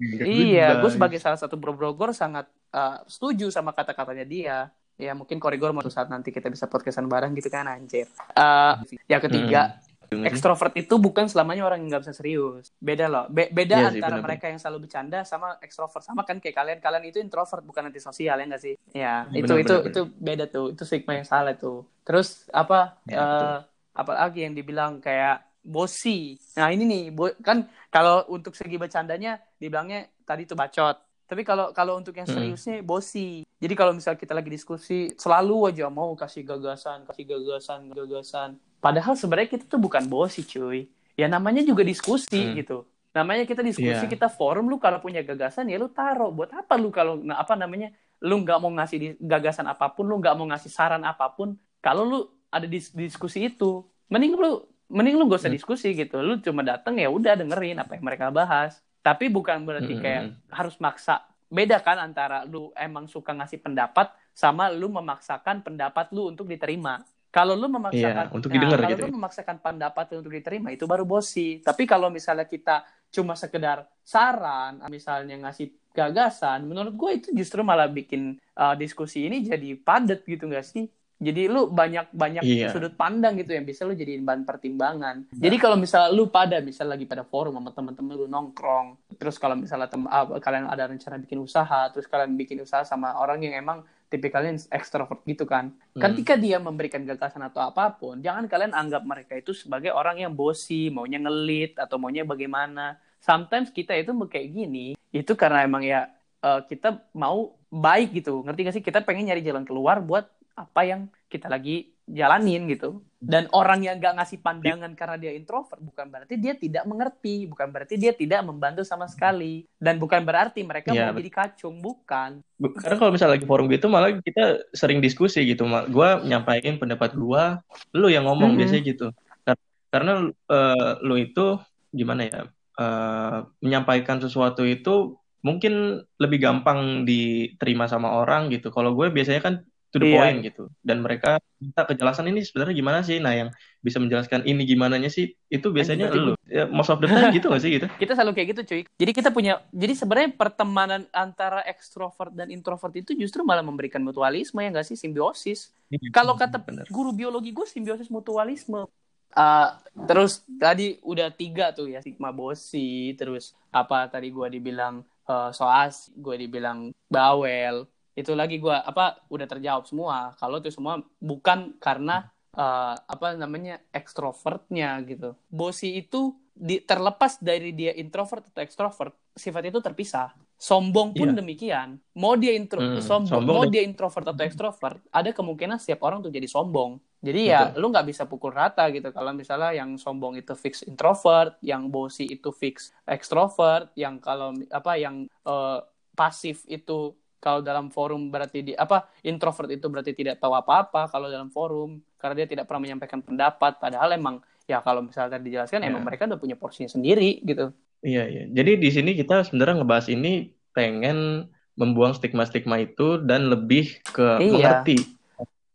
Iya, 0.00 0.80
gue 0.82 0.90
sebagai 0.90 1.20
salah 1.20 1.38
satu 1.38 1.54
bro 1.60 1.72
brogor 1.76 2.10
sangat 2.16 2.48
uh, 2.74 3.02
setuju 3.06 3.48
sama 3.52 3.74
kata-katanya 3.74 4.26
dia. 4.26 4.58
Ya 5.00 5.16
mungkin 5.16 5.40
korigor 5.40 5.72
mau 5.72 5.80
saat 5.88 6.12
nanti 6.12 6.28
kita 6.28 6.52
bisa 6.52 6.68
podcastan 6.68 7.08
bareng 7.08 7.32
gitu 7.32 7.48
kan 7.48 7.64
anjir. 7.64 8.04
Uh, 8.36 8.76
yang 9.08 9.24
ketiga 9.24 9.80
Ekstrovert 10.10 10.74
itu 10.74 10.98
bukan 10.98 11.30
selamanya 11.30 11.62
orang 11.70 11.86
yang 11.86 11.94
nggak 11.94 12.02
bisa 12.02 12.14
serius. 12.18 12.74
Beda 12.82 13.06
loh. 13.06 13.30
Be 13.30 13.46
beda 13.54 13.94
sih, 13.94 14.02
antara 14.02 14.18
benar-benar. 14.18 14.26
mereka 14.26 14.44
yang 14.50 14.58
selalu 14.58 14.90
bercanda 14.90 15.22
sama 15.22 15.54
ekstrovert. 15.62 16.02
Sama 16.02 16.26
kan 16.26 16.42
kayak 16.42 16.56
kalian. 16.58 16.78
Kalian 16.82 17.04
itu 17.06 17.22
introvert 17.22 17.62
bukan 17.62 17.94
antisosial 17.94 18.34
ya 18.34 18.44
nggak 18.50 18.62
sih? 18.62 18.74
Ya, 18.90 19.30
Benar, 19.30 19.38
itu 19.38 19.52
benar, 19.54 19.62
itu 19.62 19.74
benar. 19.78 19.86
itu 19.86 20.00
beda 20.18 20.44
tuh. 20.50 20.66
Itu 20.74 20.82
stigma 20.82 21.14
yang 21.14 21.28
salah 21.30 21.54
tuh. 21.54 21.86
Terus 22.02 22.50
apa? 22.50 22.98
Ya, 23.06 23.22
eh, 23.22 23.58
apalagi 23.94 24.50
yang 24.50 24.54
dibilang 24.58 24.98
kayak 24.98 25.46
bosi. 25.62 26.34
Nah 26.58 26.74
ini 26.74 26.82
nih, 26.90 27.02
bo- 27.14 27.38
kan 27.46 27.70
kalau 27.94 28.26
untuk 28.34 28.58
segi 28.58 28.74
bercandanya 28.82 29.38
dibilangnya 29.62 30.10
tadi 30.26 30.42
tuh 30.42 30.58
bacot. 30.58 30.98
Tapi 31.30 31.46
kalau 31.46 31.70
kalau 31.70 31.94
untuk 31.94 32.10
yang 32.18 32.26
Mm-mm. 32.26 32.58
seriusnya 32.58 32.82
bosi. 32.82 33.46
Jadi 33.62 33.74
kalau 33.78 33.94
misal 33.94 34.18
kita 34.18 34.34
lagi 34.34 34.50
diskusi 34.50 35.14
selalu 35.14 35.70
aja 35.70 35.86
mau 35.86 36.10
kasih 36.18 36.42
gagasan, 36.42 37.06
kasih 37.06 37.22
gagasan, 37.30 37.86
gagasan. 37.94 38.58
Padahal 38.82 39.14
sebenarnya 39.14 39.54
kita 39.54 39.64
tuh 39.70 39.78
bukan 39.78 40.10
bosi, 40.10 40.42
cuy. 40.42 40.90
Ya 41.14 41.30
namanya 41.30 41.62
juga 41.62 41.86
diskusi 41.86 42.50
Hmm. 42.50 42.58
gitu. 42.58 42.82
Namanya 43.14 43.46
kita 43.46 43.62
diskusi, 43.62 43.94
Iya. 43.94 44.10
kita 44.10 44.26
forum 44.26 44.66
lu 44.66 44.82
kalau 44.82 44.98
punya 44.98 45.22
gagasan 45.22 45.70
ya 45.70 45.78
lu 45.78 45.86
taruh. 45.86 46.34
Buat 46.34 46.66
apa 46.66 46.74
lu 46.74 46.90
kalau 46.90 47.22
nah, 47.22 47.38
apa 47.38 47.54
namanya? 47.54 47.94
Lu 48.18 48.42
nggak 48.42 48.58
mau 48.58 48.70
ngasih 48.74 49.22
gagasan 49.22 49.70
apa 49.70 49.86
pun, 49.94 50.10
lu 50.10 50.18
nggak 50.18 50.34
mau 50.34 50.50
ngasih 50.50 50.70
saran 50.70 51.06
apa 51.06 51.30
pun. 51.30 51.54
Kalau 51.78 52.02
lu 52.02 52.18
ada 52.50 52.66
di 52.66 52.82
di 52.82 53.06
diskusi 53.06 53.46
itu, 53.46 53.86
mending 54.10 54.34
lu 54.34 54.66
mending 54.90 55.14
lu 55.14 55.30
gak 55.30 55.46
usah 55.46 55.50
Hmm. 55.50 55.54
diskusi 55.54 55.94
gitu. 55.94 56.18
Lu 56.18 56.42
cuma 56.42 56.66
dateng 56.66 56.98
ya 56.98 57.06
udah 57.06 57.38
dengerin 57.38 57.78
apa 57.78 57.94
yang 57.94 58.02
mereka 58.02 58.26
bahas. 58.34 58.82
Tapi 59.00 59.32
bukan 59.32 59.64
berarti 59.64 59.96
kayak 59.96 60.24
harus 60.52 60.76
maksa. 60.76 61.24
Beda 61.50 61.80
kan 61.82 61.98
antara 61.98 62.46
lu 62.46 62.70
emang 62.78 63.10
suka 63.10 63.34
ngasih 63.34 63.58
pendapat 63.58 64.12
sama 64.30 64.70
lu 64.70 64.86
memaksakan 64.92 65.64
pendapat 65.66 66.12
lu 66.14 66.30
untuk 66.30 66.46
diterima. 66.46 67.02
Kalau 67.30 67.54
lu 67.54 67.70
memaksakan 67.70 68.26
Iya, 68.26 68.34
untuk 68.34 68.50
Nah, 68.50 68.54
didengar 68.58 68.78
kalau 68.82 68.90
gitu 68.90 69.02
lu 69.06 69.10
ya. 69.10 69.14
memaksakan 69.14 69.56
pendapat 69.62 70.04
lu 70.10 70.16
untuk 70.22 70.34
diterima 70.34 70.68
itu 70.74 70.84
baru 70.86 71.06
bosi. 71.06 71.62
Tapi 71.62 71.86
kalau 71.86 72.10
misalnya 72.10 72.46
kita 72.46 72.82
cuma 73.10 73.34
sekedar 73.34 73.86
saran, 74.02 74.82
misalnya 74.90 75.38
ngasih 75.38 75.70
gagasan, 75.90 76.66
menurut 76.66 76.94
gue 76.94 77.10
itu 77.22 77.28
justru 77.34 77.62
malah 77.66 77.86
bikin 77.90 78.38
uh, 78.54 78.74
diskusi 78.74 79.26
ini 79.26 79.42
jadi 79.42 79.74
padat 79.78 80.22
gitu 80.26 80.46
gak 80.46 80.66
sih? 80.66 80.86
Jadi 81.20 81.52
lu 81.52 81.68
banyak 81.68 82.16
banyak 82.16 82.40
Iya. 82.40 82.72
sudut 82.72 82.96
pandang 82.96 83.36
gitu 83.36 83.52
yang 83.52 83.68
bisa 83.68 83.84
lu 83.84 83.92
jadiin 83.92 84.24
bahan 84.24 84.48
pertimbangan. 84.48 85.28
Jadi 85.28 85.56
kalau 85.60 85.76
misalnya 85.76 86.08
lu 86.16 86.32
pada 86.32 86.64
misal 86.64 86.88
lagi 86.88 87.04
pada 87.04 87.28
forum 87.28 87.60
sama 87.60 87.76
temen-temen 87.76 88.16
lu 88.16 88.24
nongkrong, 88.24 88.96
terus 89.20 89.36
kalau 89.36 89.52
misalnya 89.52 89.92
tem- 89.92 90.08
ah, 90.08 90.24
kalian 90.40 90.64
ada 90.64 90.88
rencana 90.88 91.20
bikin 91.20 91.44
usaha, 91.44 91.92
terus 91.92 92.08
kalian 92.08 92.40
bikin 92.40 92.64
usaha 92.64 92.88
sama 92.88 93.20
orang 93.20 93.44
yang 93.44 93.52
emang 93.60 93.84
tipikalnya 94.08 94.56
ekstrovert 94.72 95.20
gitu 95.28 95.44
kan. 95.44 95.76
Hmm. 95.92 96.00
Ketika 96.00 96.40
dia 96.40 96.56
memberikan 96.56 97.04
gagasan 97.04 97.44
atau 97.44 97.62
apa 97.68 97.92
pun, 97.92 98.18
jangan 98.24 98.48
kalian 98.48 98.72
anggap 98.72 99.04
mereka 99.04 99.36
itu 99.36 99.52
sebagai 99.52 99.92
orang 99.92 100.24
yang 100.24 100.32
bosi, 100.32 100.88
maunya 100.88 101.20
ngelit 101.20 101.76
atau 101.76 102.00
maunya 102.00 102.24
bagaimana. 102.24 102.96
Sometimes 103.20 103.68
kita 103.68 103.92
itu 103.92 104.16
kayak 104.16 104.48
gini, 104.50 104.96
itu 105.12 105.32
karena 105.36 105.68
emang 105.68 105.84
ya 105.84 106.08
eh, 106.40 106.60
kita 106.64 107.12
mau 107.12 107.52
baik 107.68 108.24
gitu. 108.24 108.40
Ngerti 108.40 108.60
gak 108.64 108.74
sih? 108.80 108.84
Kita 108.84 109.04
pengen 109.04 109.28
nyari 109.28 109.44
jalan 109.44 109.68
keluar 109.68 110.00
buat 110.00 110.39
apa 110.56 110.80
yang 110.86 111.00
kita 111.30 111.46
lagi 111.46 111.94
jalanin 112.10 112.66
gitu. 112.66 113.02
Dan 113.20 113.52
orang 113.52 113.84
yang 113.84 114.00
gak 114.00 114.16
ngasih 114.16 114.40
pandangan 114.40 114.96
karena 114.96 115.20
dia 115.20 115.32
introvert 115.36 115.76
bukan 115.76 116.08
berarti 116.08 116.40
dia 116.40 116.56
tidak 116.56 116.88
mengerti, 116.88 117.44
bukan 117.44 117.68
berarti 117.68 118.00
dia 118.00 118.16
tidak 118.16 118.40
membantu 118.48 118.80
sama 118.80 119.04
sekali, 119.12 119.68
dan 119.76 120.00
bukan 120.00 120.24
berarti 120.24 120.64
mereka 120.64 120.96
Iya, 120.96 121.12
mau 121.12 121.20
jadi 121.20 121.28
kacung, 121.28 121.84
bukan. 121.84 122.40
Bu- 122.56 122.72
Karena 122.80 122.96
kalau 122.96 123.12
misalnya 123.12 123.36
lagi 123.36 123.44
forum 123.44 123.68
gitu 123.68 123.86
malah 123.92 124.16
kita 124.24 124.72
sering 124.72 125.04
diskusi 125.04 125.44
gitu. 125.44 125.68
Gua 125.92 126.24
nyampaikan 126.24 126.80
pendapat 126.80 127.12
gua, 127.12 127.60
lu 127.92 128.08
yang 128.08 128.24
ngomong 128.24 128.56
Mm-mm. 128.56 128.60
biasanya 128.64 128.82
gitu. 128.88 129.06
Kar- 129.44 129.60
Karena 129.92 130.12
eh, 130.32 130.92
lu 131.04 131.14
itu 131.20 131.60
gimana 131.92 132.24
ya? 132.24 132.40
eh, 132.80 133.38
menyampaikan 133.60 134.16
sesuatu 134.16 134.64
itu 134.64 135.20
mungkin 135.44 136.04
lebih 136.20 136.40
gampang 136.40 137.04
diterima 137.04 137.84
sama 137.88 138.16
orang 138.16 138.48
gitu. 138.52 138.72
Kalau 138.72 138.92
gue 138.92 139.08
biasanya 139.12 139.40
kan 139.40 139.54
to 139.90 139.98
the 139.98 140.10
Iya. 140.10 140.18
point 140.18 140.38
gitu. 140.46 140.64
Dan 140.80 141.02
mereka 141.02 141.38
minta 141.58 141.82
kejelasan 141.84 142.30
ini 142.30 142.46
sebenarnya 142.46 142.74
gimana 142.74 142.98
sih? 143.02 143.18
Nah, 143.18 143.34
yang 143.34 143.50
bisa 143.82 143.98
menjelaskan 143.98 144.46
ini 144.46 144.62
gimananya 144.64 145.10
sih 145.10 145.34
itu 145.50 145.68
biasanya 145.70 146.08
lu. 146.14 146.38
Ya, 146.50 146.66
most 146.66 146.90
of 146.90 146.98
the 146.98 147.06
time 147.06 147.30
gitu 147.34 147.46
gak 147.50 147.62
sih 147.62 147.70
gitu? 147.78 147.86
kita 148.02 148.18
selalu 148.18 148.32
kayak 148.36 148.48
gitu 148.56 148.62
cuy 148.66 148.82
jadi 148.98 149.12
kita 149.14 149.30
punya 149.30 149.62
jadi 149.70 149.94
sebenarnya 149.94 150.30
pertemanan 150.34 151.06
antara 151.14 151.62
ekstrovert 151.62 152.34
dan 152.34 152.50
introvert 152.50 152.90
itu 152.98 153.14
justru 153.14 153.46
malah 153.46 153.62
memberikan 153.62 154.02
mutualisme 154.02 154.58
ya 154.58 154.68
nggak 154.68 154.86
sih 154.86 154.98
simbiosis 154.98 155.70
kalau 156.10 156.34
kata 156.34 156.58
Bener. 156.58 156.86
guru 156.90 157.14
biologi 157.14 157.54
gue 157.54 157.66
simbiosis 157.66 158.10
mutualisme 158.10 158.86
Uh, 159.30 159.78
terus 160.10 160.42
tadi 160.58 160.98
udah 161.06 161.30
tiga 161.30 161.70
tuh 161.70 161.86
ya 161.86 162.02
stigma 162.02 162.34
bosi 162.34 163.14
terus 163.14 163.54
apa 163.70 164.10
tadi 164.10 164.34
gue 164.34 164.58
dibilang 164.58 165.06
uh, 165.30 165.54
soas 165.54 166.10
gue 166.18 166.34
dibilang 166.34 166.90
bawel 167.06 167.86
itu 168.18 168.32
lagi 168.34 168.58
gue 168.58 168.74
apa 168.74 169.22
udah 169.30 169.46
terjawab 169.46 169.84
semua. 169.86 170.34
Kalau 170.36 170.58
itu 170.58 170.70
semua 170.74 171.00
bukan 171.22 171.74
karena 171.78 172.28
uh, 172.54 172.94
apa 172.96 173.34
namanya 173.38 173.78
ekstrovertnya 173.94 175.00
gitu. 175.06 175.34
Bosi 175.48 175.98
itu 176.02 176.34
di, 176.50 176.82
terlepas 176.82 177.40
dari 177.40 177.72
dia 177.72 177.94
introvert 177.96 178.50
atau 178.50 178.60
ekstrovert 178.60 179.14
sifat 179.32 179.70
itu 179.70 179.78
terpisah. 179.80 180.34
Sombong 180.60 181.16
pun 181.16 181.32
Iya. 181.32 181.40
demikian. 181.40 181.88
Mau 182.12 182.36
dia 182.36 182.52
intro 182.52 182.84
Hmm, 182.84 183.00
sombong, 183.00 183.40
sombong 183.40 183.56
mau 183.56 183.64
dia 183.64 183.80
introvert 183.80 184.28
atau 184.28 184.44
ekstrovert 184.44 185.00
ada 185.08 185.32
kemungkinan 185.32 185.80
setiap 185.80 186.04
orang 186.04 186.20
tuh 186.20 186.28
jadi 186.28 186.44
sombong. 186.44 187.00
Jadi 187.24 187.48
ya 187.48 187.72
lu 187.80 187.88
nggak 187.88 188.04
bisa 188.04 188.28
pukul 188.28 188.52
rata 188.52 188.84
gitu. 188.92 189.08
Kalau 189.08 189.32
misalnya 189.32 189.72
yang 189.72 189.96
sombong 189.96 190.36
itu 190.36 190.52
fix 190.52 190.84
introvert 190.84 191.56
yang 191.64 191.88
bosi 191.88 192.28
itu 192.28 192.52
fix 192.52 192.92
ekstrovert 193.08 193.88
yang 193.96 194.20
kalau 194.20 194.52
apa 194.68 195.00
yang 195.00 195.24
eh, 195.24 195.78
pasif 196.12 196.68
itu 196.68 197.16
kalau 197.40 197.64
dalam 197.64 197.88
forum 197.88 198.28
berarti 198.28 198.60
di 198.62 198.72
apa 198.76 199.08
introvert 199.24 199.72
itu 199.72 199.88
berarti 199.88 200.12
tidak 200.12 200.38
tahu 200.38 200.52
apa-apa 200.52 201.08
kalau 201.08 201.26
dalam 201.26 201.48
forum 201.48 201.98
karena 202.20 202.44
dia 202.44 202.48
tidak 202.52 202.68
pernah 202.68 202.84
menyampaikan 202.84 203.24
pendapat 203.24 203.80
padahal 203.80 204.12
emang 204.12 204.38
ya 204.68 204.84
kalau 204.84 205.00
misalnya 205.00 205.40
dijelaskan 205.40 205.80
Ya. 205.82 205.88
emang 205.88 206.04
mereka 206.04 206.28
udah 206.28 206.36
punya 206.36 206.54
porsinya 206.54 206.86
sendiri 206.86 207.40
gitu 207.42 207.72
Iya, 208.00 208.24
iya. 208.32 208.44
Jadi 208.48 208.80
di 208.80 208.88
sini 208.88 209.10
kita 209.12 209.44
sebenarnya 209.44 209.84
ngebahas 209.84 210.08
ini 210.08 210.48
pengen 210.72 211.44
membuang 211.76 212.16
stigma-stigma 212.16 212.80
itu 212.80 213.20
dan 213.20 213.52
lebih 213.52 214.00
ke 214.00 214.40
Iya. 214.40 214.52
mengerti 214.56 214.96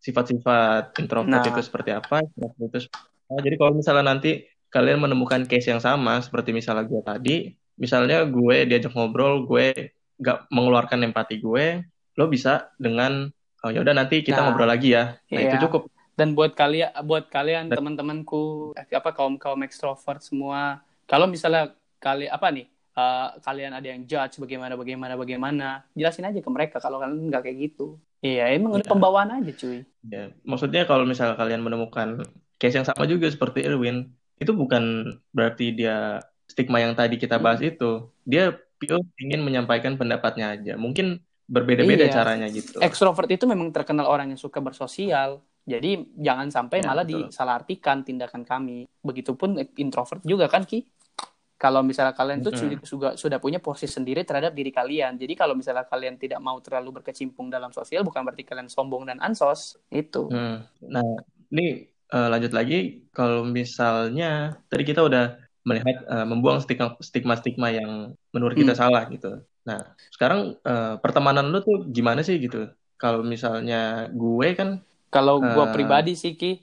sifat-sifat 0.02 0.98
introvert 1.02 1.30
Nah. 1.30 1.46
itu 1.46 1.62
seperti 1.62 1.92
apa, 1.94 2.26
itu 2.26 2.90
seperti 2.90 2.98
apa. 3.30 3.42
Jadi 3.42 3.56
kalau 3.58 3.72
misalnya 3.74 4.06
nanti 4.06 4.42
kalian 4.70 5.02
menemukan 5.02 5.46
case 5.46 5.70
yang 5.70 5.82
sama 5.82 6.22
seperti 6.22 6.50
misalnya 6.50 6.86
gue 6.86 7.02
tadi, 7.02 7.36
misalnya 7.78 8.22
gue 8.26 8.70
diajak 8.70 8.94
ngobrol, 8.94 9.46
gue 9.46 9.94
nggak 10.16 10.48
mengeluarkan 10.48 11.04
empati 11.04 11.38
gue, 11.38 11.84
lo 12.14 12.26
bisa 12.26 12.72
dengan 12.76 13.28
oh 13.60 13.70
ya 13.70 13.82
udah 13.82 13.94
nanti 13.94 14.20
kita 14.20 14.38
Nah, 14.38 14.46
ngobrol 14.50 14.68
lagi 14.68 14.92
ya. 14.92 15.18
Nah, 15.26 15.38
iya. 15.38 15.50
itu 15.50 15.58
cukup. 15.62 15.90
dan 16.14 16.32
buat 16.32 16.54
kalian 16.54 16.96
buat 17.04 17.28
kalian 17.28 17.68
Dan- 17.68 17.76
teman-temanku 17.76 18.72
eh, 18.74 18.88
apa 18.90 19.12
kaum 19.12 19.36
kaum 19.36 19.60
ekstrovert 19.60 20.22
semua 20.22 20.80
kalau 21.04 21.26
misalnya 21.26 21.72
kali 21.98 22.24
apa 22.26 22.48
nih 22.50 22.66
eh, 22.94 23.28
kalian 23.38 23.74
ada 23.74 23.84
yang 23.86 24.02
judge 24.02 24.38
bagaimana 24.38 24.74
bagaimana 24.74 25.14
bagaimana 25.14 25.68
jelasin 25.92 26.24
aja 26.26 26.40
ke 26.40 26.48
mereka 26.48 26.80
kalau 26.80 26.98
kalian 26.98 27.20
nggak 27.26 27.44
kayak 27.44 27.58
gitu 27.68 28.00
iya 28.22 28.48
emang 28.50 28.72
udah 28.74 28.82
Iya. 28.82 28.92
pembawaan 28.92 29.30
aja 29.36 29.52
cuy 29.54 29.84
Ya, 30.06 30.24
maksudnya 30.42 30.86
kalau 30.86 31.04
misalnya 31.04 31.36
kalian 31.36 31.60
menemukan 31.60 32.24
case 32.56 32.74
yang 32.74 32.86
sama 32.86 33.04
juga 33.04 33.26
seperti 33.26 33.62
Irwin, 33.62 34.08
itu 34.38 34.54
bukan 34.54 34.84
berarti 35.30 35.74
dia 35.74 36.22
stigma 36.46 36.78
yang 36.78 36.94
tadi 36.94 37.18
kita 37.18 37.36
bahas 37.36 37.58
Hmm. 37.58 37.68
itu. 37.68 37.92
Dia 38.24 38.54
pure 38.76 39.00
ingin 39.18 39.42
menyampaikan 39.42 39.96
pendapatnya 39.96 40.56
aja. 40.56 40.74
Mungkin 40.76 41.20
berbeda-beda 41.46 42.10
Iya. 42.10 42.14
caranya 42.14 42.48
gitu. 42.50 42.82
ekstrovert 42.82 43.30
itu 43.30 43.46
memang 43.46 43.70
terkenal 43.70 44.10
orang 44.10 44.34
yang 44.34 44.42
suka 44.42 44.58
bersosial 44.58 45.46
jadi 45.62 46.02
jangan 46.18 46.50
sampai 46.50 46.82
Ya, 46.82 46.90
malah 46.90 47.06
betul. 47.06 47.30
disalahartikan 47.30 48.02
tindakan 48.02 48.42
kami 48.42 48.90
begitupun 49.06 49.54
introvert 49.78 50.26
juga 50.26 50.50
kan 50.50 50.66
ki 50.66 50.90
kalau 51.56 51.86
misalnya 51.86 52.18
kalian 52.18 52.42
tuh 52.42 52.50
Mm-mm. 52.50 52.82
sudah 52.82 53.14
sudah 53.14 53.38
punya 53.38 53.62
porsi 53.62 53.86
sendiri 53.86 54.26
terhadap 54.26 54.58
diri 54.58 54.74
kalian 54.74 55.16
jadi 55.16 55.38
kalau 55.38 55.54
misalnya 55.54 55.86
kalian 55.86 56.18
tidak 56.18 56.42
mau 56.42 56.58
terlalu 56.60 56.98
berkecimpung 56.98 57.54
dalam 57.54 57.70
sosial 57.70 58.02
bukan 58.02 58.26
berarti 58.26 58.42
kalian 58.42 58.66
sombong 58.66 59.06
dan 59.06 59.22
ansos 59.22 59.78
itu 59.94 60.26
Hmm. 60.26 60.66
Nah, 60.82 61.06
ini 61.54 61.86
eh, 62.10 62.28
lanjut 62.34 62.58
lagi. 62.58 63.06
Kalau 63.14 63.46
misalnya 63.46 64.58
tadi 64.66 64.82
kita 64.82 65.06
udah 65.06 65.38
melihat 65.62 65.98
eh, 66.06 66.26
membuang 66.26 66.58
stigma- 66.58 66.98
stigma-stigma 66.98 67.70
yang 67.70 67.92
menurut 68.36 68.54
kita 68.54 68.76
Hmm. 68.76 68.82
salah 68.84 69.04
gitu. 69.08 69.40
Nah, 69.64 69.80
sekarang 70.12 70.60
eh, 70.62 70.96
pertemanan 71.00 71.48
lu 71.48 71.64
tuh 71.64 71.88
gimana 71.88 72.20
sih 72.20 72.36
gitu? 72.38 72.68
Kalau 72.96 73.24
misalnya 73.24 73.80
gue 74.12 74.50
kan 74.54 74.84
Kalau 75.08 75.40
gue 75.40 75.66
Eh, 75.66 75.72
pribadi 75.72 76.12
sih 76.14 76.36
Ki, 76.36 76.60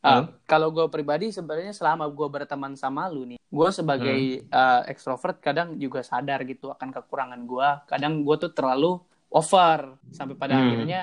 ah, 0.00 0.22
Halo? 0.22 0.38
kalau 0.46 0.70
gue 0.70 0.86
pribadi 0.86 1.28
sebenarnya 1.28 1.74
selama 1.74 2.06
gue 2.06 2.28
berteman 2.30 2.78
sama 2.78 3.10
lu 3.10 3.26
nih, 3.26 3.38
gue 3.42 3.68
sebagai 3.70 4.18
eh, 4.46 4.82
ekstrovert 4.86 5.42
kadang 5.42 5.74
juga 5.74 6.00
sadar 6.00 6.46
gitu 6.46 6.70
akan 6.70 6.94
kekurangan 6.94 7.40
gue. 7.42 7.68
Kadang 7.84 8.22
gue 8.22 8.36
tuh 8.38 8.54
terlalu 8.54 9.02
over 9.28 9.98
sampai 10.08 10.38
pada 10.38 10.54
Hmm. 10.54 10.70
akhirnya 10.70 11.00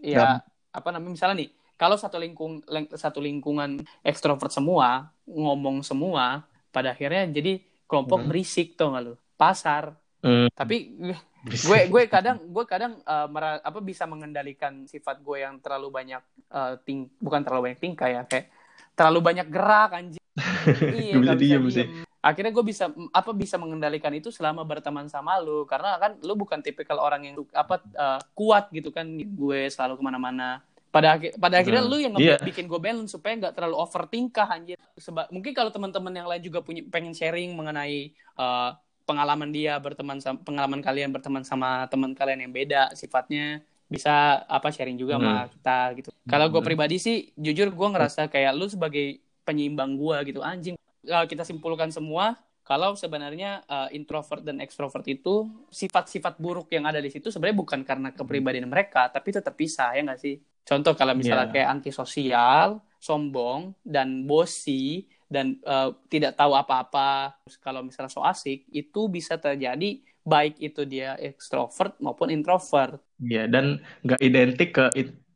ya 0.00 0.40
apa 0.70 0.88
namanya 0.88 1.12
misalnya 1.12 1.36
nih 1.44 1.50
kalau 1.74 1.94
satu 1.94 2.16
lingkung 2.16 2.64
satu 2.94 3.18
lingkungan 3.18 3.76
ekstrovert 4.00 4.48
semua 4.48 5.10
ngomong 5.26 5.84
semua 5.84 6.42
pada 6.70 6.94
akhirnya 6.94 7.28
jadi 7.28 7.60
kelompok 7.84 8.24
hmm. 8.24 8.28
berisik 8.30 8.72
tuh 8.72 8.88
nggak 8.88 9.02
lu 9.04 9.14
pasar 9.38 9.94
hmm. 10.26 10.50
tapi 10.52 10.98
gue 11.46 11.78
gue 11.86 12.02
kadang 12.10 12.42
gue 12.42 12.64
kadang 12.66 12.98
uh, 13.06 13.30
mera, 13.30 13.62
apa 13.62 13.78
bisa 13.78 14.04
mengendalikan 14.04 14.84
sifat 14.84 15.22
gue 15.22 15.46
yang 15.46 15.62
terlalu 15.62 15.88
banyak 15.88 16.22
uh, 16.50 16.74
ting 16.82 17.06
bukan 17.22 17.40
terlalu 17.46 17.70
banyak 17.70 17.80
tingkah 17.80 18.10
ya 18.10 18.22
kayak 18.26 18.50
terlalu 18.98 19.20
banyak 19.22 19.46
gerak 19.46 19.90
anjing 19.94 20.26
iya 20.98 21.14
gak 21.14 21.22
bisa 21.22 21.36
diem, 21.38 21.62
diem. 21.62 21.64
Sih. 21.70 21.86
akhirnya 22.18 22.50
gue 22.50 22.64
bisa 22.66 22.90
apa 23.14 23.30
bisa 23.30 23.54
mengendalikan 23.56 24.10
itu 24.10 24.34
selama 24.34 24.66
berteman 24.66 25.06
sama 25.06 25.38
lu 25.38 25.62
karena 25.70 25.96
kan 26.02 26.18
lu 26.26 26.34
bukan 26.34 26.58
tipikal 26.58 26.98
orang 26.98 27.30
yang 27.30 27.34
apa 27.54 27.78
uh, 27.94 28.20
kuat 28.34 28.74
gitu 28.74 28.90
kan 28.90 29.06
gue 29.14 29.70
selalu 29.70 29.94
ke 29.96 30.02
mana-mana 30.02 30.66
pada 30.88 31.20
pada 31.38 31.60
akhirnya 31.62 31.84
hmm. 31.84 31.90
lu 31.90 31.96
yang 32.00 32.12
yeah. 32.18 32.40
bikin 32.40 32.66
gue 32.66 32.80
balance 32.80 33.14
supaya 33.14 33.38
nggak 33.38 33.54
terlalu 33.54 33.76
overtingkah 33.78 34.48
anjir 34.50 34.80
Seba 34.98 35.30
mungkin 35.30 35.54
kalau 35.54 35.70
teman-teman 35.70 36.10
yang 36.10 36.26
lain 36.26 36.42
juga 36.42 36.64
punya 36.64 36.82
pengen 36.90 37.14
sharing 37.14 37.54
mengenai 37.54 38.10
uh, 38.34 38.74
pengalaman 39.08 39.48
dia 39.48 39.80
berteman 39.80 40.20
sama 40.20 40.36
pengalaman 40.44 40.84
kalian 40.84 41.08
berteman 41.08 41.40
sama 41.40 41.88
teman 41.88 42.12
kalian 42.12 42.44
yang 42.44 42.52
beda 42.52 42.92
sifatnya 42.92 43.64
bisa 43.88 44.44
apa 44.44 44.68
sharing 44.68 45.00
juga 45.00 45.16
hmm. 45.16 45.24
sama 45.24 45.34
kita 45.48 45.78
gitu 45.96 46.08
kalau 46.28 46.52
gue 46.52 46.60
hmm. 46.60 46.68
pribadi 46.68 46.96
sih 47.00 47.32
jujur 47.40 47.72
gue 47.72 47.88
ngerasa 47.88 48.28
kayak 48.28 48.52
lu 48.52 48.68
sebagai 48.68 49.24
penyeimbang 49.48 49.96
gue 49.96 50.16
gitu 50.28 50.44
anjing 50.44 50.76
uh, 51.08 51.24
kita 51.24 51.40
simpulkan 51.48 51.88
semua 51.88 52.36
kalau 52.68 52.92
sebenarnya 52.92 53.64
uh, 53.64 53.88
introvert 53.96 54.44
dan 54.44 54.60
extrovert 54.60 55.08
itu 55.08 55.48
sifat-sifat 55.72 56.36
buruk 56.36 56.68
yang 56.68 56.84
ada 56.84 57.00
di 57.00 57.08
situ 57.08 57.32
sebenarnya 57.32 57.56
bukan 57.56 57.80
karena 57.80 58.12
kepribadian 58.12 58.68
mereka 58.68 59.08
tapi 59.08 59.32
itu 59.32 59.40
terpisah 59.40 59.96
ya 59.96 60.04
nggak 60.04 60.20
sih 60.20 60.36
Contoh 60.68 60.92
kalau 60.92 61.16
misalnya 61.16 61.48
yeah. 61.48 61.54
kayak 61.56 61.68
antisosial, 61.80 62.84
sombong, 63.00 63.72
dan 63.80 64.28
bosi, 64.28 65.08
dan 65.28 65.60
uh, 65.68 65.92
tidak 66.08 66.34
tahu 66.34 66.56
apa-apa. 66.56 67.36
Kalau 67.60 67.84
misalnya 67.84 68.10
so 68.10 68.24
asik, 68.24 68.64
itu 68.72 69.06
bisa 69.12 69.36
terjadi 69.36 70.00
baik 70.28 70.60
itu 70.60 70.84
dia 70.84 71.16
ekstrovert 71.16 71.96
maupun 72.00 72.28
introvert. 72.28 73.00
Iya, 73.20 73.44
yeah, 73.44 73.46
dan 73.48 73.80
nggak 74.04 74.20
identik 74.20 74.76
ke 74.76 74.84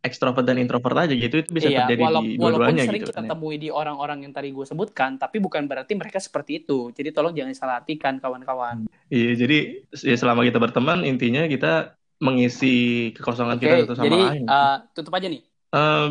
ekstrovert 0.02 0.42
dan 0.42 0.58
introvert 0.58 0.98
aja 0.98 1.14
gitu 1.14 1.46
itu 1.46 1.50
bisa 1.54 1.70
iya, 1.70 1.86
terjadi 1.86 2.02
walau, 2.02 2.26
di 2.26 2.34
dua-duanya 2.34 2.82
gitu. 2.82 2.90
sering 2.90 3.02
kita 3.06 3.14
kan 3.14 3.24
ya. 3.24 3.30
temui 3.30 3.56
di 3.56 3.70
orang-orang 3.70 4.26
yang 4.26 4.34
tadi 4.34 4.50
gue 4.50 4.66
sebutkan, 4.66 5.14
tapi 5.16 5.38
bukan 5.38 5.70
berarti 5.70 5.94
mereka 5.94 6.18
seperti 6.18 6.66
itu. 6.66 6.90
Jadi 6.90 7.14
tolong 7.14 7.32
jangan 7.32 7.54
salah 7.54 7.74
artikan 7.80 8.18
kawan-kawan. 8.18 8.90
Iya, 9.08 9.38
jadi 9.38 9.58
ya 10.02 10.16
selama 10.18 10.42
kita 10.42 10.58
berteman 10.58 11.06
intinya 11.06 11.46
kita 11.46 11.94
mengisi 12.18 13.10
kekosongan 13.14 13.58
okay, 13.58 13.66
kita 13.66 13.76
satu 13.86 13.94
sama 13.98 14.06
jadi, 14.10 14.20
lain. 14.20 14.44
Jadi 14.46 14.50
uh, 14.50 14.76
tutup 14.94 15.12
aja 15.14 15.26
nih. 15.30 15.42
Uh, 15.72 16.06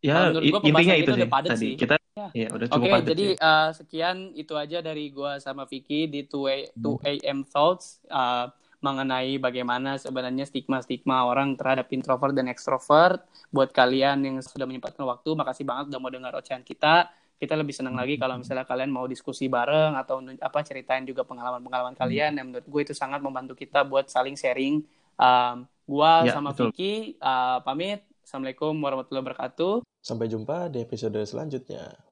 ya 0.00 0.16
gua, 0.32 0.60
intinya 0.64 0.94
itu 0.96 1.10
sih 1.12 1.28
tadi. 1.28 1.60
Sih. 1.60 1.72
Kita 1.76 1.94
ya, 2.16 2.28
ya 2.32 2.48
udah 2.48 2.66
cukup 2.66 2.86
Oke, 2.88 2.90
okay, 2.90 3.08
jadi 3.12 3.26
uh, 3.38 3.70
sekian 3.76 4.16
itu 4.32 4.56
aja 4.56 4.80
dari 4.80 5.12
gua 5.12 5.38
sama 5.38 5.68
Vicky 5.68 6.08
di 6.08 6.24
2 6.24 6.74
AM 7.04 7.44
Thoughts 7.44 8.00
uh, 8.08 8.48
mengenai 8.80 9.36
bagaimana 9.36 10.00
sebenarnya 10.00 10.48
stigma-stigma 10.48 11.28
orang 11.28 11.56
terhadap 11.60 11.92
introvert 11.92 12.32
dan 12.32 12.48
extrovert. 12.48 13.24
Buat 13.52 13.72
kalian 13.76 14.24
yang 14.24 14.36
sudah 14.40 14.64
menyempatkan 14.68 15.04
waktu, 15.04 15.32
makasih 15.36 15.64
banget 15.68 15.92
udah 15.92 16.00
mau 16.00 16.12
dengar 16.12 16.32
ocehan 16.36 16.64
kita. 16.64 17.08
Kita 17.36 17.52
lebih 17.52 17.76
senang 17.76 18.00
lagi 18.00 18.16
kalau 18.16 18.40
misalnya 18.40 18.64
kalian 18.64 18.88
mau 18.88 19.04
diskusi 19.04 19.44
bareng 19.44 19.92
atau 19.92 20.24
apa 20.40 20.58
ceritain 20.64 21.04
juga 21.04 21.20
pengalaman-pengalaman 21.20 21.92
kalian 21.92 22.32
yang 22.40 22.48
menurut 22.48 22.64
gue 22.64 22.80
itu 22.88 22.94
sangat 22.96 23.20
membantu 23.20 23.52
kita 23.52 23.84
buat 23.84 24.08
saling 24.08 24.40
sharing 24.40 24.80
Um, 25.16 25.64
gua 25.88 26.28
ya, 26.28 26.36
sama 26.36 26.52
betul. 26.52 26.70
Vicky 26.70 27.16
uh, 27.20 27.60
pamit. 27.64 28.04
Assalamualaikum 28.26 28.74
warahmatullahi 28.82 29.22
wabarakatuh. 29.22 29.74
Sampai 30.02 30.26
jumpa 30.26 30.68
di 30.70 30.82
episode 30.82 31.18
selanjutnya. 31.24 32.05